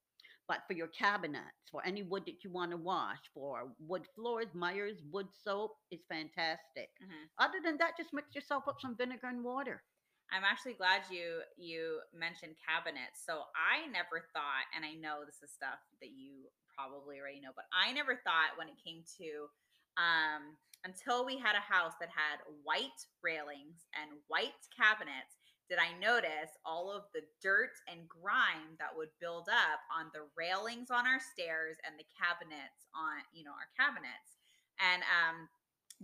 But 0.52 0.68
for 0.68 0.74
your 0.74 0.89
cabinets, 0.89 1.70
for 1.72 1.82
any 1.86 2.04
wood 2.04 2.26
that 2.26 2.43
you 2.43 2.52
want 2.52 2.72
to 2.72 2.78
wash, 2.78 3.20
for 3.34 3.74
wood 3.80 4.06
floors, 4.16 4.54
Myers 4.54 5.02
wood 5.10 5.28
soap 5.32 5.78
is 5.91 6.04
fantastic. 6.10 6.89
Mhm. 7.02 7.30
Other 7.38 7.62
than 7.64 7.78
that, 7.78 7.95
just 7.95 8.12
mix 8.12 8.36
yourself 8.36 8.68
up 8.68 8.82
some 8.82 8.97
vinegar 8.97 9.28
and 9.28 9.45
water. 9.45 9.86
I'm 10.30 10.43
actually 10.43 10.74
glad 10.74 11.10
you 11.10 11.43
you 11.56 12.02
mentioned 12.14 12.58
cabinets. 12.68 13.24
So 13.26 13.43
I 13.56 13.88
never 13.88 14.28
thought, 14.34 14.66
and 14.76 14.84
I 14.84 14.93
know 14.95 15.24
this 15.26 15.41
is 15.41 15.54
stuff 15.54 15.80
that 16.02 16.12
you 16.12 16.52
probably 16.76 17.20
already 17.20 17.39
know, 17.39 17.54
but 17.56 17.66
I 17.72 17.93
never 17.93 18.18
thought 18.18 18.58
when 18.58 18.68
it 18.68 18.76
came 18.84 19.06
to 19.20 19.49
um 19.97 20.58
until 20.84 21.26
we 21.26 21.38
had 21.38 21.56
a 21.56 21.60
house 21.62 21.93
that 21.99 22.10
had 22.10 22.39
white 22.64 23.06
railings 23.22 23.86
and 23.93 24.20
white 24.28 24.68
cabinets 24.76 25.38
did 25.72 25.80
I 25.80 25.97
notice 26.03 26.51
all 26.65 26.91
of 26.91 27.03
the 27.15 27.22
dirt 27.41 27.72
and 27.88 28.03
grime 28.09 28.76
that 28.78 28.91
would 28.91 29.07
build 29.22 29.47
up 29.47 29.80
on 29.88 30.11
the 30.13 30.28
railings 30.36 30.91
on 30.91 31.07
our 31.07 31.22
stairs 31.32 31.78
and 31.88 31.95
the 31.97 32.03
cabinets 32.11 32.91
on, 32.93 33.24
you 33.32 33.45
know, 33.45 33.55
our 33.55 33.72
cabinets. 33.80 34.36
And 34.84 35.01
um 35.07 35.47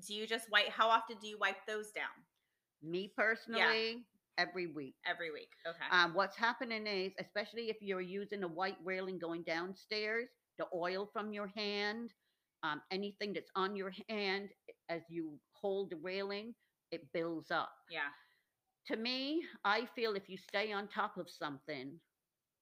do 0.07 0.13
you 0.13 0.25
just 0.25 0.49
wipe 0.49 0.69
how 0.69 0.87
often 0.87 1.17
do 1.19 1.27
you 1.27 1.37
wipe 1.37 1.65
those 1.67 1.91
down? 1.91 2.15
Me 2.81 3.11
personally, 3.17 4.05
every 4.37 4.67
week. 4.67 4.95
Every 5.05 5.31
week. 5.31 5.49
Okay. 5.67 5.85
Um, 5.91 6.13
what's 6.13 6.37
happening 6.37 6.87
is, 6.87 7.11
especially 7.19 7.69
if 7.69 7.77
you're 7.81 7.99
using 8.01 8.43
a 8.43 8.47
white 8.47 8.77
railing 8.85 9.19
going 9.19 9.43
downstairs, 9.43 10.29
the 10.57 10.65
oil 10.73 11.09
from 11.11 11.33
your 11.33 11.47
hand, 11.47 12.13
um, 12.63 12.81
anything 12.91 13.33
that's 13.33 13.51
on 13.55 13.75
your 13.75 13.91
hand 14.09 14.49
as 14.89 15.01
you 15.09 15.39
hold 15.53 15.89
the 15.89 15.97
railing, 15.97 16.53
it 16.91 17.01
builds 17.13 17.51
up. 17.51 17.71
yeah. 17.91 18.09
To 18.87 18.95
me, 18.95 19.43
I 19.65 19.85
feel 19.95 20.13
if 20.15 20.29
you 20.29 20.37
stay 20.37 20.71
on 20.71 20.87
top 20.87 21.17
of 21.17 21.29
something, 21.29 21.99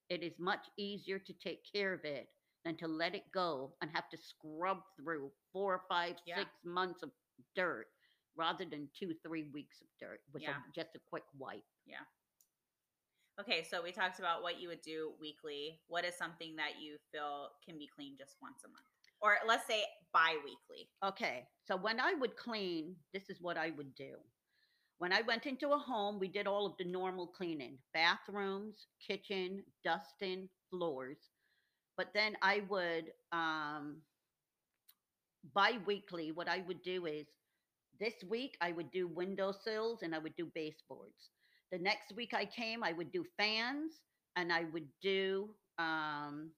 it 0.09 0.23
is 0.23 0.34
much 0.39 0.65
easier 0.78 1.19
to 1.19 1.34
take 1.34 1.61
care 1.71 1.93
of 1.93 2.03
it 2.03 2.30
than 2.63 2.76
to 2.78 2.88
let 2.88 3.13
it 3.13 3.32
go 3.32 3.76
and 3.82 3.91
have 3.93 4.09
to 4.09 4.17
scrub 4.17 4.80
through 4.97 5.32
four 5.53 5.76
or 5.76 5.82
five, 5.88 6.15
Yeah. 6.26 6.38
six 6.38 6.49
months 6.63 7.03
of 7.03 7.11
dirt 7.55 7.88
rather 8.36 8.65
than 8.65 8.89
two, 8.97 9.13
three 9.23 9.43
weeks 9.43 9.82
of 9.82 9.88
dirt 9.99 10.21
with 10.32 10.41
a- 10.41 10.45
Yeah. 10.45 10.61
just 10.73 10.95
a 10.95 10.99
quick 10.99 11.26
wipe. 11.36 11.63
Yeah. 11.86 12.03
Okay, 13.38 13.63
so 13.63 13.82
we 13.82 13.91
talked 13.91 14.17
about 14.19 14.41
what 14.41 14.59
you 14.59 14.69
would 14.69 14.82
do 14.82 15.11
weekly. 15.19 15.84
What 15.88 16.05
is 16.05 16.15
something 16.17 16.55
that 16.55 16.80
you 16.80 16.97
feel 17.11 17.55
can 17.61 17.78
be 17.78 17.88
cleaned 17.88 18.17
just 18.17 18.41
once 18.41 18.63
a 18.63 18.67
month? 18.69 18.88
Or 19.19 19.39
let's 19.45 19.67
say 19.67 19.86
bi-weekly. 20.11 20.89
Okay, 21.03 21.47
so 21.61 21.76
when 21.76 21.99
I 21.99 22.13
would 22.13 22.36
clean, 22.36 23.03
this 23.11 23.30
is 23.30 23.41
what 23.41 23.57
I 23.57 23.71
would 23.71 23.93
do. 23.93 24.23
When 24.98 25.12
I 25.12 25.22
went 25.22 25.46
into 25.46 25.72
a 25.72 25.78
home, 25.78 26.20
we 26.20 26.28
did 26.28 26.48
all 26.48 26.66
of 26.66 26.78
the 26.78 26.86
normal 26.86 27.28
cleaning 27.28 27.78
bathrooms, 27.93 28.88
kitchen, 29.06 29.64
dusting, 29.84 30.50
floors. 30.70 31.18
But 31.98 32.14
then 32.14 32.38
I 32.41 32.64
would, 32.70 33.12
um, 33.32 34.02
bi 35.54 35.78
weekly, 35.86 36.32
what 36.32 36.48
I 36.48 36.64
would 36.68 36.82
do 36.82 37.06
is 37.06 37.28
this 38.00 38.14
week 38.30 38.58
I 38.62 38.72
would 38.72 38.91
do 38.91 39.08
windowsills 39.08 40.02
and 40.02 40.16
I 40.16 40.20
would 40.20 40.36
do 40.36 40.52
baseboards. 40.54 41.30
The 41.72 41.78
next 41.78 42.14
week 42.16 42.34
I 42.34 42.46
came, 42.46 42.84
I 42.84 42.93
would 42.93 43.12
do 43.12 43.26
fans 43.38 44.02
and 44.36 44.52
I 44.52 44.66
would 44.74 44.88
do 45.02 45.50
um, 45.78 46.52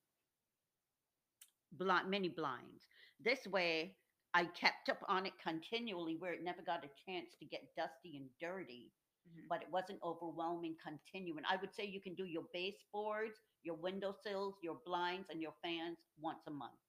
blind, 1.74 2.10
mini 2.10 2.30
blinds. 2.30 2.86
This 3.24 3.46
way, 3.48 3.96
I 4.34 4.46
kept 4.46 4.90
up 4.90 5.00
on 5.08 5.26
it 5.26 5.34
continually 5.42 6.16
where 6.18 6.34
it 6.34 6.44
never 6.44 6.62
got 6.62 6.86
a 6.86 6.90
chance 7.12 7.36
to 7.40 7.46
get 7.46 7.76
dusty 7.76 8.18
and 8.18 8.30
dirty 8.40 8.92
Mhm. 9.28 9.48
but 9.50 9.62
it 9.62 9.70
wasn't 9.72 10.02
overwhelming 10.04 10.76
continuing. 10.84 11.44
I 11.46 11.58
would 11.58 11.74
say 11.74 11.86
you 11.86 12.02
can 12.02 12.16
do 12.16 12.26
your 12.26 12.46
baseboards, 12.54 13.40
your 13.64 13.76
windowsills, 13.76 14.56
your 14.62 14.80
blinds, 14.86 15.28
and 15.30 15.42
your 15.42 15.54
fans 15.64 15.98
once 16.20 16.42
a 16.48 16.52
month. 16.52 16.80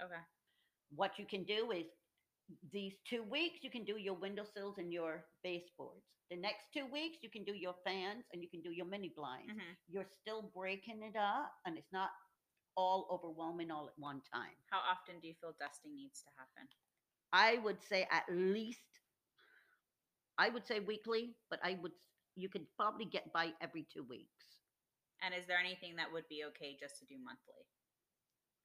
Okay. 0.00 0.20
What 0.94 1.18
you 1.18 1.26
can 1.26 1.44
do 1.44 1.70
is 1.72 1.86
these 2.72 2.94
two 3.08 3.22
weeks 3.22 3.62
you 3.62 3.70
can 3.70 3.84
do 3.84 3.96
your 3.96 4.14
windowsills 4.14 4.78
and 4.78 4.92
your 4.92 5.24
baseboards. 5.42 6.04
The 6.30 6.36
next 6.36 6.66
two 6.72 6.86
weeks 6.86 7.18
you 7.22 7.30
can 7.30 7.44
do 7.44 7.54
your 7.54 7.74
fans 7.84 8.24
and 8.32 8.42
you 8.42 8.48
can 8.48 8.62
do 8.62 8.70
your 8.70 8.86
mini 8.86 9.10
blinds. 9.16 9.52
Mhm. 9.52 9.76
You're 9.88 10.08
still 10.20 10.42
breaking 10.42 11.02
it 11.02 11.16
up 11.16 11.52
and 11.66 11.76
it's 11.78 11.92
not 11.92 12.10
all 12.80 13.06
overwhelming 13.10 13.70
all 13.70 13.86
at 13.86 13.98
one 13.98 14.20
time. 14.32 14.56
How 14.70 14.78
often 14.78 15.20
do 15.20 15.28
you 15.28 15.34
feel 15.40 15.54
dusting 15.60 15.94
needs 15.94 16.22
to 16.22 16.30
happen? 16.36 16.68
I 17.32 17.58
would 17.62 17.82
say 17.82 18.08
at 18.10 18.24
least 18.30 18.80
I 20.38 20.48
would 20.48 20.66
say 20.66 20.80
weekly, 20.80 21.36
but 21.50 21.60
I 21.62 21.78
would 21.82 21.92
you 22.34 22.48
could 22.48 22.66
probably 22.76 23.04
get 23.04 23.32
by 23.32 23.52
every 23.60 23.86
two 23.92 24.04
weeks. 24.04 24.44
And 25.22 25.34
is 25.34 25.46
there 25.46 25.58
anything 25.58 25.96
that 25.96 26.10
would 26.10 26.26
be 26.28 26.44
okay 26.48 26.76
just 26.80 26.98
to 27.00 27.04
do 27.04 27.16
monthly? 27.22 27.66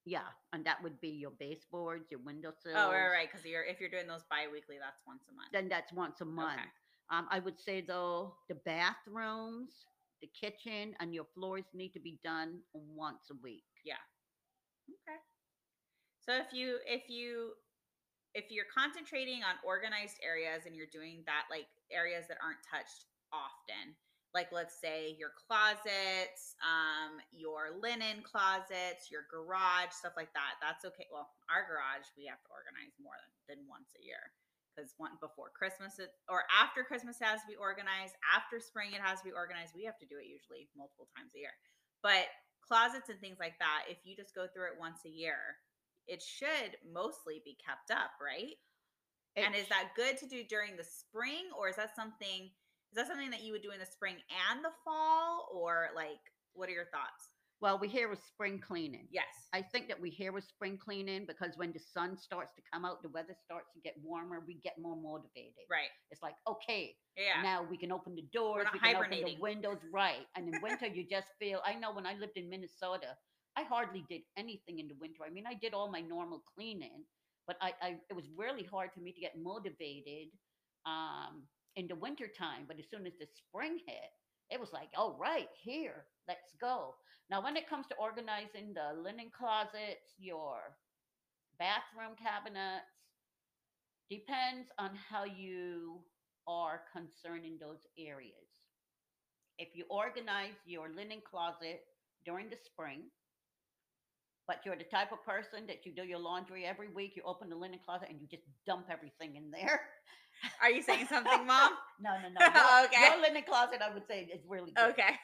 Yeah, 0.06 0.30
and 0.54 0.64
that 0.66 0.82
would 0.84 1.02
be 1.02 1.10
your 1.10 1.32
baseboards, 1.32 2.12
your 2.12 2.22
windowsills. 2.22 2.76
Oh, 2.76 2.92
right, 2.92 3.10
right. 3.10 3.28
Because 3.30 3.46
you're 3.46 3.64
if 3.64 3.82
you're 3.82 3.90
doing 3.90 4.08
those 4.08 4.24
bi-weekly, 4.30 4.78
that's 4.80 5.02
once 5.06 5.24
a 5.30 5.36
month. 5.36 5.50
Then 5.52 5.68
that's 5.68 5.92
once 5.92 6.22
a 6.22 6.26
month. 6.26 6.60
Okay. 6.60 6.70
Um, 7.10 7.28
I 7.30 7.40
would 7.40 7.60
say 7.60 7.82
though, 7.82 8.36
the 8.48 8.56
bathrooms, 8.56 9.72
the 10.22 10.30
kitchen, 10.40 10.96
and 11.00 11.14
your 11.14 11.26
floors 11.34 11.66
need 11.74 11.90
to 11.90 12.00
be 12.00 12.20
done 12.24 12.60
once 12.74 13.30
a 13.32 13.36
week. 13.44 13.64
Okay. 14.90 15.20
So 16.22 16.34
if 16.34 16.54
you 16.54 16.80
if 16.86 17.10
you 17.10 17.54
if 18.34 18.52
you're 18.52 18.70
concentrating 18.70 19.44
on 19.46 19.56
organized 19.64 20.20
areas 20.24 20.68
and 20.68 20.76
you're 20.76 20.92
doing 20.92 21.24
that 21.26 21.48
like 21.50 21.68
areas 21.92 22.28
that 22.28 22.38
aren't 22.44 22.62
touched 22.66 23.08
often, 23.32 23.96
like 24.36 24.52
let's 24.52 24.76
say 24.82 25.16
your 25.16 25.32
closets, 25.36 26.60
um, 26.60 27.24
your 27.32 27.80
linen 27.80 28.20
closets, 28.26 29.08
your 29.08 29.24
garage, 29.32 29.96
stuff 29.96 30.18
like 30.20 30.34
that, 30.36 30.60
that's 30.60 30.84
okay. 30.84 31.08
Well, 31.14 31.32
our 31.48 31.64
garage 31.64 32.08
we 32.20 32.28
have 32.28 32.42
to 32.44 32.52
organize 32.52 32.96
more 33.00 33.16
than, 33.48 33.60
than 33.64 33.70
once 33.72 33.96
a 33.96 34.04
year 34.04 34.34
because 34.76 34.92
one 35.00 35.16
before 35.24 35.56
Christmas 35.56 36.00
it, 36.04 36.12
or 36.28 36.44
after 36.52 36.84
Christmas 36.84 37.16
has 37.24 37.40
to 37.46 37.50
be 37.50 37.56
organized. 37.56 38.20
After 38.36 38.60
spring 38.60 38.92
it 38.92 39.00
has 39.06 39.24
to 39.24 39.30
be 39.32 39.36
organized. 39.36 39.72
We 39.78 39.88
have 39.88 40.00
to 40.04 40.10
do 40.10 40.20
it 40.20 40.28
usually 40.28 40.68
multiple 40.76 41.08
times 41.16 41.32
a 41.38 41.42
year. 41.48 41.56
But 42.04 42.28
closets 42.68 43.10
and 43.10 43.20
things 43.20 43.38
like 43.40 43.58
that, 43.60 43.84
if 43.90 43.98
you 44.04 44.16
just 44.16 44.36
go 44.36 44.48
through 44.48 44.68
it 44.68 44.80
once 44.80 45.00
a 45.06 45.10
year, 45.10 45.58
it 46.08 46.22
should 46.22 46.78
mostly 46.94 47.42
be 47.44 47.58
kept 47.66 47.92
up, 47.92 48.12
right? 48.22 48.56
and 49.36 49.54
is 49.54 49.68
that 49.68 49.92
good 49.96 50.18
to 50.18 50.28
do 50.28 50.44
during 50.48 50.78
the 50.78 50.84
spring, 50.84 51.52
or 51.58 51.68
is 51.68 51.76
that 51.76 51.96
something? 51.96 52.50
Is 52.92 52.96
that 52.96 53.08
something 53.08 53.30
that 53.32 53.44
you 53.44 53.52
would 53.52 53.62
do 53.62 53.72
in 53.72 53.80
the 53.80 53.86
spring 53.86 54.16
and 54.50 54.64
the 54.64 54.72
fall, 54.86 55.50
or 55.54 55.90
like, 55.96 56.24
what 56.54 56.70
are 56.70 56.74
your 56.74 56.86
thoughts? 56.86 57.35
Well, 57.62 57.80
we 57.80 57.88
hear 57.88 58.10
with 58.10 58.20
spring 58.28 58.60
cleaning. 58.60 59.08
Yes. 59.12 59.26
I 59.54 59.62
think 59.62 59.88
that 59.88 60.00
we 60.00 60.10
hear 60.10 60.32
with 60.34 60.44
spring 60.44 60.78
cleaning 60.78 61.26
because 61.26 61.54
when 61.56 61.72
the 61.72 61.80
sun 61.80 62.18
starts 62.18 62.52
to 62.56 62.62
come 62.72 62.84
out, 62.84 63.02
the 63.02 63.10
weather 63.10 63.36
starts 63.46 63.70
to 63.74 63.80
get 63.80 63.94
warmer, 64.04 64.44
we 64.46 64.56
get 64.64 64.74
more 64.80 64.96
motivated. 64.96 65.64
Right. 65.72 65.90
It's 66.12 66.22
like, 66.22 66.36
okay, 66.48 66.96
Yeah. 67.16 67.42
now 67.42 67.66
we 67.70 67.78
can 67.78 67.92
open 67.92 68.16
the 68.16 68.28
doors, 68.34 68.66
not 68.66 68.74
we 68.74 68.80
can 68.80 68.96
open 68.98 69.10
the 69.12 69.38
windows, 69.40 69.78
right? 69.92 70.28
And 70.36 70.54
in 70.54 70.62
winter, 70.62 70.88
you 70.88 71.06
just 71.10 71.28
feel. 71.40 71.62
I 71.66 71.76
know 71.76 71.94
when 71.94 72.06
I 72.06 72.16
lived 72.16 72.36
in 72.36 72.50
Minnesota, 72.50 73.16
I 73.58 73.64
hardly 73.64 74.04
did 74.10 74.22
anything 74.38 74.80
in 74.80 74.88
the 74.88 74.96
winter. 75.00 75.24
I 75.26 75.30
mean, 75.30 75.46
I 75.48 75.54
did 75.54 75.74
all 75.74 75.90
my 75.90 76.02
normal 76.02 76.44
cleaning, 76.56 77.06
but 77.48 77.56
I, 77.62 77.72
I 77.82 77.90
it 78.10 78.14
was 78.16 78.26
really 78.36 78.64
hard 78.64 78.90
for 78.94 79.00
me 79.00 79.14
to 79.14 79.22
get 79.22 79.38
motivated 79.42 80.28
um, 80.86 81.44
in 81.78 81.88
the 81.88 81.96
winter 81.96 82.28
time. 82.28 82.66
But 82.68 82.80
as 82.80 82.86
soon 82.92 83.08
as 83.08 83.14
the 83.18 83.28
spring 83.28 83.80
hit, 83.88 84.12
it 84.52 84.60
was 84.60 84.74
like, 84.74 84.90
all 84.98 85.18
right, 85.20 85.48
here, 85.64 86.06
let's 86.28 86.54
go. 86.60 86.96
Now, 87.30 87.44
when 87.44 87.58
it 87.58 87.70
comes 87.70 87.88
to 87.88 87.96
organizing 87.96 88.74
the 88.74 89.00
linen 89.02 89.32
closets, 89.36 90.14
your 90.18 90.78
bathroom 91.58 92.16
cabinets, 92.22 92.86
depends 94.10 94.70
on 94.78 94.92
how 94.96 95.24
you 95.24 96.00
are 96.48 96.82
concerned 96.94 97.46
in 97.46 97.58
those 97.60 97.82
areas. 97.98 98.50
If 99.58 99.70
you 99.74 99.86
organize 99.90 100.58
your 100.66 100.90
linen 100.90 101.22
closet 101.30 101.82
during 102.26 102.50
the 102.50 102.58
spring, 102.66 103.10
but 104.48 104.58
you're 104.66 104.78
the 104.78 104.84
type 104.84 105.12
of 105.12 105.24
person 105.26 105.66
that 105.68 105.86
you 105.86 105.92
do 105.96 106.04
your 106.04 106.20
laundry 106.20 106.66
every 106.66 106.90
week, 106.94 107.14
you 107.16 107.24
open 107.26 107.50
the 107.50 107.56
linen 107.56 107.80
closet 107.84 108.10
and 108.10 108.22
you 108.22 108.28
just 108.28 108.44
dump 108.68 108.88
everything 108.92 109.36
in 109.36 109.50
there. 109.50 109.82
Are 110.62 110.70
you 110.72 110.82
saying 110.82 111.08
something, 111.10 111.46
Mom? 111.46 111.72
No, 112.00 112.12
no, 112.22 112.28
no. 112.28 112.40
Okay. 112.86 113.00
your 113.08 113.22
linen 113.22 113.44
closet, 113.48 113.80
I 113.82 113.94
would 113.94 114.06
say, 114.08 114.28
is 114.34 114.42
really 114.48 114.72
good. 114.72 114.92
okay. 114.92 115.16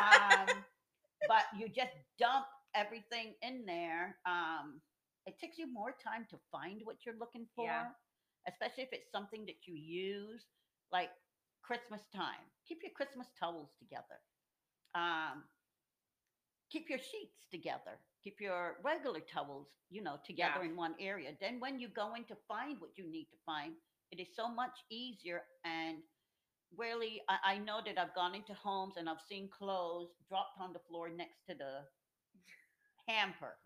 um, 0.00 0.48
but 1.28 1.44
you 1.56 1.68
just 1.68 1.92
dump 2.18 2.46
everything 2.74 3.34
in 3.42 3.66
there. 3.66 4.16
Um, 4.24 4.80
it 5.26 5.38
takes 5.38 5.58
you 5.58 5.70
more 5.70 5.92
time 6.02 6.26
to 6.30 6.36
find 6.50 6.80
what 6.84 7.04
you're 7.04 7.18
looking 7.20 7.46
for, 7.54 7.66
Yeah. 7.66 7.92
especially 8.48 8.84
if 8.84 8.88
it's 8.92 9.12
something 9.12 9.44
that 9.46 9.66
you 9.66 9.74
use, 9.74 10.46
like 10.90 11.10
Christmas 11.62 12.00
time. 12.14 12.40
Keep 12.66 12.78
your 12.82 12.92
Christmas 12.96 13.28
towels 13.38 13.70
together. 13.78 14.18
Um, 14.94 15.44
keep 16.70 16.88
your 16.88 16.98
sheets 16.98 17.46
together. 17.50 18.00
Keep 18.24 18.40
your 18.40 18.76
regular 18.82 19.20
towels, 19.20 19.68
you 19.90 20.02
know, 20.02 20.16
together 20.24 20.60
Yeah. 20.64 20.70
in 20.70 20.76
one 20.76 20.94
area. 20.98 21.36
Then 21.40 21.60
when 21.60 21.78
you 21.78 21.88
go 21.88 22.14
in 22.14 22.24
to 22.24 22.36
find 22.48 22.80
what 22.80 22.96
you 22.96 23.04
need 23.06 23.26
to 23.30 23.36
find, 23.44 23.74
it 24.12 24.20
is 24.20 24.28
so 24.36 24.48
much 24.48 24.76
easier 24.90 25.42
and 25.64 25.98
really 26.76 27.20
I, 27.28 27.54
I 27.54 27.58
know 27.58 27.80
that 27.86 27.98
I've 27.98 28.14
gone 28.14 28.34
into 28.34 28.54
homes 28.54 28.94
and 28.96 29.08
I've 29.08 29.20
seen 29.28 29.48
clothes 29.56 30.10
dropped 30.28 30.60
on 30.60 30.72
the 30.72 30.80
floor 30.88 31.08
next 31.08 31.38
to 31.48 31.54
the 31.54 31.80
hamper. 33.06 33.56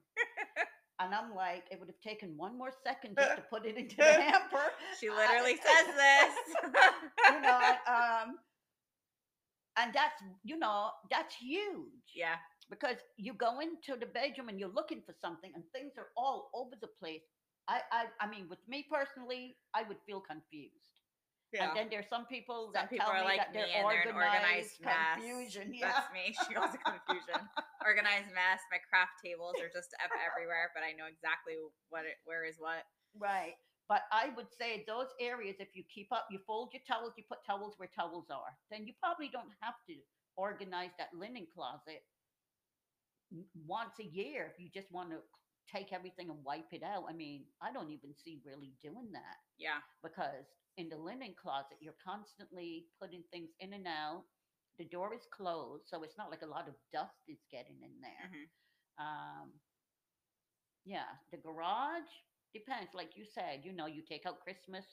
and 1.01 1.15
I'm 1.15 1.35
like, 1.35 1.65
it 1.71 1.81
would 1.81 1.89
have 1.89 2.01
taken 2.01 2.37
one 2.37 2.57
more 2.57 2.71
second 2.85 3.17
just 3.19 3.37
to 3.37 3.43
put 3.43 3.67
it 3.67 3.77
into 3.77 3.97
the 3.97 4.05
hamper. 4.23 4.71
She 5.01 5.09
I- 5.09 5.17
literally 5.17 5.57
says 5.69 5.95
this. 5.97 6.35
you 7.35 7.41
know, 7.41 7.61
um 7.89 8.37
and 9.79 9.93
that's 9.95 10.23
you 10.45 10.59
know, 10.59 10.91
that's 11.11 11.35
huge. 11.35 12.13
yeah. 12.15 12.37
Because 12.71 12.97
you 13.17 13.35
go 13.35 13.61
into 13.61 13.99
the 13.99 14.07
bedroom 14.07 14.49
and 14.49 14.59
you're 14.59 14.73
looking 14.73 15.03
for 15.05 15.15
something 15.21 15.51
and 15.55 15.65
things 15.75 15.93
are 15.99 16.09
all 16.17 16.51
over 16.55 16.75
the 16.81 16.89
place. 17.01 17.23
I 17.69 17.81
I 17.91 18.01
I 18.21 18.27
mean 18.29 18.49
with 18.49 18.63
me 18.69 18.87
personally, 18.91 19.57
I 19.75 19.83
would 19.85 19.99
feel 20.07 20.21
confused. 20.21 20.93
Yeah. 21.53 21.69
And 21.69 21.77
then 21.77 21.87
there's 21.93 22.09
some 22.09 22.25
people 22.25 22.73
Some 22.73 22.89
that 22.89 22.89
people 22.89 23.05
tell 23.05 23.13
are 23.13 23.29
me 23.29 23.37
like 23.37 23.45
that 23.45 23.53
me 23.53 23.61
they're 23.61 23.69
and 23.77 23.85
they're 23.85 24.09
an 24.09 24.17
organized, 24.17 24.81
organized 24.81 24.81
mess. 24.81 25.13
confusion. 25.21 25.67
Yeah. 25.77 25.93
That's 25.93 26.09
me. 26.17 26.25
She 26.49 26.57
calls 26.57 26.73
it 26.73 26.81
confusion. 26.81 27.41
Organized 27.85 28.33
mess. 28.33 28.65
My 28.73 28.81
craft 28.89 29.21
tables 29.21 29.61
are 29.61 29.69
just 29.69 29.93
ev- 30.01 30.17
everywhere, 30.17 30.73
but 30.73 30.81
I 30.81 30.97
know 30.97 31.05
exactly 31.13 31.61
what 31.93 32.09
it, 32.09 32.17
where 32.25 32.49
is 32.49 32.57
what. 32.57 32.89
Right. 33.13 33.61
But 33.85 34.09
I 34.09 34.33
would 34.33 34.49
say 34.49 34.89
those 34.89 35.13
areas, 35.21 35.61
if 35.61 35.77
you 35.77 35.85
keep 35.93 36.09
up, 36.09 36.25
you 36.33 36.41
fold 36.49 36.73
your 36.73 36.81
towels, 36.89 37.13
you 37.21 37.29
put 37.29 37.45
towels 37.45 37.77
where 37.77 37.93
towels 37.93 38.33
are, 38.33 38.57
then 38.73 38.89
you 38.89 38.97
probably 38.97 39.29
don't 39.29 39.53
have 39.61 39.77
to 39.93 40.01
organize 40.41 40.97
that 40.97 41.13
linen 41.13 41.45
closet 41.53 42.01
once 43.67 43.93
a 44.01 44.05
year 44.09 44.49
if 44.49 44.57
you 44.57 44.69
just 44.73 44.91
want 44.93 45.11
to 45.11 45.21
take 45.71 45.93
everything 45.93 46.31
and 46.31 46.45
wipe 46.45 46.73
it 46.73 46.83
out. 46.83 47.05
I 47.09 47.13
mean, 47.13 47.47
I 47.61 47.73
don't 47.73 47.91
even 47.91 48.15
see 48.15 48.41
really 48.45 48.75
doing 48.83 49.13
that 49.13 49.37
Yeah. 49.59 49.81
because 50.03 50.47
in 50.77 50.89
the 50.89 50.97
linen 50.97 51.35
closet, 51.35 51.79
you're 51.81 51.95
constantly 52.05 52.89
putting 53.01 53.23
things 53.31 53.51
in 53.61 53.73
and 53.75 53.87
out. 53.87 54.25
The 54.79 54.85
door 54.85 55.15
is 55.15 55.27
closed, 55.27 55.89
so 55.89 56.03
it's 56.03 56.17
not 56.19 56.31
like 56.31 56.43
a 56.43 56.47
lot 56.47 56.69
of 56.69 56.75
dust 56.93 57.23
is 57.29 57.45
getting 57.51 57.83
in 57.83 58.01
there. 58.01 58.31
Mhm. 58.31 58.51
Um, 58.99 59.61
yeah, 60.85 61.17
the 61.31 61.37
garage 61.39 62.11
depends. 62.53 62.95
Like 62.95 63.17
you 63.17 63.25
said, 63.25 63.65
you 63.65 63.73
know, 63.73 63.87
you 63.87 64.03
take 64.03 64.27
out 64.27 64.41
Christmas 64.41 64.85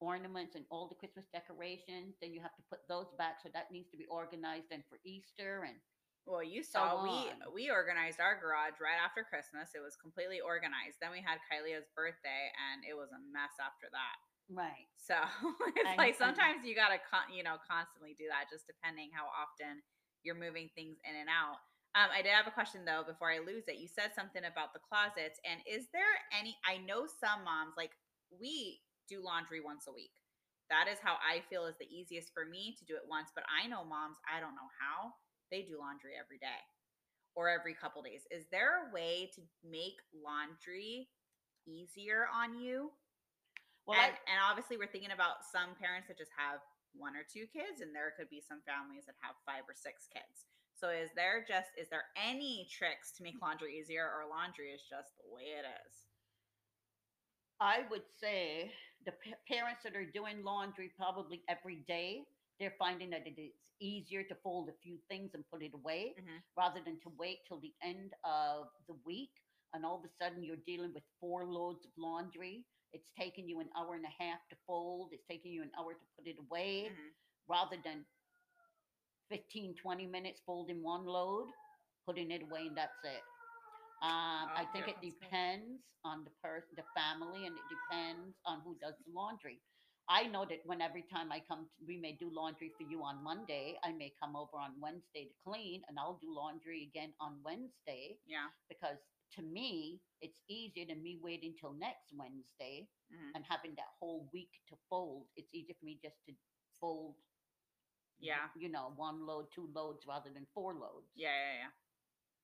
ornaments 0.00 0.54
and 0.54 0.66
all 0.70 0.88
the 0.88 0.94
Christmas 0.94 1.26
decorations, 1.32 2.16
then 2.20 2.32
you 2.32 2.40
have 2.40 2.54
to 2.56 2.62
put 2.68 2.80
those 2.88 3.06
back. 3.16 3.40
So 3.42 3.48
that 3.54 3.70
needs 3.70 3.90
to 3.90 3.96
be 3.96 4.06
organized. 4.06 4.66
And 4.70 4.82
for 4.88 4.98
Easter 5.04 5.64
and 5.64 5.80
Well, 6.24 6.42
you 6.42 6.64
saw 6.64 7.04
we 7.04 7.28
we 7.52 7.68
organized 7.68 8.16
our 8.20 8.32
garage 8.40 8.80
right 8.80 8.96
after 8.96 9.24
Christmas. 9.28 9.76
It 9.76 9.84
was 9.84 9.96
completely 10.00 10.40
organized. 10.40 10.96
Then 11.00 11.12
we 11.12 11.20
had 11.20 11.36
Kylia's 11.48 11.84
birthday, 11.92 12.48
and 12.72 12.80
it 12.88 12.96
was 12.96 13.12
a 13.12 13.20
mess 13.28 13.52
after 13.60 13.92
that. 13.92 14.16
right, 14.48 14.88
So 14.96 15.16
it's 15.76 15.84
And- 15.88 16.00
like 16.00 16.16
and- 16.16 16.24
sometimes 16.24 16.64
you 16.64 16.72
gotta 16.74 16.96
con- 17.12 17.28
you 17.32 17.44
know 17.44 17.60
constantly 17.68 18.16
do 18.16 18.24
that, 18.32 18.48
just 18.48 18.64
depending 18.64 19.12
how 19.12 19.28
often 19.28 19.84
you're 20.24 20.36
moving 20.40 20.72
things 20.72 20.96
in 21.04 21.12
and 21.16 21.28
out. 21.28 21.60
Um, 21.94 22.08
I 22.10 22.24
did 22.24 22.32
have 22.32 22.48
a 22.48 22.56
question 22.56 22.82
though 22.88 23.04
before 23.04 23.28
I 23.30 23.38
lose 23.44 23.68
it. 23.68 23.76
You 23.76 23.86
said 23.86 24.16
something 24.16 24.42
about 24.48 24.72
the 24.72 24.80
closets, 24.80 25.36
and 25.44 25.60
is 25.68 25.92
there 25.92 26.08
any? 26.32 26.56
I 26.64 26.80
know 26.80 27.04
some 27.04 27.44
moms 27.44 27.76
like 27.76 27.92
we 28.32 28.80
do 29.12 29.20
laundry 29.20 29.60
once 29.60 29.84
a 29.86 29.92
week. 29.92 30.16
That 30.72 30.88
is 30.88 30.96
how 31.04 31.20
I 31.20 31.44
feel 31.52 31.68
is 31.68 31.76
the 31.76 31.86
easiest 31.92 32.32
for 32.32 32.48
me 32.48 32.72
to 32.80 32.84
do 32.88 32.96
it 32.96 33.04
once. 33.04 33.28
But 33.36 33.44
I 33.52 33.68
know 33.68 33.84
moms, 33.84 34.16
I 34.24 34.40
don't 34.40 34.56
know 34.56 34.72
how 34.80 35.12
they 35.54 35.62
do 35.62 35.78
laundry 35.78 36.18
every 36.18 36.42
day 36.42 36.58
or 37.38 37.46
every 37.46 37.78
couple 37.78 38.02
days. 38.02 38.26
Is 38.34 38.50
there 38.50 38.82
a 38.82 38.90
way 38.90 39.30
to 39.38 39.40
make 39.62 40.02
laundry 40.10 41.06
easier 41.62 42.26
on 42.34 42.58
you? 42.58 42.90
well, 43.86 44.02
and, 44.02 44.10
I, 44.10 44.18
and 44.26 44.38
obviously, 44.42 44.74
we're 44.74 44.90
thinking 44.90 45.14
about 45.14 45.46
some 45.46 45.78
parents 45.78 46.10
that 46.10 46.18
just 46.18 46.34
have 46.34 46.58
one 46.90 47.14
or 47.14 47.22
two 47.22 47.46
kids, 47.46 47.78
and 47.78 47.94
there 47.94 48.10
could 48.18 48.30
be 48.30 48.42
some 48.42 48.66
families 48.66 49.06
that 49.06 49.14
have 49.22 49.38
five 49.46 49.62
or 49.70 49.78
six 49.78 50.10
kids. 50.10 50.50
So 50.74 50.90
is 50.90 51.14
there 51.14 51.46
just 51.46 51.70
is 51.78 51.86
there 51.86 52.10
any 52.18 52.66
tricks 52.66 53.14
to 53.16 53.22
make 53.22 53.38
laundry 53.38 53.78
easier, 53.78 54.10
or 54.10 54.26
laundry 54.26 54.74
is 54.74 54.82
just 54.82 55.14
the 55.22 55.30
way 55.30 55.54
it 55.54 55.62
is? 55.62 55.94
I 57.62 57.86
would 57.90 58.02
say 58.18 58.74
the 59.06 59.12
pa- 59.12 59.38
parents 59.46 59.86
that 59.86 59.94
are 59.94 60.04
doing 60.04 60.42
laundry 60.42 60.90
probably 60.98 61.42
every 61.48 61.86
day, 61.86 62.26
they're 62.58 62.74
finding 62.78 63.10
that 63.10 63.26
it 63.26 63.40
is 63.40 63.52
easier 63.80 64.22
to 64.24 64.34
fold 64.42 64.68
a 64.68 64.72
few 64.82 64.98
things 65.08 65.34
and 65.34 65.44
put 65.50 65.62
it 65.62 65.72
away 65.74 66.14
Mhm. 66.18 66.42
rather 66.56 66.80
than 66.84 67.00
to 67.00 67.10
wait 67.18 67.38
till 67.46 67.60
the 67.60 67.74
end 67.82 68.12
of 68.24 68.66
the 68.88 68.94
week 69.04 69.30
and 69.74 69.84
all 69.84 69.98
of 69.98 70.04
a 70.04 70.08
sudden 70.22 70.42
you're 70.44 70.56
dealing 70.66 70.92
with 70.94 71.04
four 71.20 71.44
loads 71.46 71.84
of 71.86 71.92
laundry. 71.96 72.64
It's 72.92 73.10
taking 73.18 73.48
you 73.48 73.60
an 73.60 73.70
hour 73.76 73.94
and 73.94 74.04
a 74.04 74.22
half 74.22 74.40
to 74.50 74.56
fold, 74.66 75.10
it's 75.12 75.24
taking 75.28 75.52
you 75.52 75.62
an 75.62 75.72
hour 75.78 75.94
to 75.94 76.06
put 76.16 76.26
it 76.26 76.36
away 76.38 76.90
Mhm. 76.90 77.14
rather 77.48 77.76
than 77.84 78.04
15, 79.30 79.74
20 79.76 80.06
minutes 80.06 80.40
folding 80.46 80.82
one 80.82 81.04
load, 81.04 81.48
putting 82.06 82.30
it 82.30 82.42
away, 82.42 82.66
and 82.66 82.76
that's 82.76 83.02
it. 83.04 83.22
Um, 84.02 84.50
I 84.56 84.64
Oh, 84.64 84.70
think 84.72 84.86
yeah, 84.86 84.88
it 84.88 84.96
that's 84.96 85.14
good. 85.20 85.32
depends 85.32 85.82
on 86.04 86.24
the 86.24 86.30
person, 86.42 86.70
the 86.76 86.84
family, 86.94 87.46
and 87.46 87.56
it 87.56 87.62
depends 87.68 88.36
on 88.46 88.60
who 88.60 88.76
does 88.80 88.94
the 89.04 89.12
laundry. 89.12 89.60
I 90.08 90.24
know 90.26 90.44
that 90.44 90.60
when 90.66 90.80
every 90.82 91.02
time 91.02 91.32
I 91.32 91.40
come, 91.40 91.66
to, 91.66 91.84
we 91.86 91.96
may 91.96 92.12
do 92.12 92.30
laundry 92.30 92.70
for 92.76 92.84
you 92.84 93.02
on 93.02 93.22
Monday. 93.24 93.78
I 93.84 93.92
may 93.92 94.12
come 94.22 94.36
over 94.36 94.58
on 94.58 94.80
Wednesday 94.80 95.24
to 95.26 95.34
clean, 95.44 95.82
and 95.88 95.98
I'll 95.98 96.18
do 96.20 96.34
laundry 96.34 96.84
again 96.84 97.14
on 97.20 97.42
Wednesday 97.42 98.18
Yeah. 98.26 98.48
because 98.68 98.98
to 99.32 99.42
me, 99.42 100.02
it's 100.20 100.40
easier 100.48 100.86
than 100.86 101.02
me 101.02 101.18
waiting 101.22 101.56
till 101.58 101.72
next 101.72 102.12
Wednesday 102.12 102.88
Mhm. 103.10 103.32
and 103.34 103.44
having 103.46 103.74
that 103.76 103.88
whole 103.98 104.28
week 104.32 104.52
to 104.68 104.76
fold. 104.88 105.28
It's 105.36 105.52
easier 105.54 105.74
for 105.74 105.84
me 105.84 105.98
just 106.02 106.24
to 106.26 106.34
fold 106.80 107.16
Yeah. 108.18 108.48
you 108.56 108.68
know, 108.68 108.90
one 108.96 109.26
load, 109.26 109.50
two 109.52 109.66
loads 109.74 110.06
rather 110.06 110.30
than 110.32 110.46
four 110.54 110.74
loads. 110.74 111.10
Yeah, 111.16 111.30
yeah, 111.34 111.54
yeah. 111.54 111.72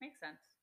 Makes 0.01 0.21
sense. 0.21 0.60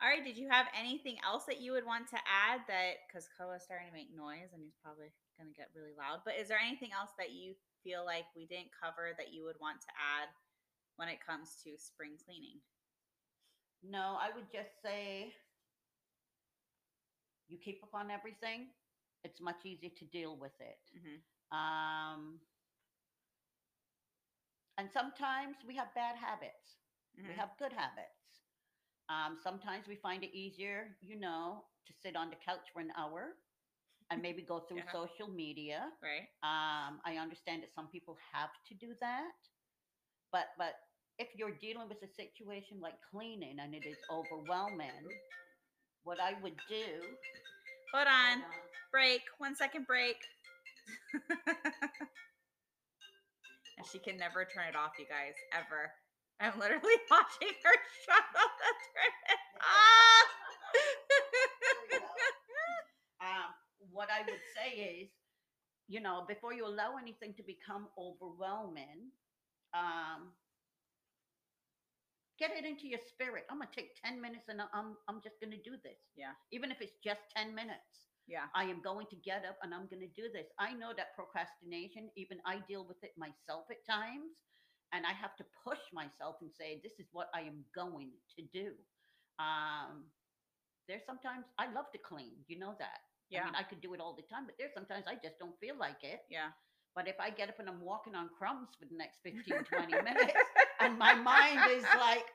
All 0.00 0.08
right. 0.08 0.24
Did 0.24 0.40
you 0.40 0.48
have 0.48 0.66
anything 0.72 1.20
else 1.20 1.44
that 1.44 1.60
you 1.60 1.72
would 1.72 1.84
want 1.84 2.08
to 2.08 2.20
add 2.24 2.64
that 2.72 3.04
because 3.04 3.28
Koa's 3.36 3.62
starting 3.62 3.88
to 3.88 3.92
make 3.92 4.08
noise 4.16 4.48
and 4.56 4.64
he's 4.64 4.80
probably 4.80 5.12
going 5.36 5.52
to 5.52 5.56
get 5.56 5.68
really 5.76 5.92
loud? 5.92 6.24
But 6.24 6.40
is 6.40 6.48
there 6.48 6.56
anything 6.60 6.96
else 6.96 7.12
that 7.20 7.36
you 7.36 7.52
feel 7.84 8.04
like 8.04 8.24
we 8.32 8.48
didn't 8.48 8.72
cover 8.72 9.12
that 9.20 9.32
you 9.32 9.44
would 9.44 9.60
want 9.60 9.84
to 9.84 9.92
add 9.92 10.32
when 10.96 11.12
it 11.12 11.20
comes 11.20 11.60
to 11.64 11.76
spring 11.76 12.16
cleaning? 12.16 12.64
No, 13.84 14.16
I 14.20 14.32
would 14.32 14.48
just 14.52 14.80
say 14.80 15.32
you 17.48 17.58
keep 17.58 17.82
up 17.82 17.92
on 17.92 18.10
everything. 18.10 18.72
It's 19.24 19.40
much 19.40 19.64
easier 19.64 19.90
to 19.98 20.04
deal 20.08 20.36
with 20.36 20.56
it. 20.60 20.80
Mm-hmm. 20.96 21.20
Um, 21.52 22.40
and 24.78 24.88
sometimes 24.92 25.56
we 25.66 25.76
have 25.76 25.92
bad 25.94 26.16
habits. 26.16 26.80
Mm-hmm. 27.18 27.28
We 27.28 27.34
have 27.36 27.50
good 27.58 27.72
habits. 27.72 28.19
Um, 29.10 29.36
sometimes 29.42 29.88
we 29.88 29.96
find 29.96 30.22
it 30.22 30.30
easier, 30.32 30.96
you 31.02 31.18
know, 31.18 31.64
to 31.86 31.92
sit 32.00 32.14
on 32.14 32.30
the 32.30 32.36
couch 32.36 32.70
for 32.72 32.80
an 32.80 32.92
hour 32.96 33.34
and 34.10 34.22
maybe 34.26 34.42
go 34.42 34.60
through 34.60 34.78
Yeah. 34.78 34.92
social 34.92 35.28
media. 35.28 35.90
right. 36.02 36.28
Um, 36.42 37.00
I 37.04 37.16
understand 37.20 37.62
that 37.62 37.74
some 37.74 37.88
people 37.88 38.16
have 38.32 38.50
to 38.68 38.74
do 38.74 38.94
that, 39.00 39.32
but 40.32 40.46
but 40.56 40.74
if 41.18 41.28
you're 41.34 41.56
dealing 41.60 41.88
with 41.88 42.02
a 42.02 42.08
situation 42.08 42.80
like 42.80 42.94
cleaning 43.10 43.58
and 43.60 43.74
it 43.74 43.84
is 43.84 43.98
overwhelming, 44.10 45.04
what 46.04 46.18
I 46.20 46.34
would 46.40 46.56
do. 46.68 47.18
Hold 47.92 48.06
on. 48.08 48.42
Break. 48.92 49.22
One 49.38 49.54
second 49.54 49.86
break. 49.86 50.16
and 53.76 53.86
she 53.90 53.98
can 53.98 54.16
never 54.16 54.44
turn 54.44 54.68
it 54.68 54.76
off, 54.76 54.92
you 54.98 55.06
guys, 55.06 55.34
ever. 55.52 55.92
I'm 56.40 56.58
literally 56.58 56.96
watching 57.10 57.54
her 57.64 57.76
struggle 58.02 58.48
to 58.60 58.68
turn 58.92 59.14
it 59.30 59.42
off. 59.62 60.30
Um, 63.20 63.54
what 63.92 64.08
I 64.10 64.22
would 64.28 64.42
say 64.56 65.02
is, 65.02 65.10
you 65.88 66.00
know, 66.00 66.24
before 66.28 66.52
you 66.54 66.66
allow 66.66 66.96
anything 67.00 67.34
to 67.34 67.42
become 67.42 67.88
overwhelming, 67.98 69.12
um, 69.74 70.32
get 72.38 72.50
it 72.56 72.64
into 72.64 72.88
your 72.88 73.00
spirit. 73.08 73.44
I'm 73.50 73.58
gonna 73.58 73.70
take 73.74 73.94
10 74.04 74.20
minutes 74.20 74.48
and 74.48 74.60
I'm 74.72 74.96
I'm 75.08 75.20
just 75.22 75.40
gonna 75.40 75.60
do 75.62 75.76
this. 75.82 76.00
Yeah. 76.16 76.32
Even 76.52 76.70
if 76.70 76.80
it's 76.80 76.96
just 77.04 77.20
10 77.36 77.54
minutes. 77.54 78.08
yeah. 78.26 78.46
I 78.54 78.64
am 78.64 78.80
going 78.82 79.06
to 79.10 79.16
get 79.16 79.44
up 79.44 79.56
and 79.62 79.74
I'm 79.74 79.86
going 79.88 80.02
to 80.02 80.14
do 80.20 80.28
this. 80.32 80.46
I 80.58 80.72
know 80.74 80.92
that 80.96 81.14
procrastination, 81.16 82.10
even 82.16 82.38
I 82.46 82.58
deal 82.68 82.86
with 82.86 83.02
it 83.02 83.12
myself 83.18 83.66
at 83.70 83.84
times, 83.86 84.32
and 84.92 85.06
I 85.06 85.12
have 85.12 85.36
to 85.36 85.44
push 85.64 85.80
myself 85.92 86.36
and 86.40 86.50
say, 86.52 86.80
this 86.82 86.98
is 86.98 87.08
what 87.12 87.28
I 87.34 87.40
am 87.42 87.64
going 87.74 88.10
to 88.36 88.42
do. 88.52 88.72
Um, 89.38 90.04
there's 90.88 91.04
sometimes 91.06 91.46
I 91.58 91.72
love 91.72 91.90
to 91.92 91.98
clean, 91.98 92.44
you 92.48 92.58
know 92.58 92.74
that. 92.78 93.00
I 93.32 93.34
Yeah. 93.36 93.44
mean, 93.44 93.54
I 93.54 93.62
could 93.62 93.80
do 93.80 93.94
it 93.94 94.00
all 94.00 94.14
the 94.14 94.22
time, 94.22 94.46
but 94.46 94.56
there's 94.58 94.74
sometimes 94.74 95.06
I 95.06 95.14
just 95.14 95.38
don't 95.38 95.58
feel 95.60 95.76
like 95.76 96.02
it. 96.02 96.20
Yeah. 96.30 96.50
But 96.94 97.06
if 97.08 97.20
I 97.20 97.30
get 97.30 97.48
up 97.48 97.60
and 97.60 97.68
I'm 97.68 97.80
walking 97.80 98.14
on 98.16 98.28
crumbs 98.36 98.70
for 98.78 98.86
the 98.86 98.96
next 98.96 99.20
15, 99.22 99.64
20 99.64 99.96
minutes, 99.98 100.34
and 100.80 100.98
my 100.98 101.14
mind 101.14 101.66
is 101.68 101.84
like, 101.94 102.26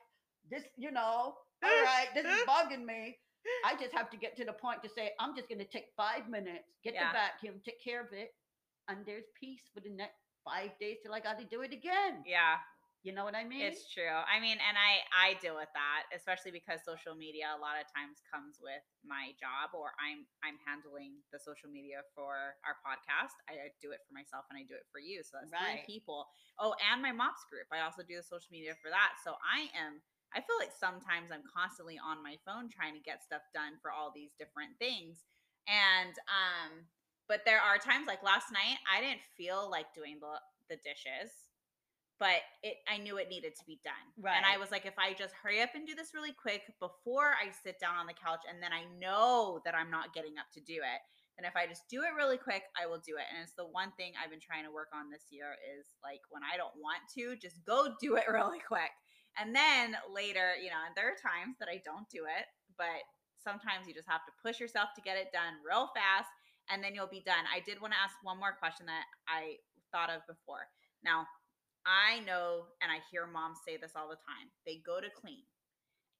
this, 0.50 0.62
you 0.76 0.90
know, 0.90 1.36
all 1.64 1.80
right, 1.82 2.08
this 2.14 2.24
is 2.26 2.38
bugging 2.48 2.84
me. 2.84 3.18
I 3.64 3.74
just 3.76 3.92
have 3.94 4.10
to 4.10 4.16
get 4.16 4.36
to 4.36 4.44
the 4.44 4.52
point 4.52 4.82
to 4.82 4.88
say, 4.88 5.12
I'm 5.20 5.36
just 5.36 5.48
going 5.48 5.58
to 5.60 5.64
take 5.68 5.86
five 5.96 6.28
minutes, 6.28 6.78
get 6.82 6.94
Yeah. 6.94 7.08
the 7.12 7.18
vacuum, 7.18 7.60
take 7.64 7.82
care 7.82 8.00
of 8.00 8.12
it, 8.12 8.34
and 8.88 9.04
there's 9.06 9.24
peace 9.38 9.68
for 9.74 9.80
the 9.80 9.90
next 9.90 10.25
five 10.46 10.78
days 10.78 11.02
till 11.02 11.12
I 11.12 11.18
got 11.20 11.38
to 11.42 11.44
do 11.44 11.60
it 11.66 11.74
again. 11.74 12.22
Yeah. 12.24 12.62
You 13.06 13.14
know 13.14 13.22
what 13.22 13.38
I 13.38 13.46
mean? 13.46 13.62
It's 13.62 13.86
true. 13.86 14.10
I 14.10 14.42
mean, 14.42 14.58
and 14.58 14.74
I 14.74 14.98
I 15.14 15.38
deal 15.38 15.54
with 15.54 15.70
that, 15.78 16.10
especially 16.10 16.50
because 16.50 16.82
social 16.82 17.14
media 17.14 17.54
a 17.54 17.60
lot 17.62 17.78
of 17.78 17.86
times 17.94 18.18
comes 18.26 18.58
with 18.58 18.82
my 19.06 19.30
job, 19.38 19.78
or 19.78 19.94
I'm 20.02 20.26
I'm 20.42 20.58
handling 20.66 21.22
the 21.30 21.38
social 21.38 21.70
media 21.70 22.02
for 22.18 22.58
our 22.66 22.74
podcast. 22.82 23.38
I 23.46 23.70
do 23.78 23.94
it 23.94 24.02
for 24.10 24.14
myself 24.18 24.50
and 24.50 24.58
I 24.58 24.66
do 24.66 24.74
it 24.74 24.90
for 24.90 24.98
you, 24.98 25.22
so 25.22 25.38
that's 25.38 25.54
Right. 25.54 25.86
three 25.86 26.02
people. 26.02 26.26
Oh, 26.58 26.74
and 26.82 26.98
my 26.98 27.14
mops 27.14 27.46
group. 27.46 27.70
I 27.70 27.86
also 27.86 28.02
do 28.02 28.18
the 28.18 28.26
social 28.26 28.50
media 28.50 28.74
for 28.82 28.90
that. 28.90 29.22
So 29.22 29.38
I 29.38 29.70
am. 29.78 30.02
I 30.34 30.42
feel 30.42 30.58
like 30.58 30.74
sometimes 30.74 31.30
I'm 31.30 31.46
constantly 31.46 32.02
on 32.02 32.18
my 32.26 32.42
phone 32.42 32.66
trying 32.66 32.98
to 32.98 33.02
get 33.06 33.22
stuff 33.22 33.46
done 33.54 33.78
for 33.78 33.94
all 33.94 34.10
these 34.10 34.34
different 34.34 34.82
things, 34.82 35.22
and 35.70 36.14
um. 36.26 36.90
But 37.28 37.42
there 37.44 37.60
are 37.60 37.78
times 37.78 38.06
like 38.06 38.22
last 38.22 38.52
night, 38.52 38.78
I 38.86 39.00
didn't 39.00 39.22
feel 39.36 39.68
like 39.70 39.94
doing 39.94 40.18
the 40.20 40.38
the 40.68 40.76
dishes 40.82 41.30
but 42.18 42.40
it 42.62 42.80
I 42.88 42.96
knew 42.98 43.18
it 43.18 43.28
needed 43.28 43.54
to 43.56 43.64
be 43.66 43.80
done. 43.84 44.06
Right. 44.16 44.36
And 44.36 44.44
I 44.44 44.56
was 44.56 44.70
like, 44.70 44.86
if 44.86 44.96
I 44.98 45.12
just 45.12 45.34
hurry 45.36 45.60
up 45.60 45.74
and 45.74 45.86
do 45.86 45.94
this 45.94 46.14
really 46.14 46.32
quick 46.32 46.64
before 46.80 47.36
I 47.36 47.52
sit 47.52 47.78
down 47.78 47.96
on 48.00 48.06
the 48.08 48.16
couch 48.16 48.40
and 48.48 48.62
then 48.62 48.72
I 48.72 48.88
know 48.96 49.60
that 49.64 49.74
I'm 49.76 49.90
not 49.90 50.14
getting 50.14 50.40
up 50.40 50.48
to 50.56 50.60
do 50.60 50.80
it, 50.80 51.00
then 51.36 51.44
if 51.44 51.52
I 51.52 51.68
just 51.68 51.84
do 51.92 52.00
it 52.08 52.16
really 52.16 52.40
quick, 52.40 52.64
I 52.72 52.88
will 52.88 53.00
do 53.04 53.20
it. 53.20 53.28
And 53.28 53.44
it's 53.44 53.52
the 53.52 53.68
one 53.68 53.92
thing 54.00 54.16
I've 54.16 54.32
been 54.32 54.40
trying 54.40 54.64
to 54.64 54.72
work 54.72 54.88
on 54.96 55.12
this 55.12 55.28
year 55.28 55.52
is 55.60 55.84
like 56.00 56.24
when 56.32 56.40
I 56.40 56.56
don't 56.56 56.76
want 56.80 57.04
to, 57.20 57.36
just 57.36 57.60
go 57.68 57.92
do 58.00 58.16
it 58.16 58.24
really 58.32 58.64
quick. 58.64 58.92
And 59.36 59.52
then 59.52 60.00
later, 60.08 60.56
you 60.56 60.72
know, 60.72 60.80
and 60.88 60.96
there 60.96 61.12
are 61.12 61.20
times 61.20 61.60
that 61.60 61.68
I 61.68 61.84
don't 61.84 62.08
do 62.08 62.24
it, 62.24 62.48
but 62.80 63.04
sometimes 63.36 63.84
you 63.84 63.92
just 63.92 64.08
have 64.08 64.24
to 64.24 64.32
push 64.40 64.56
yourself 64.56 64.96
to 64.96 65.04
get 65.04 65.20
it 65.20 65.28
done 65.36 65.60
real 65.60 65.92
fast 65.92 66.32
and 66.70 66.82
then 66.82 66.94
you'll 66.94 67.06
be 67.06 67.22
done. 67.24 67.44
I 67.52 67.60
did 67.60 67.80
want 67.80 67.92
to 67.94 68.00
ask 68.02 68.14
one 68.22 68.38
more 68.38 68.56
question 68.58 68.86
that 68.86 69.04
I 69.28 69.56
thought 69.92 70.10
of 70.10 70.26
before. 70.26 70.68
Now, 71.04 71.26
I 71.86 72.20
know 72.26 72.66
and 72.82 72.90
I 72.90 72.98
hear 73.10 73.26
moms 73.26 73.58
say 73.66 73.76
this 73.76 73.92
all 73.94 74.08
the 74.08 74.16
time. 74.16 74.50
They 74.66 74.82
go 74.84 75.00
to 75.00 75.08
clean 75.10 75.46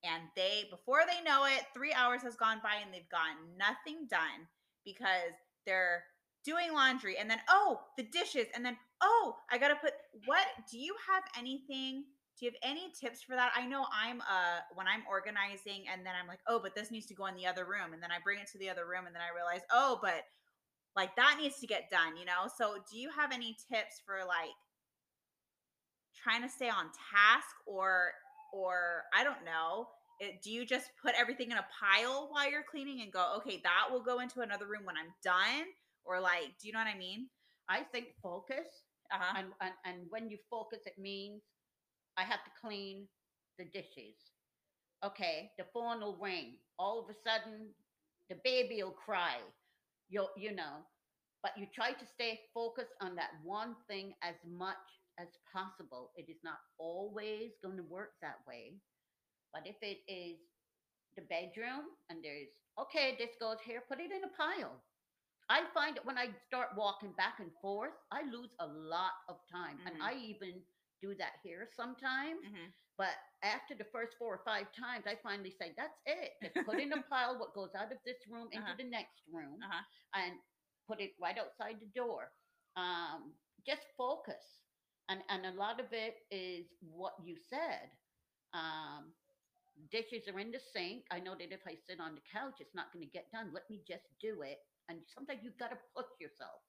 and 0.05 0.25
they, 0.37 0.65
before 0.71 1.01
they 1.07 1.23
know 1.23 1.45
it, 1.45 1.67
three 1.75 1.93
hours 1.93 2.23
has 2.23 2.37
gone 2.37 2.61
by 2.63 2.77
and 2.85 2.95
they've 2.95 3.09
gotten 3.09 3.59
nothing 3.59 4.07
done 4.09 4.47
because 4.85 5.35
they're 5.67 6.05
doing 6.45 6.73
laundry 6.73 7.19
and 7.19 7.29
then, 7.29 7.41
oh, 7.49 7.81
the 7.97 8.05
dishes. 8.05 8.47
And 8.55 8.65
then, 8.65 8.77
oh, 9.03 9.37
I 9.51 9.59
got 9.59 9.69
to 9.69 9.77
put, 9.77 9.93
what, 10.27 10.47
do 10.71 10.79
you 10.79 10.95
have 11.11 11.25
anything? 11.37 12.05
Do 12.39 12.45
you 12.45 12.53
have 12.53 12.61
any 12.71 12.93
tips 12.99 13.23
for 13.23 13.35
that? 13.35 13.53
I 13.57 13.67
know 13.67 13.87
I'm 13.93 14.21
uh 14.21 14.61
when 14.75 14.87
I'm 14.87 15.03
organizing 15.09 15.85
and 15.93 16.05
then 16.05 16.13
I'm 16.21 16.27
like, 16.29 16.41
oh, 16.47 16.61
but 16.63 16.75
this 16.75 16.91
needs 16.91 17.07
to 17.07 17.15
go 17.15 17.27
in 17.27 17.35
the 17.35 17.47
other 17.47 17.65
room. 17.65 17.95
And 17.95 18.03
then 18.03 18.11
I 18.13 18.19
bring 18.23 18.39
it 18.39 18.49
to 18.53 18.59
the 18.59 18.69
other 18.69 18.87
room 18.87 19.07
and 19.07 19.15
then 19.15 19.23
I 19.23 19.35
realize, 19.35 19.63
oh, 19.73 19.99
but 20.03 20.25
like 20.95 21.17
that 21.17 21.39
needs 21.41 21.59
to 21.61 21.67
get 21.67 21.91
done, 21.91 22.17
you 22.17 22.25
know? 22.25 22.49
So 22.59 22.77
do 22.91 22.99
you 22.99 23.11
have 23.11 23.33
any 23.33 23.57
tips 23.73 24.03
for 24.05 24.19
like 24.27 24.53
trying 26.15 26.43
to 26.43 26.49
stay 26.49 26.69
on 26.69 26.87
task 27.13 27.55
or 27.67 28.13
or 28.53 29.03
I 29.15 29.25
don't 29.25 29.45
know, 29.45 29.89
it, 30.21 30.43
do 30.43 30.51
you 30.51 30.65
just 30.65 30.91
put 31.03 31.15
everything 31.19 31.51
in 31.51 31.59
a 31.59 31.67
pile 31.81 32.29
while 32.31 32.51
you're 32.51 32.65
cleaning 32.71 33.03
and 33.03 33.13
go, 33.13 33.35
okay, 33.39 33.61
that 33.65 33.89
will 33.91 34.03
go 34.03 34.21
into 34.21 34.41
another 34.41 34.67
room 34.67 34.85
when 34.85 34.97
I'm 34.97 35.13
done? 35.23 35.67
Or 36.05 36.21
like, 36.21 36.55
do 36.61 36.69
you 36.69 36.73
know 36.73 36.79
what 36.79 36.89
I 36.89 36.97
mean? 36.97 37.29
I 37.69 37.81
think 37.81 38.09
focus, 38.23 38.85
Uh-huh. 39.13 39.35
and, 39.39 39.49
and, 39.61 39.75
and 39.85 40.07
when 40.11 40.31
you 40.31 40.39
focus, 40.51 40.81
it 40.87 40.99
means 40.99 41.43
I 42.17 42.25
have 42.25 42.45
to 42.45 42.51
clean 42.61 43.09
the 43.59 43.65
dishes. 43.65 44.17
Okay, 45.05 45.53
the 45.59 45.65
phone 45.73 46.01
will 46.01 46.17
ring. 46.17 46.59
All 46.79 47.01
of 47.01 47.11
a 47.11 47.15
sudden, 47.15 47.71
the 48.29 48.37
baby 48.45 48.83
will 48.83 48.93
cry. 48.93 49.39
You 50.09 50.29
you 50.37 50.53
know, 50.55 50.85
but 51.43 51.53
you 51.59 51.67
try 51.75 51.93
to 51.93 52.07
stay 52.07 52.41
focused 52.55 52.95
on 53.01 53.15
that 53.17 53.31
one 53.45 53.77
thing 53.89 54.15
as 54.23 54.37
much 54.47 54.85
as 55.19 55.29
possible. 55.53 56.13
It 56.17 56.29
is 56.31 56.39
not 56.45 56.59
always 56.79 57.53
going 57.63 57.77
to 57.77 57.83
work 57.85 58.13
that 58.23 58.39
way. 58.47 58.75
But 59.53 59.67
if 59.67 59.77
it 59.83 60.01
is 60.11 60.39
the 61.17 61.23
bedroom 61.23 61.95
and 62.11 62.23
there's, 62.23 62.49
okay, 62.81 63.17
this 63.19 63.31
goes 63.41 63.59
here, 63.65 63.83
put 63.89 64.01
it 64.01 64.11
in 64.13 64.25
a 64.25 64.33
pile. 64.37 64.83
I 65.49 65.63
find 65.75 65.97
that 65.97 66.05
when 66.07 66.19
I 66.19 66.29
start 66.47 66.71
walking 66.77 67.13
back 67.13 67.41
and 67.41 67.51
forth, 67.61 67.93
I 68.11 68.23
lose 68.23 68.51
a 68.61 68.67
lot 68.67 69.13
of 69.29 69.37
time. 69.51 69.79
And 69.87 69.95
Mhm. 69.95 70.01
I 70.01 70.15
even 70.15 70.63
do 71.01 71.15
that 71.17 71.35
here 71.43 71.69
sometimes. 71.77 72.45
Mhm. 72.47 72.73
But 72.99 73.15
after 73.43 73.75
the 73.75 73.85
first 73.93 74.17
four 74.19 74.35
or 74.35 74.43
five 74.45 74.73
times, 74.73 75.07
I 75.07 75.17
finally 75.17 75.51
say, 75.51 75.75
that's 75.77 76.01
it. 76.07 76.33
Just 76.43 76.67
put 76.67 76.81
in 76.81 76.93
a 76.93 77.03
pile 77.13 77.39
what 77.39 77.53
goes 77.55 77.75
out 77.75 77.93
of 77.93 77.99
this 78.05 78.17
room 78.29 78.49
into 78.53 78.65
Uh-huh. 78.73 78.77
the 78.79 78.85
next 78.85 79.21
room 79.29 79.61
Uh-huh. 79.63 79.83
and 80.15 80.41
put 80.87 81.01
it 81.01 81.13
right 81.21 81.37
outside 81.39 81.79
the 81.81 81.87
door. 81.95 82.33
Um, 82.77 83.35
just 83.67 83.83
focus. 83.97 84.63
And, 85.09 85.23
and 85.29 85.47
a 85.47 85.53
lot 85.53 85.79
of 85.81 85.93
it 85.93 86.27
is 86.31 86.67
what 86.81 87.15
you 87.23 87.37
said. 87.37 87.91
Um, 88.55 89.13
dishes 89.91 90.27
are 90.29 90.39
in 90.39 90.51
the 90.51 90.59
sink. 90.73 91.05
I 91.11 91.21
know 91.21 91.35
that 91.35 91.53
if 91.53 91.61
I 91.67 91.77
sit 91.77 92.01
on 92.01 92.15
the 92.15 92.23
couch, 92.33 92.61
it's 92.61 92.75
not 92.75 92.93
going 92.93 93.05
to 93.05 93.11
get 93.13 93.31
done. 93.31 93.53
Let 93.53 93.69
me 93.69 93.83
just 93.87 94.07
do 94.21 94.43
it. 94.43 94.59
And 94.89 95.01
sometimes 95.15 95.41
you've 95.43 95.59
got 95.59 95.71
to 95.71 95.79
push 95.95 96.07
yourself. 96.21 96.63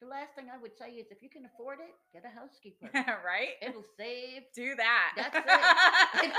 The 0.00 0.06
last 0.06 0.34
thing 0.36 0.46
I 0.52 0.60
would 0.60 0.76
say 0.78 0.90
is 0.94 1.06
if 1.10 1.22
you 1.22 1.28
can 1.28 1.44
afford 1.46 1.78
it, 1.80 1.90
get 2.12 2.22
a 2.24 2.30
housekeeper. 2.32 2.86
right? 3.26 3.58
It'll 3.60 3.84
save 3.98 4.42
Do 4.54 4.74
that. 4.76 5.12
That's 5.16 5.36
it. 6.22 6.32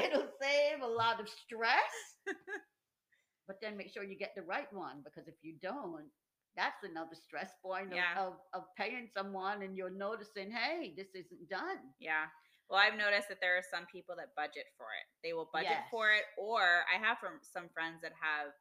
it'll 0.06 0.28
save 0.40 0.80
a 0.82 0.86
lot 0.86 1.20
of 1.20 1.28
stress. 1.28 1.92
but 3.46 3.60
then 3.60 3.76
make 3.76 3.92
sure 3.92 4.04
you 4.04 4.16
get 4.16 4.32
the 4.34 4.42
right 4.42 4.72
one 4.72 5.04
because 5.04 5.28
if 5.28 5.34
you 5.42 5.54
don't, 5.60 6.08
that's 6.56 6.80
another 6.84 7.16
stress 7.16 7.50
point 7.62 7.92
of, 7.92 7.96
Yeah. 7.96 8.16
of, 8.16 8.34
of 8.54 8.64
paying 8.76 9.08
someone 9.12 9.62
and 9.62 9.76
you're 9.76 9.90
noticing, 9.92 10.50
hey, 10.50 10.94
this 10.96 11.08
isn't 11.14 11.48
done. 11.48 11.92
Yeah. 12.00 12.24
Well, 12.70 12.80
I've 12.80 12.96
noticed 12.96 13.28
that 13.28 13.40
there 13.44 13.56
are 13.60 13.64
some 13.68 13.84
people 13.92 14.16
that 14.16 14.32
budget 14.36 14.64
for 14.80 14.88
it. 14.96 15.04
They 15.20 15.34
will 15.34 15.50
budget 15.52 15.84
for 15.90 16.08
it, 16.12 16.24
or 16.40 16.88
I 16.88 16.96
have 16.96 17.18
from 17.18 17.36
some 17.44 17.68
friends 17.68 18.00
that 18.00 18.12
have 18.16 18.56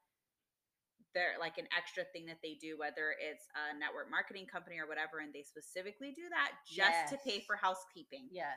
their 1.14 1.40
like 1.40 1.58
an 1.58 1.68
extra 1.76 2.04
thing 2.12 2.26
that 2.28 2.40
they 2.44 2.58
do, 2.60 2.78
whether 2.78 3.16
it's 3.20 3.46
a 3.54 3.78
network 3.78 4.10
marketing 4.10 4.48
company 4.48 4.80
or 4.80 4.88
whatever, 4.88 5.20
and 5.20 5.34
they 5.34 5.44
specifically 5.44 6.14
do 6.16 6.28
that 6.32 6.52
just 6.66 7.12
to 7.12 7.18
pay 7.24 7.44
for 7.46 7.56
housekeeping. 7.56 8.30
Yeah. 8.32 8.56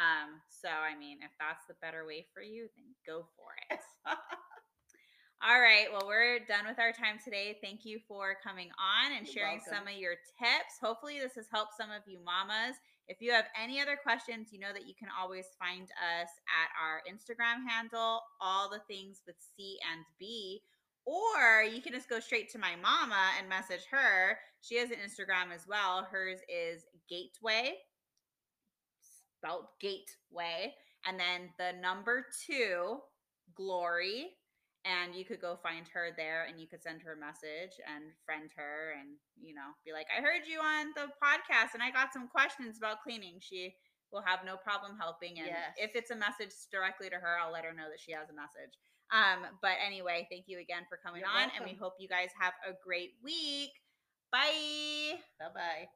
Um, 0.00 0.40
so 0.48 0.68
I 0.68 0.96
mean, 0.96 1.18
if 1.20 1.32
that's 1.36 1.66
the 1.68 1.76
better 1.82 2.06
way 2.06 2.26
for 2.32 2.42
you, 2.42 2.68
then 2.76 2.88
go 3.04 3.28
for 3.36 3.52
it. 3.68 3.80
All 5.40 5.60
right. 5.60 5.88
Well, 5.88 6.04
we're 6.04 6.44
done 6.44 6.68
with 6.68 6.78
our 6.78 6.92
time 6.92 7.16
today. 7.16 7.56
Thank 7.64 7.88
you 7.88 7.98
for 8.06 8.36
coming 8.44 8.68
on 8.76 9.16
and 9.16 9.24
You're 9.24 9.48
sharing 9.48 9.60
some 9.64 9.88
of 9.88 9.96
your 9.96 10.20
tips. 10.36 10.76
Hopefully, 10.80 11.16
this 11.16 11.32
has 11.36 11.48
helped 11.48 11.72
some 11.80 11.88
of 11.88 12.04
you 12.04 12.20
mamas. 12.20 12.76
If 13.08 13.24
you 13.24 13.32
have 13.32 13.46
any 13.56 13.80
other 13.80 13.96
questions, 13.96 14.52
you 14.52 14.60
know 14.60 14.72
that 14.72 14.86
you 14.86 14.92
can 14.94 15.08
always 15.10 15.46
find 15.58 15.88
us 15.88 16.30
at 16.46 16.68
our 16.76 17.00
Instagram 17.08 17.66
handle, 17.66 18.20
all 18.40 18.68
the 18.68 18.84
things 18.86 19.22
with 19.26 19.34
C 19.56 19.78
and 19.90 20.04
B. 20.18 20.60
Or 21.06 21.62
you 21.62 21.82
can 21.82 21.92
just 21.92 22.08
go 22.08 22.20
straight 22.20 22.50
to 22.52 22.58
my 22.58 22.76
mama 22.80 23.30
and 23.38 23.48
message 23.48 23.86
her. 23.90 24.38
She 24.60 24.76
has 24.76 24.90
an 24.90 24.98
Instagram 24.98 25.54
as 25.54 25.66
well. 25.66 26.06
Hers 26.10 26.40
is 26.48 26.84
Gateway, 27.08 27.74
spelled 29.38 29.66
Gateway, 29.80 30.74
and 31.06 31.18
then 31.18 31.50
the 31.58 31.72
number 31.80 32.26
two, 32.46 32.98
Glory. 33.56 34.30
And 34.86 35.14
you 35.14 35.26
could 35.26 35.42
go 35.42 35.60
find 35.62 35.84
her 35.92 36.08
there 36.16 36.46
and 36.48 36.58
you 36.58 36.66
could 36.66 36.82
send 36.82 37.02
her 37.02 37.12
a 37.12 37.20
message 37.20 37.76
and 37.84 38.16
friend 38.24 38.48
her 38.56 38.96
and, 38.96 39.12
you 39.36 39.52
know, 39.52 39.76
be 39.84 39.92
like, 39.92 40.06
I 40.08 40.22
heard 40.22 40.48
you 40.48 40.56
on 40.56 40.96
the 40.96 41.12
podcast 41.20 41.74
and 41.74 41.82
I 41.82 41.90
got 41.90 42.14
some 42.14 42.28
questions 42.28 42.78
about 42.78 43.02
cleaning. 43.04 43.36
She 43.40 43.76
will 44.10 44.24
have 44.24 44.40
no 44.40 44.56
problem 44.56 44.96
helping. 44.98 45.38
And 45.38 45.48
if 45.76 45.92
it's 45.94 46.10
a 46.10 46.16
message 46.16 46.56
directly 46.72 47.10
to 47.10 47.16
her, 47.16 47.36
I'll 47.36 47.52
let 47.52 47.68
her 47.68 47.76
know 47.76 47.92
that 47.92 48.00
she 48.00 48.12
has 48.12 48.32
a 48.32 48.32
message. 48.32 48.72
Um, 49.12 49.46
but 49.60 49.72
anyway, 49.84 50.26
thank 50.30 50.44
you 50.46 50.60
again 50.60 50.82
for 50.88 50.98
coming 51.04 51.20
You're 51.20 51.30
on, 51.30 51.50
and 51.56 51.64
we 51.64 51.74
hope 51.74 51.94
you 51.98 52.08
guys 52.08 52.30
have 52.38 52.52
a 52.68 52.72
great 52.84 53.14
week. 53.22 53.72
Bye. 54.30 55.18
Bye 55.38 55.48
bye. 55.54 55.88